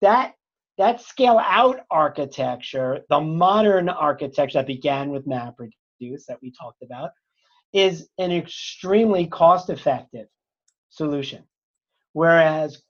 That 0.00 0.34
that 0.78 1.00
scale 1.00 1.40
out 1.44 1.80
architecture 1.90 3.00
the 3.10 3.20
modern 3.20 3.88
architecture 3.88 4.58
that 4.58 4.66
began 4.66 5.10
with 5.10 5.26
mapreduce 5.26 6.24
that 6.28 6.38
we 6.40 6.52
talked 6.52 6.82
about 6.82 7.10
is 7.72 8.08
an 8.18 8.32
extremely 8.32 9.26
cost 9.26 9.70
effective 9.70 10.28
solution. 10.88 11.44
Whereas 12.12 12.82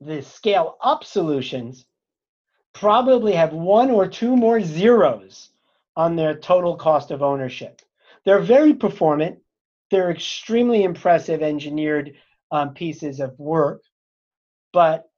the 0.00 0.22
scale 0.22 0.76
up 0.82 1.04
solutions 1.04 1.84
probably 2.72 3.32
have 3.34 3.52
one 3.52 3.90
or 3.90 4.08
two 4.08 4.34
more 4.36 4.60
zeros 4.62 5.50
on 5.96 6.16
their 6.16 6.34
total 6.34 6.76
cost 6.76 7.10
of 7.10 7.22
ownership 7.22 7.82
they're 8.24 8.40
very 8.40 8.74
performant. 8.74 9.38
They're 9.90 10.10
extremely 10.10 10.84
impressive 10.84 11.42
engineered 11.42 12.12
um, 12.50 12.74
pieces 12.74 13.20
of 13.20 13.38
work, 13.38 13.82
but 14.72 15.08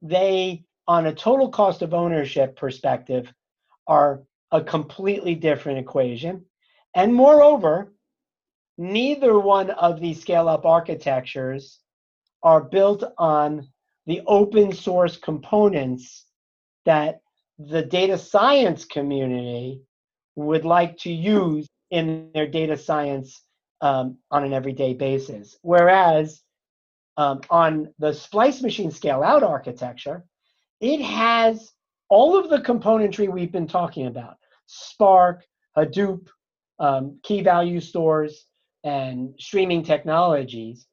they, 0.00 0.64
on 0.86 1.06
a 1.06 1.14
total 1.14 1.48
cost 1.48 1.82
of 1.82 1.94
ownership 1.94 2.56
perspective, 2.56 3.32
are 3.86 4.22
a 4.50 4.62
completely 4.62 5.34
different 5.34 5.78
equation. 5.78 6.44
And 6.94 7.14
moreover, 7.14 7.92
neither 8.78 9.38
one 9.38 9.70
of 9.70 10.00
these 10.00 10.20
scale 10.20 10.48
up 10.48 10.66
architectures 10.66 11.80
are 12.42 12.60
built 12.60 13.04
on 13.18 13.68
the 14.06 14.22
open 14.26 14.72
source 14.72 15.16
components 15.16 16.26
that 16.84 17.20
the 17.58 17.82
data 17.82 18.18
science 18.18 18.84
community 18.84 19.80
would 20.34 20.64
like 20.64 20.96
to 20.98 21.12
use 21.12 21.68
in 21.92 22.30
their 22.32 22.46
data 22.48 22.76
science 22.76 23.42
um, 23.82 24.16
on 24.30 24.44
an 24.44 24.52
everyday 24.52 24.94
basis. 24.94 25.56
Whereas 25.62 26.42
um, 27.18 27.42
on 27.50 27.92
the 27.98 28.14
splice 28.14 28.62
machine 28.62 28.90
scale 28.90 29.22
out 29.22 29.42
architecture, 29.42 30.24
it 30.80 31.02
has 31.02 31.70
all 32.08 32.36
of 32.36 32.48
the 32.48 32.58
componentry 32.58 33.30
we've 33.30 33.52
been 33.52 33.68
talking 33.68 34.06
about 34.06 34.36
Spark, 34.66 35.44
Hadoop, 35.76 36.26
um, 36.78 37.18
key 37.22 37.42
value 37.42 37.80
stores, 37.80 38.46
and 38.84 39.34
streaming 39.38 39.84
technologies 39.84 40.86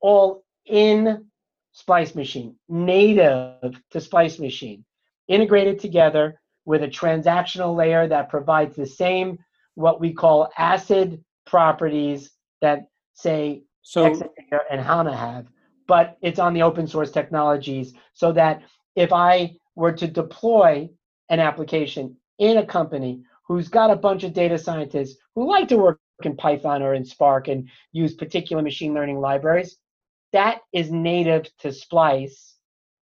all 0.00 0.44
in 0.64 1.26
Splice 1.72 2.14
Machine, 2.14 2.56
native 2.68 3.82
to 3.90 4.00
Splice 4.00 4.38
Machine, 4.38 4.84
integrated 5.26 5.80
together 5.80 6.40
with 6.64 6.82
a 6.82 6.88
transactional 6.88 7.76
layer 7.76 8.06
that 8.06 8.28
provides 8.28 8.76
the 8.76 8.86
same 8.86 9.38
what 9.76 10.00
we 10.00 10.12
call 10.12 10.50
ACID 10.58 11.22
properties 11.46 12.30
that 12.60 12.88
say 13.14 13.62
so, 13.82 14.10
Exadata 14.10 14.60
and 14.70 14.80
HANA 14.80 15.16
have, 15.16 15.46
but 15.86 16.18
it's 16.20 16.40
on 16.40 16.54
the 16.54 16.62
open 16.62 16.88
source 16.88 17.12
technologies 17.12 17.94
so 18.14 18.32
that 18.32 18.62
if 18.96 19.12
I 19.12 19.54
were 19.76 19.92
to 19.92 20.08
deploy 20.08 20.88
an 21.28 21.38
application 21.38 22.16
in 22.38 22.58
a 22.58 22.66
company 22.66 23.22
who's 23.46 23.68
got 23.68 23.90
a 23.90 23.96
bunch 23.96 24.24
of 24.24 24.32
data 24.32 24.58
scientists 24.58 25.16
who 25.34 25.48
like 25.48 25.68
to 25.68 25.76
work 25.76 26.00
in 26.24 26.36
Python 26.36 26.82
or 26.82 26.94
in 26.94 27.04
Spark 27.04 27.48
and 27.48 27.68
use 27.92 28.14
particular 28.14 28.62
machine 28.62 28.94
learning 28.94 29.20
libraries, 29.20 29.76
that 30.32 30.60
is 30.72 30.90
native 30.90 31.46
to 31.58 31.70
Splice, 31.72 32.56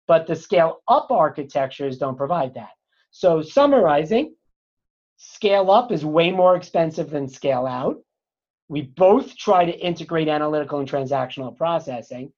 but 0.07 0.25
the 0.25 0.35
scale 0.35 0.81
up 0.87 1.11
architectures 1.11 1.97
don't 1.97 2.17
provide 2.17 2.53
that. 2.55 2.71
So, 3.11 3.41
summarizing, 3.41 4.33
Scale 5.23 5.69
up 5.69 5.91
is 5.91 6.03
way 6.03 6.31
more 6.31 6.55
expensive 6.55 7.11
than 7.11 7.27
scale 7.27 7.67
out. 7.67 7.97
We 8.69 8.81
both 8.81 9.37
try 9.37 9.65
to 9.65 9.71
integrate 9.71 10.27
analytical 10.27 10.79
and 10.79 10.89
transactional 10.89 11.55
processing. 11.55 12.33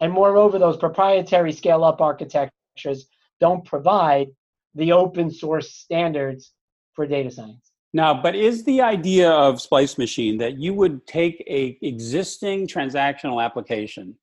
And 0.00 0.10
moreover, 0.10 0.58
those 0.58 0.78
proprietary 0.78 1.52
scale 1.52 1.84
up 1.84 2.00
architectures 2.00 3.06
don't 3.38 3.66
provide 3.66 4.28
the 4.74 4.92
open 4.92 5.30
source 5.30 5.74
standards 5.74 6.52
for 6.94 7.06
data 7.06 7.30
science. 7.30 7.70
Now, 7.92 8.22
but 8.22 8.34
is 8.34 8.64
the 8.64 8.80
idea 8.80 9.30
of 9.30 9.60
Splice 9.60 9.98
Machine 9.98 10.38
that 10.38 10.56
you 10.58 10.72
would 10.72 11.06
take 11.06 11.44
a 11.46 11.76
existing 11.82 12.66
transactional 12.66 13.44
application 13.44 14.16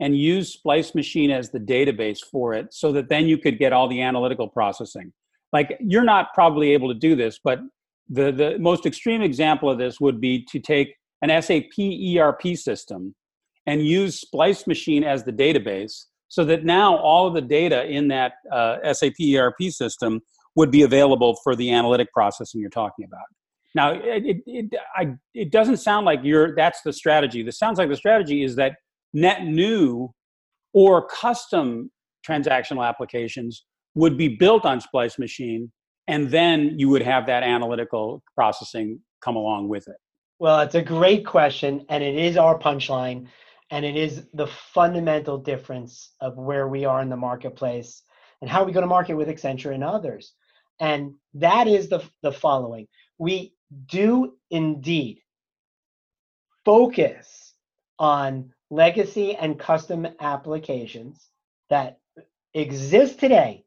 and 0.00 0.14
use 0.14 0.52
Splice 0.52 0.94
Machine 0.94 1.30
as 1.30 1.48
the 1.48 1.60
database 1.60 2.20
for 2.30 2.52
it 2.52 2.74
so 2.74 2.92
that 2.92 3.08
then 3.08 3.26
you 3.26 3.38
could 3.38 3.58
get 3.58 3.72
all 3.72 3.88
the 3.88 4.02
analytical 4.02 4.48
processing? 4.48 5.14
Like 5.54 5.74
you're 5.80 6.04
not 6.04 6.34
probably 6.34 6.72
able 6.72 6.88
to 6.88 6.98
do 6.98 7.16
this 7.16 7.40
but 7.42 7.60
the 8.10 8.30
the 8.30 8.58
most 8.58 8.84
extreme 8.84 9.22
example 9.22 9.70
of 9.70 9.78
this 9.78 9.98
would 9.98 10.20
be 10.20 10.44
to 10.50 10.58
take 10.60 10.94
an 11.22 11.42
SAP 11.42 11.78
ERP 12.18 12.56
system 12.56 13.14
and 13.66 13.86
use 13.86 14.20
Splice 14.20 14.66
Machine 14.66 15.04
as 15.04 15.24
the 15.24 15.32
database 15.32 16.04
so 16.28 16.44
that 16.44 16.64
now 16.64 16.96
all 16.96 17.26
of 17.26 17.34
the 17.34 17.40
data 17.40 17.86
in 17.86 18.08
that 18.08 18.32
uh, 18.52 18.92
SAP 18.92 19.14
ERP 19.34 19.62
system 19.70 20.20
would 20.56 20.70
be 20.70 20.82
available 20.82 21.36
for 21.42 21.56
the 21.56 21.72
analytic 21.72 22.12
processing 22.12 22.60
you're 22.60 22.70
talking 22.70 23.04
about. 23.04 23.24
Now, 23.74 23.92
it, 23.92 24.42
it, 24.46 24.72
I, 24.96 25.14
it 25.34 25.50
doesn't 25.50 25.78
sound 25.78 26.06
like 26.06 26.20
you're, 26.22 26.54
that's 26.54 26.82
the 26.82 26.92
strategy. 26.92 27.42
This 27.42 27.58
sounds 27.58 27.78
like 27.78 27.88
the 27.88 27.96
strategy 27.96 28.44
is 28.44 28.54
that 28.56 28.76
net 29.12 29.44
new 29.44 30.12
or 30.72 31.06
custom 31.08 31.90
transactional 32.28 32.86
applications 32.86 33.64
would 33.94 34.16
be 34.16 34.28
built 34.28 34.64
on 34.64 34.80
Splice 34.80 35.18
Machine, 35.18 35.70
and 36.08 36.30
then 36.30 36.78
you 36.78 36.88
would 36.88 37.02
have 37.02 37.26
that 37.26 37.42
analytical 37.42 38.22
processing 38.34 39.00
come 39.20 39.36
along 39.36 39.68
with 39.68 39.88
it? 39.88 39.96
Well, 40.38 40.60
it's 40.60 40.74
a 40.74 40.82
great 40.82 41.24
question, 41.24 41.86
and 41.88 42.02
it 42.02 42.16
is 42.16 42.36
our 42.36 42.58
punchline, 42.58 43.28
and 43.70 43.84
it 43.84 43.96
is 43.96 44.26
the 44.34 44.46
fundamental 44.46 45.38
difference 45.38 46.10
of 46.20 46.36
where 46.36 46.68
we 46.68 46.84
are 46.84 47.00
in 47.00 47.08
the 47.08 47.16
marketplace 47.16 48.02
and 48.40 48.50
how 48.50 48.64
we 48.64 48.72
go 48.72 48.80
to 48.80 48.86
market 48.86 49.14
with 49.14 49.28
Accenture 49.28 49.72
and 49.72 49.84
others. 49.84 50.34
And 50.80 51.14
that 51.34 51.68
is 51.68 51.88
the, 51.88 52.02
the 52.22 52.32
following 52.32 52.88
we 53.18 53.54
do 53.86 54.34
indeed 54.50 55.20
focus 56.64 57.52
on 57.98 58.52
legacy 58.70 59.36
and 59.36 59.58
custom 59.58 60.06
applications 60.20 61.28
that 61.70 61.98
exist 62.54 63.20
today 63.20 63.63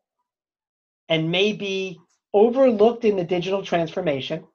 and 1.09 1.31
may 1.31 1.53
be 1.53 1.99
overlooked 2.33 3.05
in 3.05 3.15
the 3.15 3.23
digital 3.23 3.63
transformation 3.63 4.45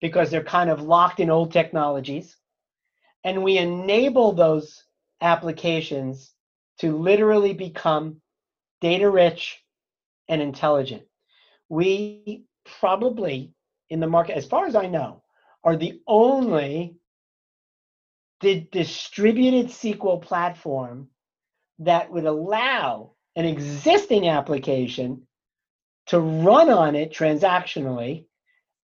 because 0.00 0.30
they're 0.30 0.44
kind 0.44 0.70
of 0.70 0.82
locked 0.82 1.20
in 1.20 1.30
old 1.30 1.52
technologies. 1.52 2.36
And 3.24 3.42
we 3.42 3.58
enable 3.58 4.32
those 4.32 4.84
applications 5.20 6.32
to 6.78 6.96
literally 6.96 7.54
become 7.54 8.20
data 8.80 9.08
rich 9.10 9.62
and 10.28 10.42
intelligent. 10.42 11.02
We 11.68 12.44
probably, 12.80 13.52
in 13.90 14.00
the 14.00 14.06
market, 14.06 14.36
as 14.36 14.46
far 14.46 14.66
as 14.66 14.74
I 14.74 14.86
know, 14.86 15.22
are 15.64 15.76
the 15.76 16.00
only 16.06 16.96
the 18.40 18.60
distributed 18.70 19.66
SQL 19.66 20.20
platform 20.20 21.08
that 21.78 22.10
would 22.10 22.26
allow 22.26 23.12
an 23.34 23.44
existing 23.44 24.28
application 24.28 25.25
to 26.06 26.20
run 26.20 26.70
on 26.70 26.94
it 26.94 27.12
transactionally 27.12 28.26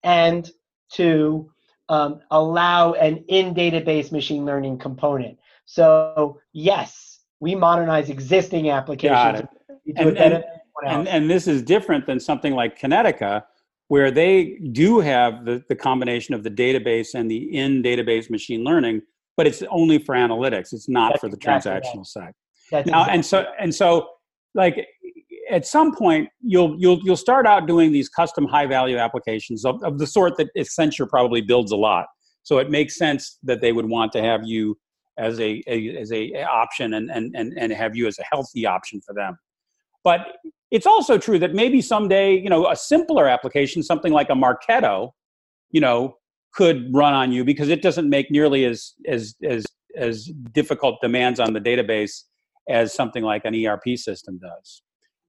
and 0.02 0.50
to 0.92 1.50
um, 1.88 2.20
allow 2.30 2.94
an 2.94 3.24
in 3.28 3.54
database 3.54 4.12
machine 4.12 4.44
learning 4.44 4.78
component. 4.78 5.38
So, 5.64 6.40
yes, 6.52 7.20
we 7.40 7.54
modernize 7.54 8.10
existing 8.10 8.70
applications. 8.70 9.48
And, 9.96 10.16
and, 10.16 10.44
and, 10.86 11.08
and, 11.08 11.30
this 11.30 11.46
is 11.46 11.62
different 11.62 12.06
than 12.06 12.20
something 12.20 12.54
like 12.54 12.78
Kinetica, 12.78 13.44
where 13.88 14.10
they 14.10 14.58
do 14.72 15.00
have 15.00 15.44
the, 15.44 15.62
the 15.68 15.74
combination 15.74 16.34
of 16.34 16.44
the 16.44 16.50
database 16.50 17.14
and 17.14 17.30
the 17.30 17.56
in 17.56 17.82
database 17.82 18.30
machine 18.30 18.64
learning, 18.64 19.02
but 19.36 19.46
it's 19.46 19.62
only 19.70 19.98
for 19.98 20.14
analytics. 20.14 20.72
It's 20.72 20.88
not 20.88 21.12
That's 21.12 21.20
for 21.20 21.28
the 21.28 21.36
exactly 21.36 21.72
transactional 21.72 21.96
right. 21.98 22.06
side. 22.06 22.34
That's 22.70 22.86
now, 22.86 23.00
exactly 23.00 23.14
and 23.14 23.26
so 23.26 23.46
and 23.58 23.74
so, 23.74 24.08
like 24.54 24.86
at 25.52 25.66
some 25.66 25.94
point, 25.94 26.28
you'll 26.40 26.74
you'll 26.80 26.98
you'll 27.04 27.16
start 27.16 27.46
out 27.46 27.66
doing 27.66 27.92
these 27.92 28.08
custom 28.08 28.46
high 28.46 28.66
value 28.66 28.96
applications 28.96 29.64
of, 29.64 29.82
of 29.84 29.98
the 29.98 30.06
sort 30.06 30.36
that 30.38 30.48
Accenture 30.56 31.08
probably 31.08 31.42
builds 31.42 31.70
a 31.70 31.76
lot. 31.76 32.06
So 32.42 32.58
it 32.58 32.70
makes 32.70 32.96
sense 32.96 33.38
that 33.44 33.60
they 33.60 33.72
would 33.72 33.88
want 33.88 34.12
to 34.12 34.22
have 34.22 34.40
you 34.44 34.78
as 35.18 35.38
a, 35.38 35.62
a 35.66 35.96
as 35.98 36.10
a, 36.10 36.42
option 36.44 36.94
and, 36.94 37.10
and 37.10 37.34
and 37.36 37.52
and 37.56 37.72
have 37.72 37.94
you 37.94 38.06
as 38.06 38.18
a 38.18 38.24
healthy 38.32 38.66
option 38.66 39.00
for 39.02 39.14
them. 39.14 39.36
But 40.02 40.20
it's 40.70 40.86
also 40.86 41.18
true 41.18 41.38
that 41.38 41.54
maybe 41.54 41.82
someday, 41.82 42.34
you 42.34 42.48
know, 42.48 42.68
a 42.68 42.74
simpler 42.74 43.28
application, 43.28 43.82
something 43.82 44.12
like 44.12 44.30
a 44.30 44.34
Marketo, 44.34 45.10
you 45.70 45.80
know, 45.80 46.16
could 46.54 46.92
run 46.94 47.12
on 47.12 47.30
you 47.30 47.44
because 47.44 47.68
it 47.68 47.82
doesn't 47.82 48.08
make 48.08 48.30
nearly 48.30 48.64
as 48.64 48.94
as 49.06 49.34
as 49.46 49.66
as 49.96 50.30
difficult 50.52 50.98
demands 51.02 51.38
on 51.38 51.52
the 51.52 51.60
database 51.60 52.22
as 52.70 52.94
something 52.94 53.22
like 53.22 53.44
an 53.44 53.54
ERP 53.54 53.96
system 53.96 54.38
does. 54.38 54.82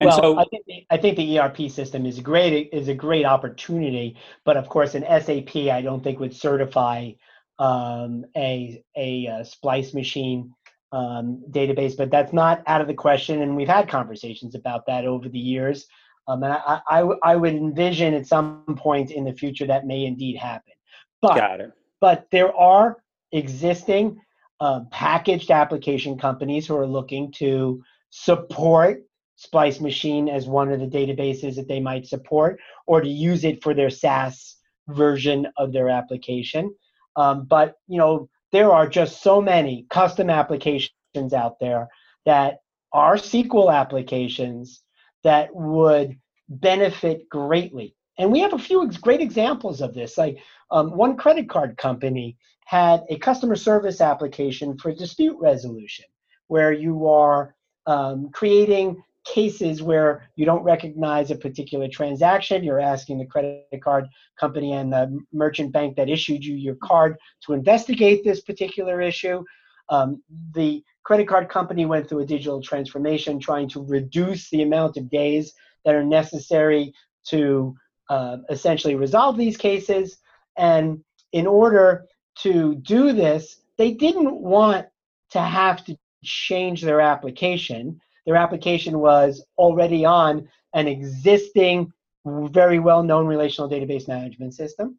And 0.03 0.09
well, 0.09 0.21
so, 0.21 0.37
I 0.37 0.43
think 0.45 0.65
the, 0.65 0.85
I 0.89 0.97
think 0.97 1.17
the 1.17 1.39
ERP 1.39 1.71
system 1.71 2.05
is 2.05 2.19
great 2.19 2.69
is 2.73 2.89
a 2.89 2.93
great 2.93 3.25
opportunity, 3.25 4.17
but 4.43 4.57
of 4.57 4.67
course, 4.67 4.95
an 4.95 5.03
SAP 5.03 5.55
I 5.71 5.81
don't 5.81 6.03
think 6.03 6.19
would 6.19 6.35
certify 6.35 7.11
um, 7.57 8.25
a, 8.35 8.83
a, 8.97 9.27
a 9.27 9.31
uh, 9.31 9.43
splice 9.45 9.93
machine 9.93 10.53
um, 10.91 11.41
database. 11.49 11.95
But 11.95 12.11
that's 12.11 12.33
not 12.33 12.63
out 12.67 12.81
of 12.81 12.87
the 12.87 12.93
question, 12.93 13.41
and 13.41 13.55
we've 13.55 13.67
had 13.67 13.87
conversations 13.87 14.55
about 14.55 14.85
that 14.87 15.05
over 15.05 15.29
the 15.29 15.39
years. 15.39 15.87
Um, 16.27 16.43
and 16.43 16.53
I, 16.53 16.81
I, 16.87 16.99
I 17.23 17.35
would 17.37 17.53
envision 17.53 18.13
at 18.13 18.27
some 18.27 18.63
point 18.77 19.11
in 19.11 19.23
the 19.23 19.33
future 19.33 19.67
that 19.67 19.85
may 19.85 20.05
indeed 20.05 20.37
happen. 20.37 20.73
But, 21.21 21.35
Got 21.35 21.61
it. 21.61 21.71
But 22.01 22.27
there 22.31 22.53
are 22.53 22.97
existing 23.31 24.21
uh, 24.59 24.81
packaged 24.91 25.51
application 25.51 26.17
companies 26.17 26.67
who 26.67 26.75
are 26.75 26.87
looking 26.87 27.31
to 27.33 27.83
support 28.09 29.03
Splice 29.35 29.79
Machine 29.79 30.29
as 30.29 30.47
one 30.47 30.71
of 30.71 30.79
the 30.79 30.87
databases 30.87 31.55
that 31.55 31.67
they 31.67 31.79
might 31.79 32.05
support, 32.05 32.59
or 32.85 33.01
to 33.01 33.09
use 33.09 33.43
it 33.43 33.63
for 33.63 33.73
their 33.73 33.89
SaaS 33.89 34.57
version 34.87 35.47
of 35.57 35.73
their 35.73 35.89
application. 35.89 36.73
Um, 37.15 37.45
but 37.45 37.75
you 37.87 37.97
know, 37.97 38.29
there 38.51 38.71
are 38.71 38.87
just 38.87 39.21
so 39.21 39.41
many 39.41 39.85
custom 39.89 40.29
applications 40.29 41.33
out 41.35 41.59
there 41.59 41.87
that 42.25 42.59
are 42.91 43.15
SQL 43.15 43.73
applications 43.73 44.81
that 45.23 45.53
would 45.53 46.17
benefit 46.49 47.27
greatly. 47.29 47.95
And 48.17 48.31
we 48.31 48.39
have 48.41 48.53
a 48.53 48.59
few 48.59 48.87
great 49.01 49.21
examples 49.21 49.81
of 49.81 49.93
this. 49.93 50.17
Like 50.17 50.37
um, 50.69 50.95
one 50.95 51.17
credit 51.17 51.49
card 51.49 51.77
company 51.77 52.37
had 52.65 53.03
a 53.09 53.17
customer 53.17 53.55
service 53.55 54.01
application 54.01 54.77
for 54.77 54.93
dispute 54.93 55.37
resolution, 55.39 56.05
where 56.47 56.71
you 56.71 57.07
are 57.07 57.55
um, 57.87 58.29
creating 58.31 59.03
cases 59.25 59.81
where 59.81 60.29
you 60.35 60.45
don't 60.45 60.63
recognize 60.63 61.31
a 61.31 61.35
particular 61.35 61.87
transaction. 61.87 62.63
You're 62.63 62.79
asking 62.79 63.19
the 63.19 63.25
credit 63.25 63.81
card 63.81 64.07
company 64.39 64.73
and 64.73 64.91
the 64.91 65.19
merchant 65.31 65.71
bank 65.71 65.95
that 65.95 66.09
issued 66.09 66.43
you 66.43 66.55
your 66.55 66.75
card 66.83 67.17
to 67.45 67.53
investigate 67.53 68.23
this 68.23 68.41
particular 68.41 69.01
issue. 69.01 69.43
Um, 69.89 70.21
the 70.53 70.83
credit 71.03 71.27
card 71.27 71.49
company 71.49 71.85
went 71.85 72.07
through 72.07 72.19
a 72.21 72.25
digital 72.25 72.61
transformation 72.61 73.39
trying 73.39 73.69
to 73.69 73.85
reduce 73.85 74.49
the 74.49 74.61
amount 74.61 74.97
of 74.97 75.09
days 75.09 75.53
that 75.85 75.95
are 75.95 76.03
necessary 76.03 76.93
to 77.27 77.75
uh, 78.09 78.37
essentially 78.49 78.95
resolve 78.95 79.37
these 79.37 79.57
cases. 79.57 80.17
And 80.57 81.03
in 81.31 81.47
order 81.47 82.05
to 82.39 82.75
do 82.75 83.13
this, 83.13 83.61
they 83.77 83.91
didn't 83.91 84.35
want 84.35 84.87
to 85.31 85.41
have 85.41 85.83
to 85.85 85.97
change 86.23 86.81
their 86.81 87.01
application. 87.01 87.99
Their 88.25 88.35
application 88.35 88.99
was 88.99 89.43
already 89.57 90.05
on 90.05 90.47
an 90.73 90.87
existing, 90.87 91.91
very 92.25 92.79
well 92.79 93.03
known 93.03 93.27
relational 93.27 93.69
database 93.69 94.07
management 94.07 94.53
system. 94.53 94.97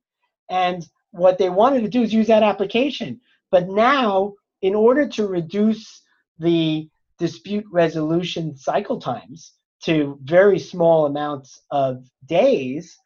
And 0.50 0.86
what 1.12 1.38
they 1.38 1.48
wanted 1.48 1.82
to 1.82 1.88
do 1.88 2.02
is 2.02 2.12
use 2.12 2.26
that 2.26 2.42
application. 2.42 3.20
But 3.50 3.68
now, 3.68 4.34
in 4.62 4.74
order 4.74 5.08
to 5.08 5.26
reduce 5.26 6.02
the 6.38 6.88
dispute 7.18 7.64
resolution 7.70 8.56
cycle 8.56 9.00
times 9.00 9.52
to 9.84 10.18
very 10.22 10.58
small 10.58 11.06
amounts 11.06 11.60
of 11.70 12.04
days, 12.26 12.96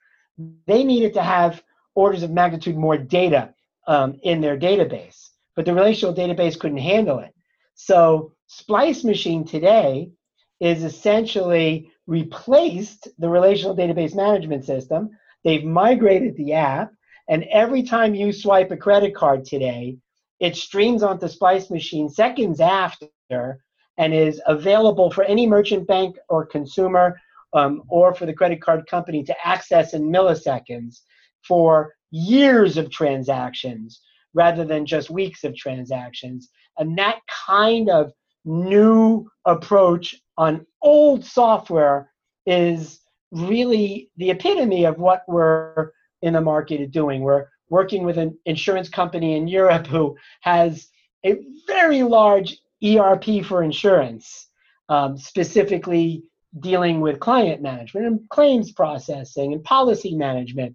they 0.66 0.84
needed 0.84 1.14
to 1.14 1.22
have 1.22 1.62
orders 1.94 2.22
of 2.22 2.30
magnitude 2.30 2.76
more 2.76 2.96
data 2.96 3.52
um, 3.86 4.18
in 4.22 4.40
their 4.40 4.58
database. 4.58 5.30
But 5.56 5.64
the 5.64 5.74
relational 5.74 6.14
database 6.14 6.58
couldn't 6.58 6.78
handle 6.78 7.18
it. 7.18 7.34
So 7.74 8.32
Splice 8.50 9.04
Machine 9.04 9.44
today 9.44 10.10
is 10.58 10.82
essentially 10.82 11.92
replaced 12.06 13.06
the 13.18 13.28
relational 13.28 13.76
database 13.76 14.14
management 14.14 14.64
system. 14.64 15.10
They've 15.44 15.64
migrated 15.64 16.34
the 16.34 16.54
app, 16.54 16.90
and 17.28 17.44
every 17.52 17.82
time 17.82 18.14
you 18.14 18.32
swipe 18.32 18.70
a 18.70 18.76
credit 18.76 19.14
card 19.14 19.44
today, 19.44 19.98
it 20.40 20.56
streams 20.56 21.02
onto 21.02 21.28
Splice 21.28 21.68
Machine 21.68 22.08
seconds 22.08 22.58
after 22.60 23.62
and 23.98 24.14
is 24.14 24.40
available 24.46 25.10
for 25.10 25.24
any 25.24 25.46
merchant 25.46 25.86
bank 25.86 26.16
or 26.30 26.46
consumer 26.46 27.20
um, 27.52 27.82
or 27.88 28.14
for 28.14 28.24
the 28.24 28.32
credit 28.32 28.62
card 28.62 28.86
company 28.86 29.22
to 29.24 29.46
access 29.46 29.92
in 29.92 30.10
milliseconds 30.10 31.00
for 31.46 31.92
years 32.10 32.78
of 32.78 32.90
transactions 32.90 34.00
rather 34.32 34.64
than 34.64 34.86
just 34.86 35.10
weeks 35.10 35.44
of 35.44 35.54
transactions. 35.54 36.48
And 36.78 36.96
that 36.96 37.18
kind 37.46 37.90
of 37.90 38.10
new 38.48 39.28
approach 39.44 40.16
on 40.36 40.66
old 40.82 41.24
software 41.24 42.10
is 42.46 43.00
really 43.30 44.10
the 44.16 44.30
epitome 44.30 44.84
of 44.84 44.98
what 44.98 45.22
we're 45.28 45.92
in 46.22 46.32
the 46.32 46.40
market 46.40 46.90
doing. 46.90 47.20
We're 47.20 47.46
working 47.68 48.04
with 48.04 48.16
an 48.16 48.36
insurance 48.46 48.88
company 48.88 49.36
in 49.36 49.46
Europe 49.46 49.86
who 49.86 50.16
has 50.40 50.88
a 51.24 51.36
very 51.66 52.02
large 52.02 52.56
ERP 52.82 53.44
for 53.44 53.62
insurance, 53.62 54.48
um, 54.88 55.18
specifically 55.18 56.22
dealing 56.60 57.00
with 57.00 57.20
client 57.20 57.60
management 57.60 58.06
and 58.06 58.28
claims 58.30 58.72
processing 58.72 59.52
and 59.52 59.62
policy 59.64 60.14
management. 60.14 60.74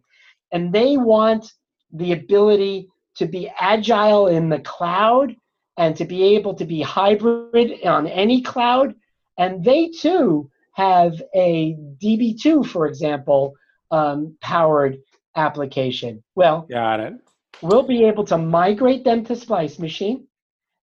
And 0.52 0.72
they 0.72 0.98
want 0.98 1.52
the 1.92 2.12
ability 2.12 2.88
to 3.16 3.26
be 3.26 3.52
agile 3.60 4.28
in 4.28 4.50
the 4.50 4.60
cloud 4.60 5.36
and 5.78 5.96
to 5.98 6.06
be 6.06 6.36
able 6.36 6.54
to 6.56 6.66
be 6.66 6.82
hybrid 6.82 7.86
on 7.86 8.08
any 8.08 8.42
cloud. 8.42 8.96
And 9.38 9.64
they 9.64 9.90
too 9.90 10.50
have 10.74 11.22
a 11.36 11.76
DB2, 12.02 12.66
for 12.66 12.88
example, 12.88 13.56
um, 13.92 14.38
powered 14.42 14.98
application? 15.36 16.24
Well, 16.36 16.68
got 16.70 17.00
it. 17.00 17.14
We'll 17.62 17.84
be 17.84 18.06
able 18.06 18.26
to 18.26 18.38
migrate 18.38 19.04
them 19.04 19.24
to 19.26 19.36
Splice 19.36 19.80
Machine 19.80 20.28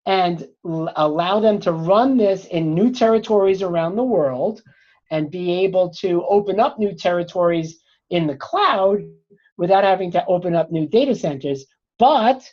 and 0.05 0.47
l- 0.65 0.91
allow 0.95 1.39
them 1.39 1.59
to 1.61 1.71
run 1.71 2.17
this 2.17 2.45
in 2.45 2.73
new 2.73 2.91
territories 2.91 3.61
around 3.61 3.95
the 3.95 4.03
world 4.03 4.61
and 5.11 5.29
be 5.29 5.63
able 5.63 5.89
to 5.89 6.25
open 6.27 6.59
up 6.59 6.79
new 6.79 6.95
territories 6.95 7.79
in 8.09 8.25
the 8.25 8.35
cloud 8.35 9.01
without 9.57 9.83
having 9.83 10.11
to 10.11 10.25
open 10.25 10.55
up 10.55 10.71
new 10.71 10.87
data 10.87 11.13
centers. 11.13 11.65
But 11.99 12.49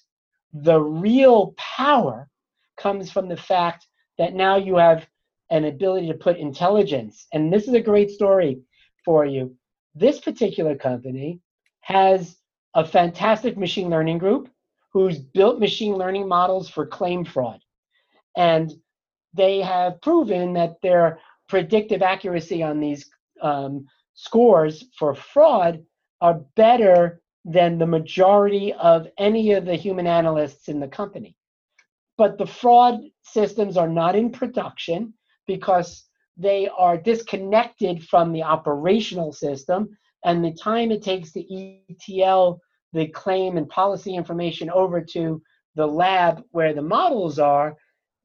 the 0.53 0.81
real 0.81 1.55
power 1.57 2.29
comes 2.77 3.11
from 3.11 3.29
the 3.29 3.37
fact 3.37 3.87
that 4.19 4.35
now 4.35 4.57
you 4.57 4.77
have 4.77 5.07
an 5.51 5.65
ability 5.65 6.09
to 6.09 6.15
put 6.15 6.39
intelligence. 6.39 7.27
And 7.33 7.53
this 7.53 7.67
is 7.69 7.75
a 7.75 7.81
great 7.81 8.11
story 8.11 8.61
for 9.05 9.25
you. 9.25 9.57
This 9.95 10.21
particular 10.21 10.77
company 10.77 11.41
has 11.81 12.37
a 12.75 12.85
fantastic 12.85 13.59
machine 13.59 13.91
learning 13.91 14.19
group 14.19 14.49
who's 14.93 15.19
built 15.19 15.59
machine 15.59 15.95
learning 15.95 16.29
models 16.29 16.69
for 16.69 16.87
claim 16.87 17.25
fraud. 17.25 17.61
And 18.37 18.73
they 19.35 19.61
have 19.61 20.01
proven 20.01 20.53
that 20.55 20.81
their 20.83 21.21
predictive 21.49 22.03
accuracy 22.03 22.63
on 22.63 22.81
these 22.81 23.09
um, 23.43 23.87
scores 24.15 24.85
for 24.99 25.15
fraud 25.15 25.85
are 26.21 26.43
better 26.57 27.21
than 27.45 27.79
the 27.79 27.87
majority 27.87 28.73
of 28.75 29.07
any 29.19 29.53
of 29.53 29.65
the 29.65 29.77
human 29.77 30.07
analysts 30.07 30.69
in 30.69 30.81
the 30.81 30.89
company. 30.89 31.37
But 32.19 32.37
the 32.37 32.47
fraud 32.47 33.01
systems 33.23 33.77
are 33.77 33.89
not 33.89 34.15
in 34.15 34.31
production 34.31 35.15
because 35.47 36.05
they 36.37 36.69
are 36.69 36.97
disconnected 36.97 38.05
from 38.05 38.33
the 38.33 38.43
operational 38.43 39.33
system 39.33 39.97
and 40.25 40.45
the 40.45 40.53
time 40.53 40.91
it 40.91 41.03
takes 41.03 41.33
to 41.33 41.81
ETL 41.91 42.61
the 42.93 43.07
claim 43.09 43.57
and 43.57 43.69
policy 43.69 44.15
information 44.15 44.71
over 44.71 45.01
to 45.01 45.41
the 45.77 45.87
lab 45.87 46.43
where 46.51 46.75
the 46.75 46.83
models 46.83 47.39
are 47.39 47.77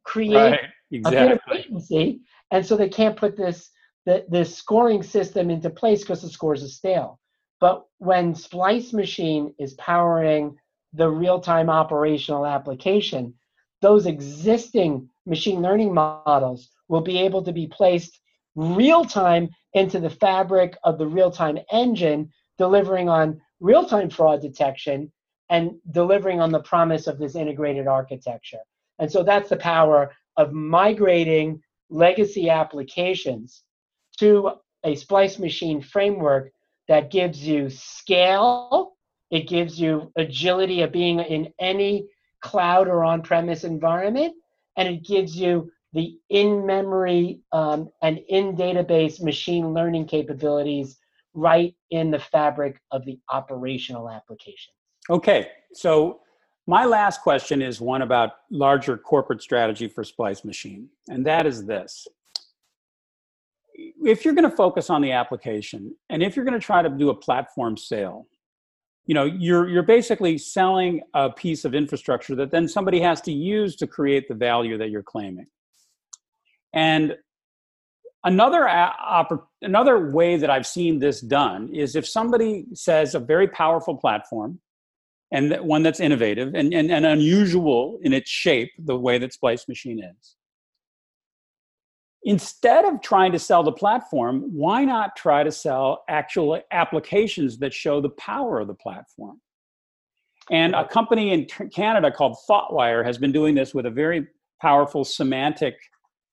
create 0.03 0.35
right, 0.35 0.59
exactly. 0.91 1.17
a 1.17 1.27
bit 1.27 1.31
of 1.31 1.39
latency 1.49 2.21
and 2.51 2.65
so 2.65 2.75
they 2.75 2.89
can't 2.89 3.17
put 3.17 3.37
this 3.37 3.69
the, 4.05 4.23
this 4.29 4.55
scoring 4.55 5.01
system 5.01 5.49
into 5.49 5.69
place 5.69 6.01
because 6.01 6.21
the 6.21 6.29
scores 6.29 6.63
are 6.63 6.67
stale 6.67 7.19
but 7.59 7.85
when 7.99 8.35
Splice 8.35 8.93
Machine 8.93 9.53
is 9.59 9.73
powering 9.75 10.57
the 10.93 11.09
real-time 11.09 11.69
operational 11.69 12.45
application 12.45 13.33
those 13.81 14.05
existing 14.07 15.07
machine 15.25 15.61
learning 15.61 15.93
models 15.93 16.69
will 16.87 17.01
be 17.01 17.19
able 17.19 17.43
to 17.43 17.53
be 17.53 17.67
placed 17.67 18.19
real-time 18.55 19.49
into 19.73 19.99
the 19.99 20.09
fabric 20.09 20.75
of 20.83 20.97
the 20.97 21.05
real-time 21.05 21.59
engine 21.71 22.31
delivering 22.57 23.09
on 23.09 23.39
real-time 23.59 24.09
fraud 24.09 24.41
detection 24.41 25.11
and 25.49 25.71
delivering 25.91 26.39
on 26.39 26.51
the 26.51 26.61
promise 26.61 27.05
of 27.05 27.19
this 27.19 27.35
integrated 27.35 27.85
architecture. 27.85 28.63
And 28.97 29.11
so 29.11 29.23
that's 29.23 29.49
the 29.49 29.57
power 29.57 30.11
of 30.37 30.53
migrating 30.53 31.61
legacy 31.89 32.49
applications 32.49 33.63
to 34.17 34.53
a 34.83 34.95
splice 34.95 35.37
machine 35.37 35.81
framework 35.81 36.51
that 36.87 37.11
gives 37.11 37.45
you 37.45 37.69
scale, 37.69 38.93
it 39.31 39.47
gives 39.47 39.79
you 39.79 40.11
agility 40.15 40.81
of 40.81 40.91
being 40.91 41.19
in 41.19 41.53
any 41.59 42.07
cloud 42.41 42.87
or 42.87 43.03
on-premise 43.03 43.63
environment, 43.63 44.35
and 44.77 44.87
it 44.87 45.03
gives 45.03 45.35
you 45.35 45.71
the 45.93 46.17
in-memory 46.29 47.39
um, 47.51 47.89
and 48.01 48.19
in-database 48.29 49.21
machine 49.21 49.73
learning 49.73 50.05
capabilities 50.05 50.97
right 51.33 51.73
in 51.89 52.11
the 52.11 52.19
fabric 52.19 52.79
of 52.91 53.05
the 53.05 53.19
operational 53.29 54.09
application. 54.09 54.73
Okay, 55.09 55.49
so 55.73 56.19
my 56.67 56.85
last 56.85 57.21
question 57.21 57.61
is 57.61 57.79
one 57.79 58.01
about 58.01 58.31
larger 58.51 58.97
corporate 58.97 59.41
strategy 59.41 59.87
for 59.87 60.03
Splice 60.03 60.43
Machine, 60.43 60.89
and 61.09 61.25
that 61.25 61.45
is 61.45 61.65
this. 61.65 62.07
If 63.77 64.23
you're 64.23 64.33
going 64.33 64.49
to 64.49 64.55
focus 64.55 64.89
on 64.89 65.01
the 65.01 65.11
application, 65.11 65.95
and 66.09 66.23
if 66.23 66.35
you're 66.35 66.45
going 66.45 66.59
to 66.59 66.65
try 66.65 66.81
to 66.81 66.89
do 66.89 67.09
a 67.09 67.15
platform 67.15 67.77
sale, 67.77 68.27
you 69.05 69.13
know 69.13 69.25
you're 69.25 69.67
you're 69.69 69.83
basically 69.83 70.37
selling 70.37 71.01
a 71.13 71.29
piece 71.29 71.65
of 71.65 71.75
infrastructure 71.75 72.35
that 72.35 72.51
then 72.51 72.67
somebody 72.67 72.99
has 72.99 73.21
to 73.21 73.31
use 73.31 73.75
to 73.77 73.87
create 73.87 74.27
the 74.27 74.33
value 74.33 74.77
that 74.77 74.89
you're 74.89 75.03
claiming 75.03 75.45
and 76.73 77.15
Another, 78.25 78.67
another 79.61 80.09
way 80.09 80.35
that 80.35 80.49
I've 80.49 80.65
seen 80.65 80.97
this 80.97 81.21
done 81.21 81.69
is 81.71 81.95
if 81.95 82.07
somebody 82.07 82.65
says 82.73 83.13
a 83.13 83.19
very 83.19 83.47
powerful 83.47 83.95
platform 83.95 84.59
and 85.31 85.55
one 85.57 85.83
that's 85.83 85.99
innovative 85.99 86.55
and, 86.55 86.73
and, 86.73 86.91
and 86.91 87.05
unusual 87.05 87.99
in 88.01 88.13
its 88.13 88.27
shape, 88.27 88.71
the 88.79 88.97
way 88.97 89.19
that 89.19 89.31
Splice 89.31 89.67
Machine 89.67 90.03
is. 90.03 90.35
Instead 92.27 92.85
of 92.85 93.01
trying 93.01 93.31
to 93.31 93.37
sell 93.37 93.61
the 93.61 93.71
platform, 93.71 94.49
why 94.51 94.83
not 94.83 95.15
try 95.15 95.43
to 95.43 95.51
sell 95.51 96.03
actual 96.09 96.59
applications 96.71 97.59
that 97.59 97.71
show 97.71 98.01
the 98.01 98.09
power 98.09 98.59
of 98.59 98.67
the 98.67 98.73
platform? 98.73 99.39
And 100.51 100.73
a 100.73 100.87
company 100.87 101.31
in 101.31 101.45
Canada 101.69 102.11
called 102.11 102.35
ThoughtWire 102.49 103.05
has 103.05 103.19
been 103.19 103.31
doing 103.31 103.53
this 103.53 103.75
with 103.75 103.85
a 103.85 103.91
very 103.91 104.27
powerful 104.59 105.03
semantic 105.03 105.75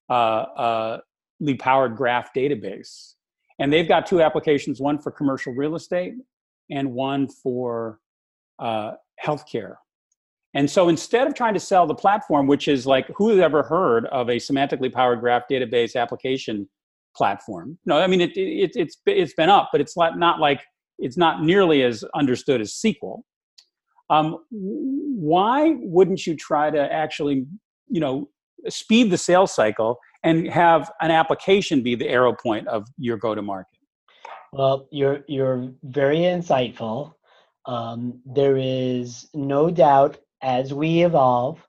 uh, 0.09 0.13
uh, 0.13 1.01
powered 1.59 1.97
graph 1.97 2.33
database. 2.35 3.15
And 3.59 3.71
they've 3.71 3.89
got 3.89 4.07
two 4.07 4.23
applications 4.23 4.81
one 4.81 4.99
for 4.99 5.13
commercial 5.13 5.53
real 5.53 5.77
estate 5.77 6.15
and 6.71 6.93
one 6.93 7.29
for 7.29 8.01
uh, 8.59 8.93
healthcare. 9.23 9.77
And 10.55 10.71
so 10.71 10.89
instead 10.89 11.27
of 11.27 11.35
trying 11.35 11.55
to 11.55 11.61
sell 11.61 11.87
the 11.87 11.95
platform, 11.95 12.47
which 12.47 12.69
is 12.69 12.87
like, 12.87 13.09
who's 13.17 13.41
ever 13.41 13.63
heard 13.63 14.07
of 14.07 14.29
a 14.29 14.37
semantically 14.37 14.93
powered 14.93 15.21
graph 15.21 15.45
database 15.51 15.97
application 15.97 16.69
platform? 17.17 17.79
No, 17.87 17.99
I 17.99 18.07
mean, 18.07 18.21
it, 18.21 18.37
it, 18.37 18.73
it's, 18.75 18.99
it's 19.07 19.35
been 19.35 19.49
up, 19.49 19.71
but 19.73 19.81
it's 19.81 19.97
not 19.97 20.39
like, 20.39 20.63
it's 20.99 21.17
not 21.17 21.43
nearly 21.43 21.83
as 21.83 22.05
understood 22.15 22.61
as 22.61 22.73
SQL. 22.73 23.23
Um, 24.11 24.45
why 24.51 25.77
wouldn't 25.81 26.27
you 26.27 26.37
try 26.37 26.71
to 26.71 26.93
actually, 26.93 27.47
you 27.89 28.01
know, 28.01 28.29
speed 28.69 29.11
the 29.11 29.19
sales 29.19 29.55
cycle 29.55 29.99
and 30.23 30.49
have 30.49 30.91
an 31.01 31.11
application 31.11 31.83
be 31.83 31.95
the 31.95 32.09
arrow 32.09 32.35
point 32.35 32.69
of 32.69 32.87
your 32.99 33.17
go 33.17 33.35
to 33.35 33.43
market? 33.43 33.79
Well, 34.53 34.87
you're 34.91 35.21
you're 35.29 35.73
very 35.83 36.19
insightful. 36.19 37.15
Um, 37.65 38.21
there 38.27 38.59
is 38.59 39.29
no 39.33 39.71
doubt 39.71 40.19
as 40.43 40.75
we 40.75 41.05
evolve, 41.05 41.61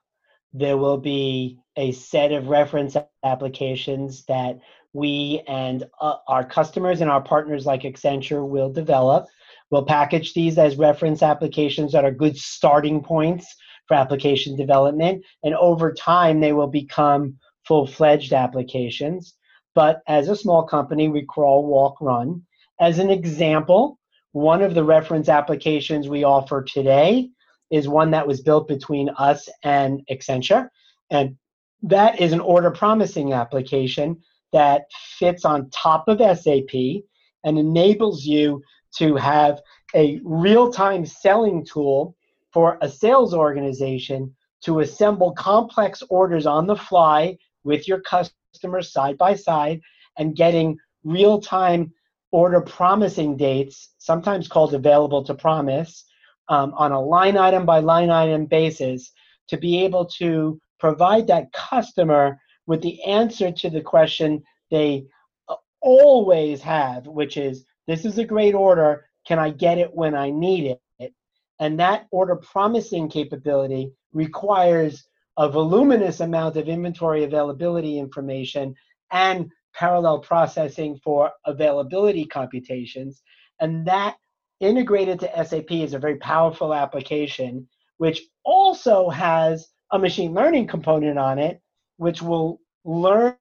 there 0.52 0.76
will 0.76 0.98
be 0.98 1.58
a 1.76 1.92
set 1.92 2.32
of 2.32 2.48
reference 2.48 2.96
applications 3.24 4.24
that 4.26 4.58
we 4.92 5.42
and 5.48 5.84
uh, 6.00 6.16
our 6.28 6.44
customers 6.44 7.00
and 7.00 7.10
our 7.10 7.22
partners 7.22 7.66
like 7.66 7.82
Accenture 7.82 8.48
will 8.48 8.72
develop. 8.72 9.26
We'll 9.70 9.84
package 9.84 10.34
these 10.34 10.56
as 10.56 10.76
reference 10.76 11.22
applications 11.22 11.92
that 11.92 12.04
are 12.04 12.12
good 12.12 12.36
starting 12.36 13.02
points 13.02 13.52
for 13.88 13.94
application 13.94 14.56
development, 14.56 15.24
and 15.42 15.54
over 15.56 15.92
time 15.92 16.40
they 16.40 16.52
will 16.52 16.68
become 16.68 17.36
full 17.66 17.86
fledged 17.86 18.32
applications. 18.32 19.34
But 19.74 20.02
as 20.06 20.28
a 20.28 20.36
small 20.36 20.62
company, 20.62 21.08
we 21.08 21.24
crawl, 21.28 21.66
walk, 21.66 22.00
run. 22.00 22.42
As 22.80 23.00
an 23.00 23.10
example, 23.10 23.98
one 24.30 24.62
of 24.62 24.74
the 24.74 24.84
reference 24.84 25.28
applications 25.28 26.08
we 26.08 26.22
offer 26.22 26.62
today 26.62 27.30
is 27.70 27.88
one 27.88 28.10
that 28.10 28.26
was 28.26 28.42
built 28.42 28.68
between 28.68 29.08
us 29.10 29.48
and 29.62 30.02
Accenture. 30.10 30.68
And 31.10 31.36
that 31.82 32.20
is 32.20 32.32
an 32.32 32.40
order 32.40 32.70
promising 32.70 33.32
application 33.32 34.22
that 34.52 34.84
fits 35.18 35.44
on 35.44 35.70
top 35.70 36.08
of 36.08 36.18
SAP 36.18 37.02
and 37.44 37.58
enables 37.58 38.24
you 38.24 38.62
to 38.96 39.16
have 39.16 39.60
a 39.94 40.20
real 40.24 40.72
time 40.72 41.04
selling 41.04 41.64
tool 41.64 42.16
for 42.52 42.78
a 42.80 42.88
sales 42.88 43.34
organization 43.34 44.34
to 44.62 44.80
assemble 44.80 45.32
complex 45.32 46.02
orders 46.08 46.46
on 46.46 46.66
the 46.66 46.76
fly 46.76 47.36
with 47.64 47.86
your 47.88 48.00
customers 48.00 48.92
side 48.92 49.18
by 49.18 49.34
side 49.34 49.80
and 50.18 50.36
getting 50.36 50.78
real 51.02 51.40
time 51.40 51.92
order 52.30 52.60
promising 52.60 53.36
dates, 53.36 53.94
sometimes 53.98 54.48
called 54.48 54.74
available 54.74 55.22
to 55.24 55.34
promise, 55.34 56.04
um, 56.48 56.74
on 56.74 56.92
a 56.92 57.00
line 57.00 57.36
item 57.36 57.64
by 57.64 57.80
line 57.80 58.10
item 58.10 58.46
basis 58.46 59.12
to 59.48 59.56
be 59.56 59.84
able 59.84 60.04
to 60.04 60.60
provide 60.78 61.26
that 61.26 61.52
customer 61.52 62.38
with 62.66 62.82
the 62.82 63.02
answer 63.04 63.50
to 63.50 63.70
the 63.70 63.80
question 63.80 64.42
they 64.70 65.06
uh, 65.48 65.54
always 65.80 66.60
have, 66.62 67.06
which 67.06 67.36
is 67.36 67.64
this 67.86 68.04
is 68.04 68.18
a 68.18 68.24
great 68.24 68.54
order. 68.54 69.06
Can 69.26 69.38
I 69.38 69.50
get 69.50 69.78
it 69.78 69.94
when 69.94 70.14
I 70.14 70.30
need 70.30 70.76
it? 70.98 71.14
And 71.60 71.78
that 71.78 72.06
order 72.10 72.36
promising 72.36 73.08
capability 73.08 73.92
requires 74.12 75.06
a 75.38 75.48
voluminous 75.48 76.20
amount 76.20 76.56
of 76.56 76.68
inventory 76.68 77.24
availability 77.24 77.98
information 77.98 78.74
and 79.12 79.50
parallel 79.74 80.20
processing 80.20 80.98
for 81.02 81.30
availability 81.46 82.24
computations. 82.24 83.22
And 83.60 83.86
that 83.86 84.16
integrated 84.60 85.20
to 85.20 85.44
SAP 85.44 85.70
is 85.72 85.94
a 85.94 85.98
very 85.98 86.16
powerful 86.16 86.74
application, 86.74 87.68
which 87.98 88.22
also 88.44 89.10
has 89.10 89.68
a 89.92 89.98
machine 89.98 90.32
learning 90.34 90.66
component 90.66 91.18
on 91.18 91.38
it, 91.38 91.60
which 91.96 92.22
will 92.22 92.60
learn 92.84 93.36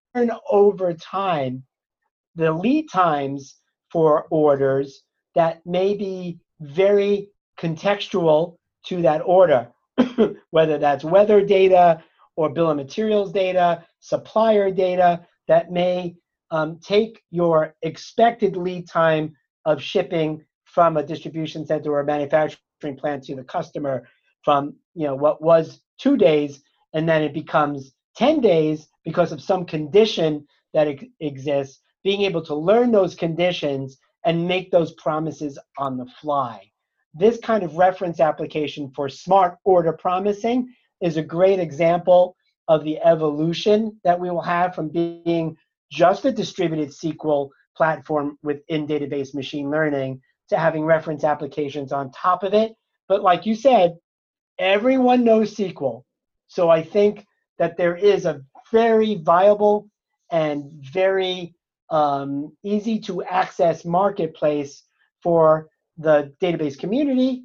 over 0.50 0.94
time 0.94 1.64
the 2.36 2.52
lead 2.52 2.90
times 2.92 3.56
for 3.92 4.26
orders 4.32 5.04
that 5.36 5.66
may 5.66 5.96
be 5.96 6.40
very 6.62 7.30
contextual 7.60 8.56
to 8.86 9.02
that 9.02 9.22
order, 9.26 9.68
whether 10.52 10.78
that's 10.78 11.04
weather 11.04 11.46
data 11.46 12.04
or 12.36 12.50
bill 12.50 12.72
of 12.72 12.78
materials 12.78 13.32
data, 13.32 13.84
supplier 14.00 14.72
data 14.72 15.26
that 15.48 15.72
may 15.72 16.16
um, 16.52 16.80
take 16.80 17.22
your 17.32 17.76
expected 17.82 18.56
lead 18.56 18.88
time 18.88 19.36
of 19.66 19.82
shipping 19.82 20.44
from 20.74 20.98
a 20.98 21.04
distribution 21.04 21.66
center 21.66 21.92
or 21.92 22.00
a 22.00 22.06
manufacturing 22.06 22.98
plant 22.98 23.24
to 23.24 23.36
the 23.36 23.44
customer 23.44 24.08
from 24.44 24.76
you 24.96 25.06
know 25.06 25.16
what 25.16 25.42
was 25.42 25.82
two 26.00 26.18
days 26.18 26.62
and 26.94 27.08
then 27.08 27.22
it 27.22 27.34
becomes 27.34 27.94
10 28.18 28.42
days 28.42 28.88
because 29.06 29.32
of 29.32 29.42
some 29.42 29.66
condition 29.66 30.46
that 30.74 30.88
exists 31.20 31.80
being 32.04 32.22
able 32.22 32.44
to 32.44 32.56
learn 32.56 32.92
those 32.92 33.16
conditions 33.16 33.98
and 34.26 34.48
make 34.48 34.72
those 34.72 34.94
promises 34.94 35.58
on 35.78 35.98
the 35.98 36.06
fly. 36.22 36.62
This 37.14 37.40
kind 37.40 37.64
of 37.64 37.76
reference 37.76 38.20
application 38.20 38.92
for 38.96 39.10
smart 39.10 39.58
order 39.64 39.94
promising 39.94 40.74
is 41.02 41.18
a 41.18 41.24
great 41.24 41.60
example 41.60 42.36
of 42.68 42.84
the 42.84 43.00
evolution 43.02 44.00
that 44.04 44.20
we 44.20 44.30
will 44.30 44.42
have 44.42 44.74
from 44.74 44.90
being 44.90 45.56
just 45.92 46.26
a 46.26 46.32
distributed 46.32 46.90
SQL 46.90 47.50
platform 47.76 48.38
within 48.42 48.88
database 48.88 49.34
machine 49.34 49.70
learning 49.70 50.22
to 50.54 50.60
having 50.60 50.86
reference 50.86 51.24
applications 51.24 51.92
on 51.92 52.12
top 52.12 52.44
of 52.44 52.54
it. 52.54 52.76
But 53.08 53.24
like 53.24 53.46
you 53.46 53.56
said, 53.56 53.98
everyone 54.60 55.24
knows 55.24 55.56
SQL. 55.56 56.04
So 56.48 56.70
I 56.70 56.84
think 56.84 57.26
that 57.58 57.76
there 57.76 57.96
is 57.96 58.26
a 58.26 58.42
very 58.72 59.16
viable 59.16 59.90
and 60.32 60.72
very 60.94 61.56
um, 61.90 62.56
easy 62.64 63.00
to 63.02 63.24
access 63.24 63.84
marketplace 63.84 64.84
for 65.22 65.70
the 65.98 66.34
database 66.42 66.78
community, 66.78 67.44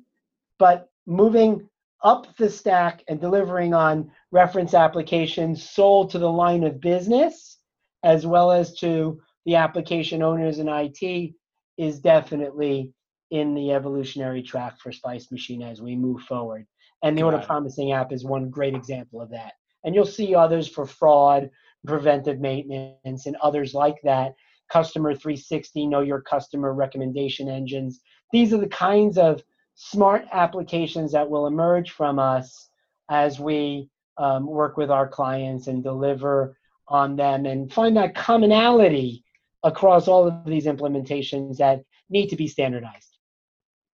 but 0.58 0.88
moving 1.06 1.68
up 2.02 2.36
the 2.36 2.48
stack 2.48 3.02
and 3.08 3.20
delivering 3.20 3.74
on 3.74 4.10
reference 4.30 4.74
applications 4.74 5.68
sold 5.68 6.10
to 6.10 6.18
the 6.18 6.30
line 6.30 6.64
of 6.64 6.80
business 6.80 7.58
as 8.04 8.26
well 8.26 8.52
as 8.52 8.74
to 8.74 9.20
the 9.44 9.56
application 9.56 10.22
owners 10.22 10.58
in 10.58 10.68
IT 10.68 11.34
is 11.78 12.00
definitely 12.00 12.92
in 13.30 13.54
the 13.54 13.72
evolutionary 13.72 14.42
track 14.42 14.78
for 14.80 14.92
Splice 14.92 15.30
Machine 15.30 15.62
as 15.62 15.82
we 15.82 15.96
move 15.96 16.22
forward. 16.22 16.66
And 17.02 17.16
the 17.16 17.22
Order 17.22 17.38
Promising 17.38 17.92
app 17.92 18.12
is 18.12 18.24
one 18.24 18.50
great 18.50 18.74
example 18.74 19.20
of 19.20 19.30
that. 19.30 19.52
And 19.84 19.94
you'll 19.94 20.06
see 20.06 20.34
others 20.34 20.68
for 20.68 20.86
fraud, 20.86 21.50
preventive 21.86 22.40
maintenance, 22.40 23.26
and 23.26 23.36
others 23.36 23.74
like 23.74 23.96
that. 24.04 24.34
Customer 24.70 25.14
360, 25.14 25.86
know 25.86 26.00
your 26.00 26.20
customer 26.22 26.74
recommendation 26.74 27.48
engines. 27.48 28.00
These 28.32 28.52
are 28.52 28.58
the 28.58 28.68
kinds 28.68 29.16
of 29.16 29.42
smart 29.76 30.24
applications 30.32 31.12
that 31.12 31.30
will 31.30 31.46
emerge 31.46 31.92
from 31.92 32.18
us 32.18 32.68
as 33.10 33.38
we 33.38 33.88
um, 34.18 34.46
work 34.46 34.76
with 34.76 34.90
our 34.90 35.08
clients 35.08 35.68
and 35.68 35.82
deliver 35.82 36.56
on 36.88 37.16
them 37.16 37.46
and 37.46 37.72
find 37.72 37.96
that 37.96 38.14
commonality 38.14 39.24
across 39.62 40.08
all 40.08 40.26
of 40.26 40.44
these 40.44 40.66
implementations 40.66 41.58
that 41.58 41.82
need 42.10 42.28
to 42.28 42.36
be 42.36 42.48
standardized. 42.48 43.17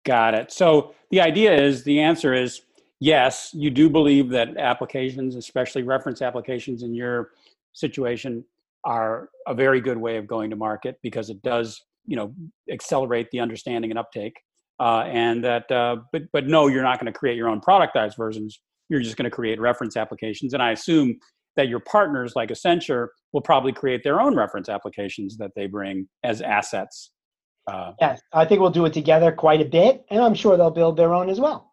Got 0.04 0.34
it. 0.34 0.52
So 0.52 0.94
the 1.10 1.20
idea 1.20 1.54
is 1.54 1.82
the 1.84 2.00
answer 2.00 2.34
is 2.34 2.62
yes, 3.00 3.50
you 3.54 3.70
do 3.70 3.88
believe 3.88 4.30
that 4.30 4.56
applications, 4.56 5.36
especially 5.36 5.82
reference 5.82 6.22
applications 6.22 6.82
in 6.82 6.94
your 6.94 7.30
situation, 7.72 8.44
are 8.84 9.30
a 9.46 9.54
very 9.54 9.80
good 9.80 9.96
way 9.96 10.16
of 10.16 10.26
going 10.26 10.50
to 10.50 10.56
market 10.56 10.96
because 11.02 11.30
it 11.30 11.40
does, 11.42 11.82
you 12.06 12.16
know, 12.16 12.34
accelerate 12.70 13.30
the 13.30 13.40
understanding 13.40 13.90
and 13.90 13.98
uptake. 13.98 14.38
Uh, 14.80 15.04
and 15.06 15.42
that, 15.42 15.70
uh, 15.70 15.96
but 16.12 16.22
but 16.32 16.46
no, 16.46 16.66
you're 16.66 16.82
not 16.82 16.98
going 16.98 17.10
to 17.10 17.18
create 17.18 17.36
your 17.36 17.48
own 17.48 17.60
productized 17.60 18.16
versions. 18.16 18.60
You're 18.88 19.00
just 19.00 19.16
going 19.16 19.30
to 19.30 19.34
create 19.34 19.60
reference 19.60 19.96
applications. 19.96 20.52
And 20.52 20.62
I 20.62 20.72
assume 20.72 21.16
that 21.56 21.68
your 21.68 21.80
partners 21.80 22.32
like 22.34 22.50
Accenture 22.50 23.08
will 23.32 23.40
probably 23.40 23.72
create 23.72 24.02
their 24.02 24.20
own 24.20 24.36
reference 24.36 24.68
applications 24.68 25.36
that 25.38 25.52
they 25.54 25.66
bring 25.66 26.08
as 26.24 26.42
assets. 26.42 27.10
Uh, 27.66 27.92
yes, 28.00 28.20
I 28.32 28.44
think 28.44 28.60
we'll 28.60 28.70
do 28.70 28.84
it 28.84 28.92
together 28.92 29.32
quite 29.32 29.60
a 29.60 29.64
bit, 29.64 30.04
and 30.10 30.20
I'm 30.20 30.34
sure 30.34 30.56
they'll 30.56 30.70
build 30.70 30.96
their 30.96 31.14
own 31.14 31.30
as 31.30 31.40
well. 31.40 31.72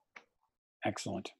Excellent. 0.85 1.31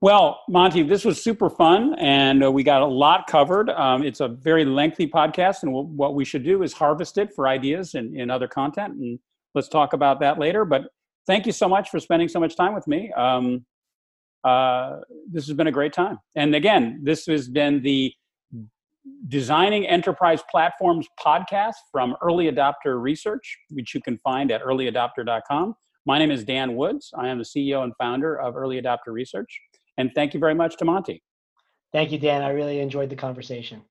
Well, 0.00 0.42
Monte, 0.48 0.84
this 0.84 1.04
was 1.04 1.22
super 1.22 1.50
fun, 1.50 1.94
and 1.98 2.44
uh, 2.44 2.52
we 2.52 2.62
got 2.62 2.82
a 2.82 2.86
lot 2.86 3.26
covered. 3.26 3.70
Um, 3.70 4.04
it's 4.04 4.20
a 4.20 4.28
very 4.28 4.64
lengthy 4.64 5.08
podcast, 5.08 5.64
and 5.64 5.72
we'll, 5.72 5.86
what 5.86 6.14
we 6.14 6.24
should 6.24 6.44
do 6.44 6.62
is 6.62 6.72
harvest 6.72 7.18
it 7.18 7.34
for 7.34 7.48
ideas 7.48 7.94
and, 7.94 8.16
and, 8.16 8.30
other 8.30 8.46
content, 8.46 8.94
and 8.94 9.18
let's 9.54 9.68
talk 9.68 9.94
about 9.94 10.20
that 10.20 10.38
later. 10.38 10.64
But 10.64 10.84
thank 11.26 11.46
you 11.46 11.52
so 11.52 11.68
much 11.68 11.90
for 11.90 11.98
spending 11.98 12.28
so 12.28 12.38
much 12.38 12.56
time 12.56 12.74
with 12.74 12.86
me. 12.86 13.12
Um, 13.12 13.64
uh, 14.44 14.98
this 15.30 15.46
has 15.48 15.56
been 15.56 15.66
a 15.66 15.72
great 15.72 15.92
time. 15.92 16.18
And 16.36 16.54
again, 16.54 17.00
this 17.02 17.26
has 17.26 17.48
been 17.48 17.82
the 17.82 18.12
Designing 19.28 19.86
Enterprise 19.86 20.42
Platforms 20.50 21.06
podcast 21.22 21.74
from 21.92 22.16
Early 22.22 22.50
Adopter 22.50 23.00
Research, 23.00 23.58
which 23.70 23.94
you 23.94 24.00
can 24.00 24.18
find 24.18 24.50
at 24.50 24.62
earlyadopter.com. 24.62 25.74
My 26.06 26.18
name 26.18 26.30
is 26.30 26.44
Dan 26.44 26.76
Woods. 26.76 27.10
I 27.16 27.28
am 27.28 27.38
the 27.38 27.44
CEO 27.44 27.84
and 27.84 27.92
founder 27.98 28.40
of 28.40 28.56
Early 28.56 28.80
Adopter 28.80 29.08
Research. 29.08 29.60
And 29.98 30.10
thank 30.14 30.32
you 30.32 30.40
very 30.40 30.54
much 30.54 30.76
to 30.78 30.84
Monte. 30.84 31.22
Thank 31.92 32.12
you, 32.12 32.18
Dan. 32.18 32.42
I 32.42 32.50
really 32.50 32.80
enjoyed 32.80 33.10
the 33.10 33.16
conversation. 33.16 33.82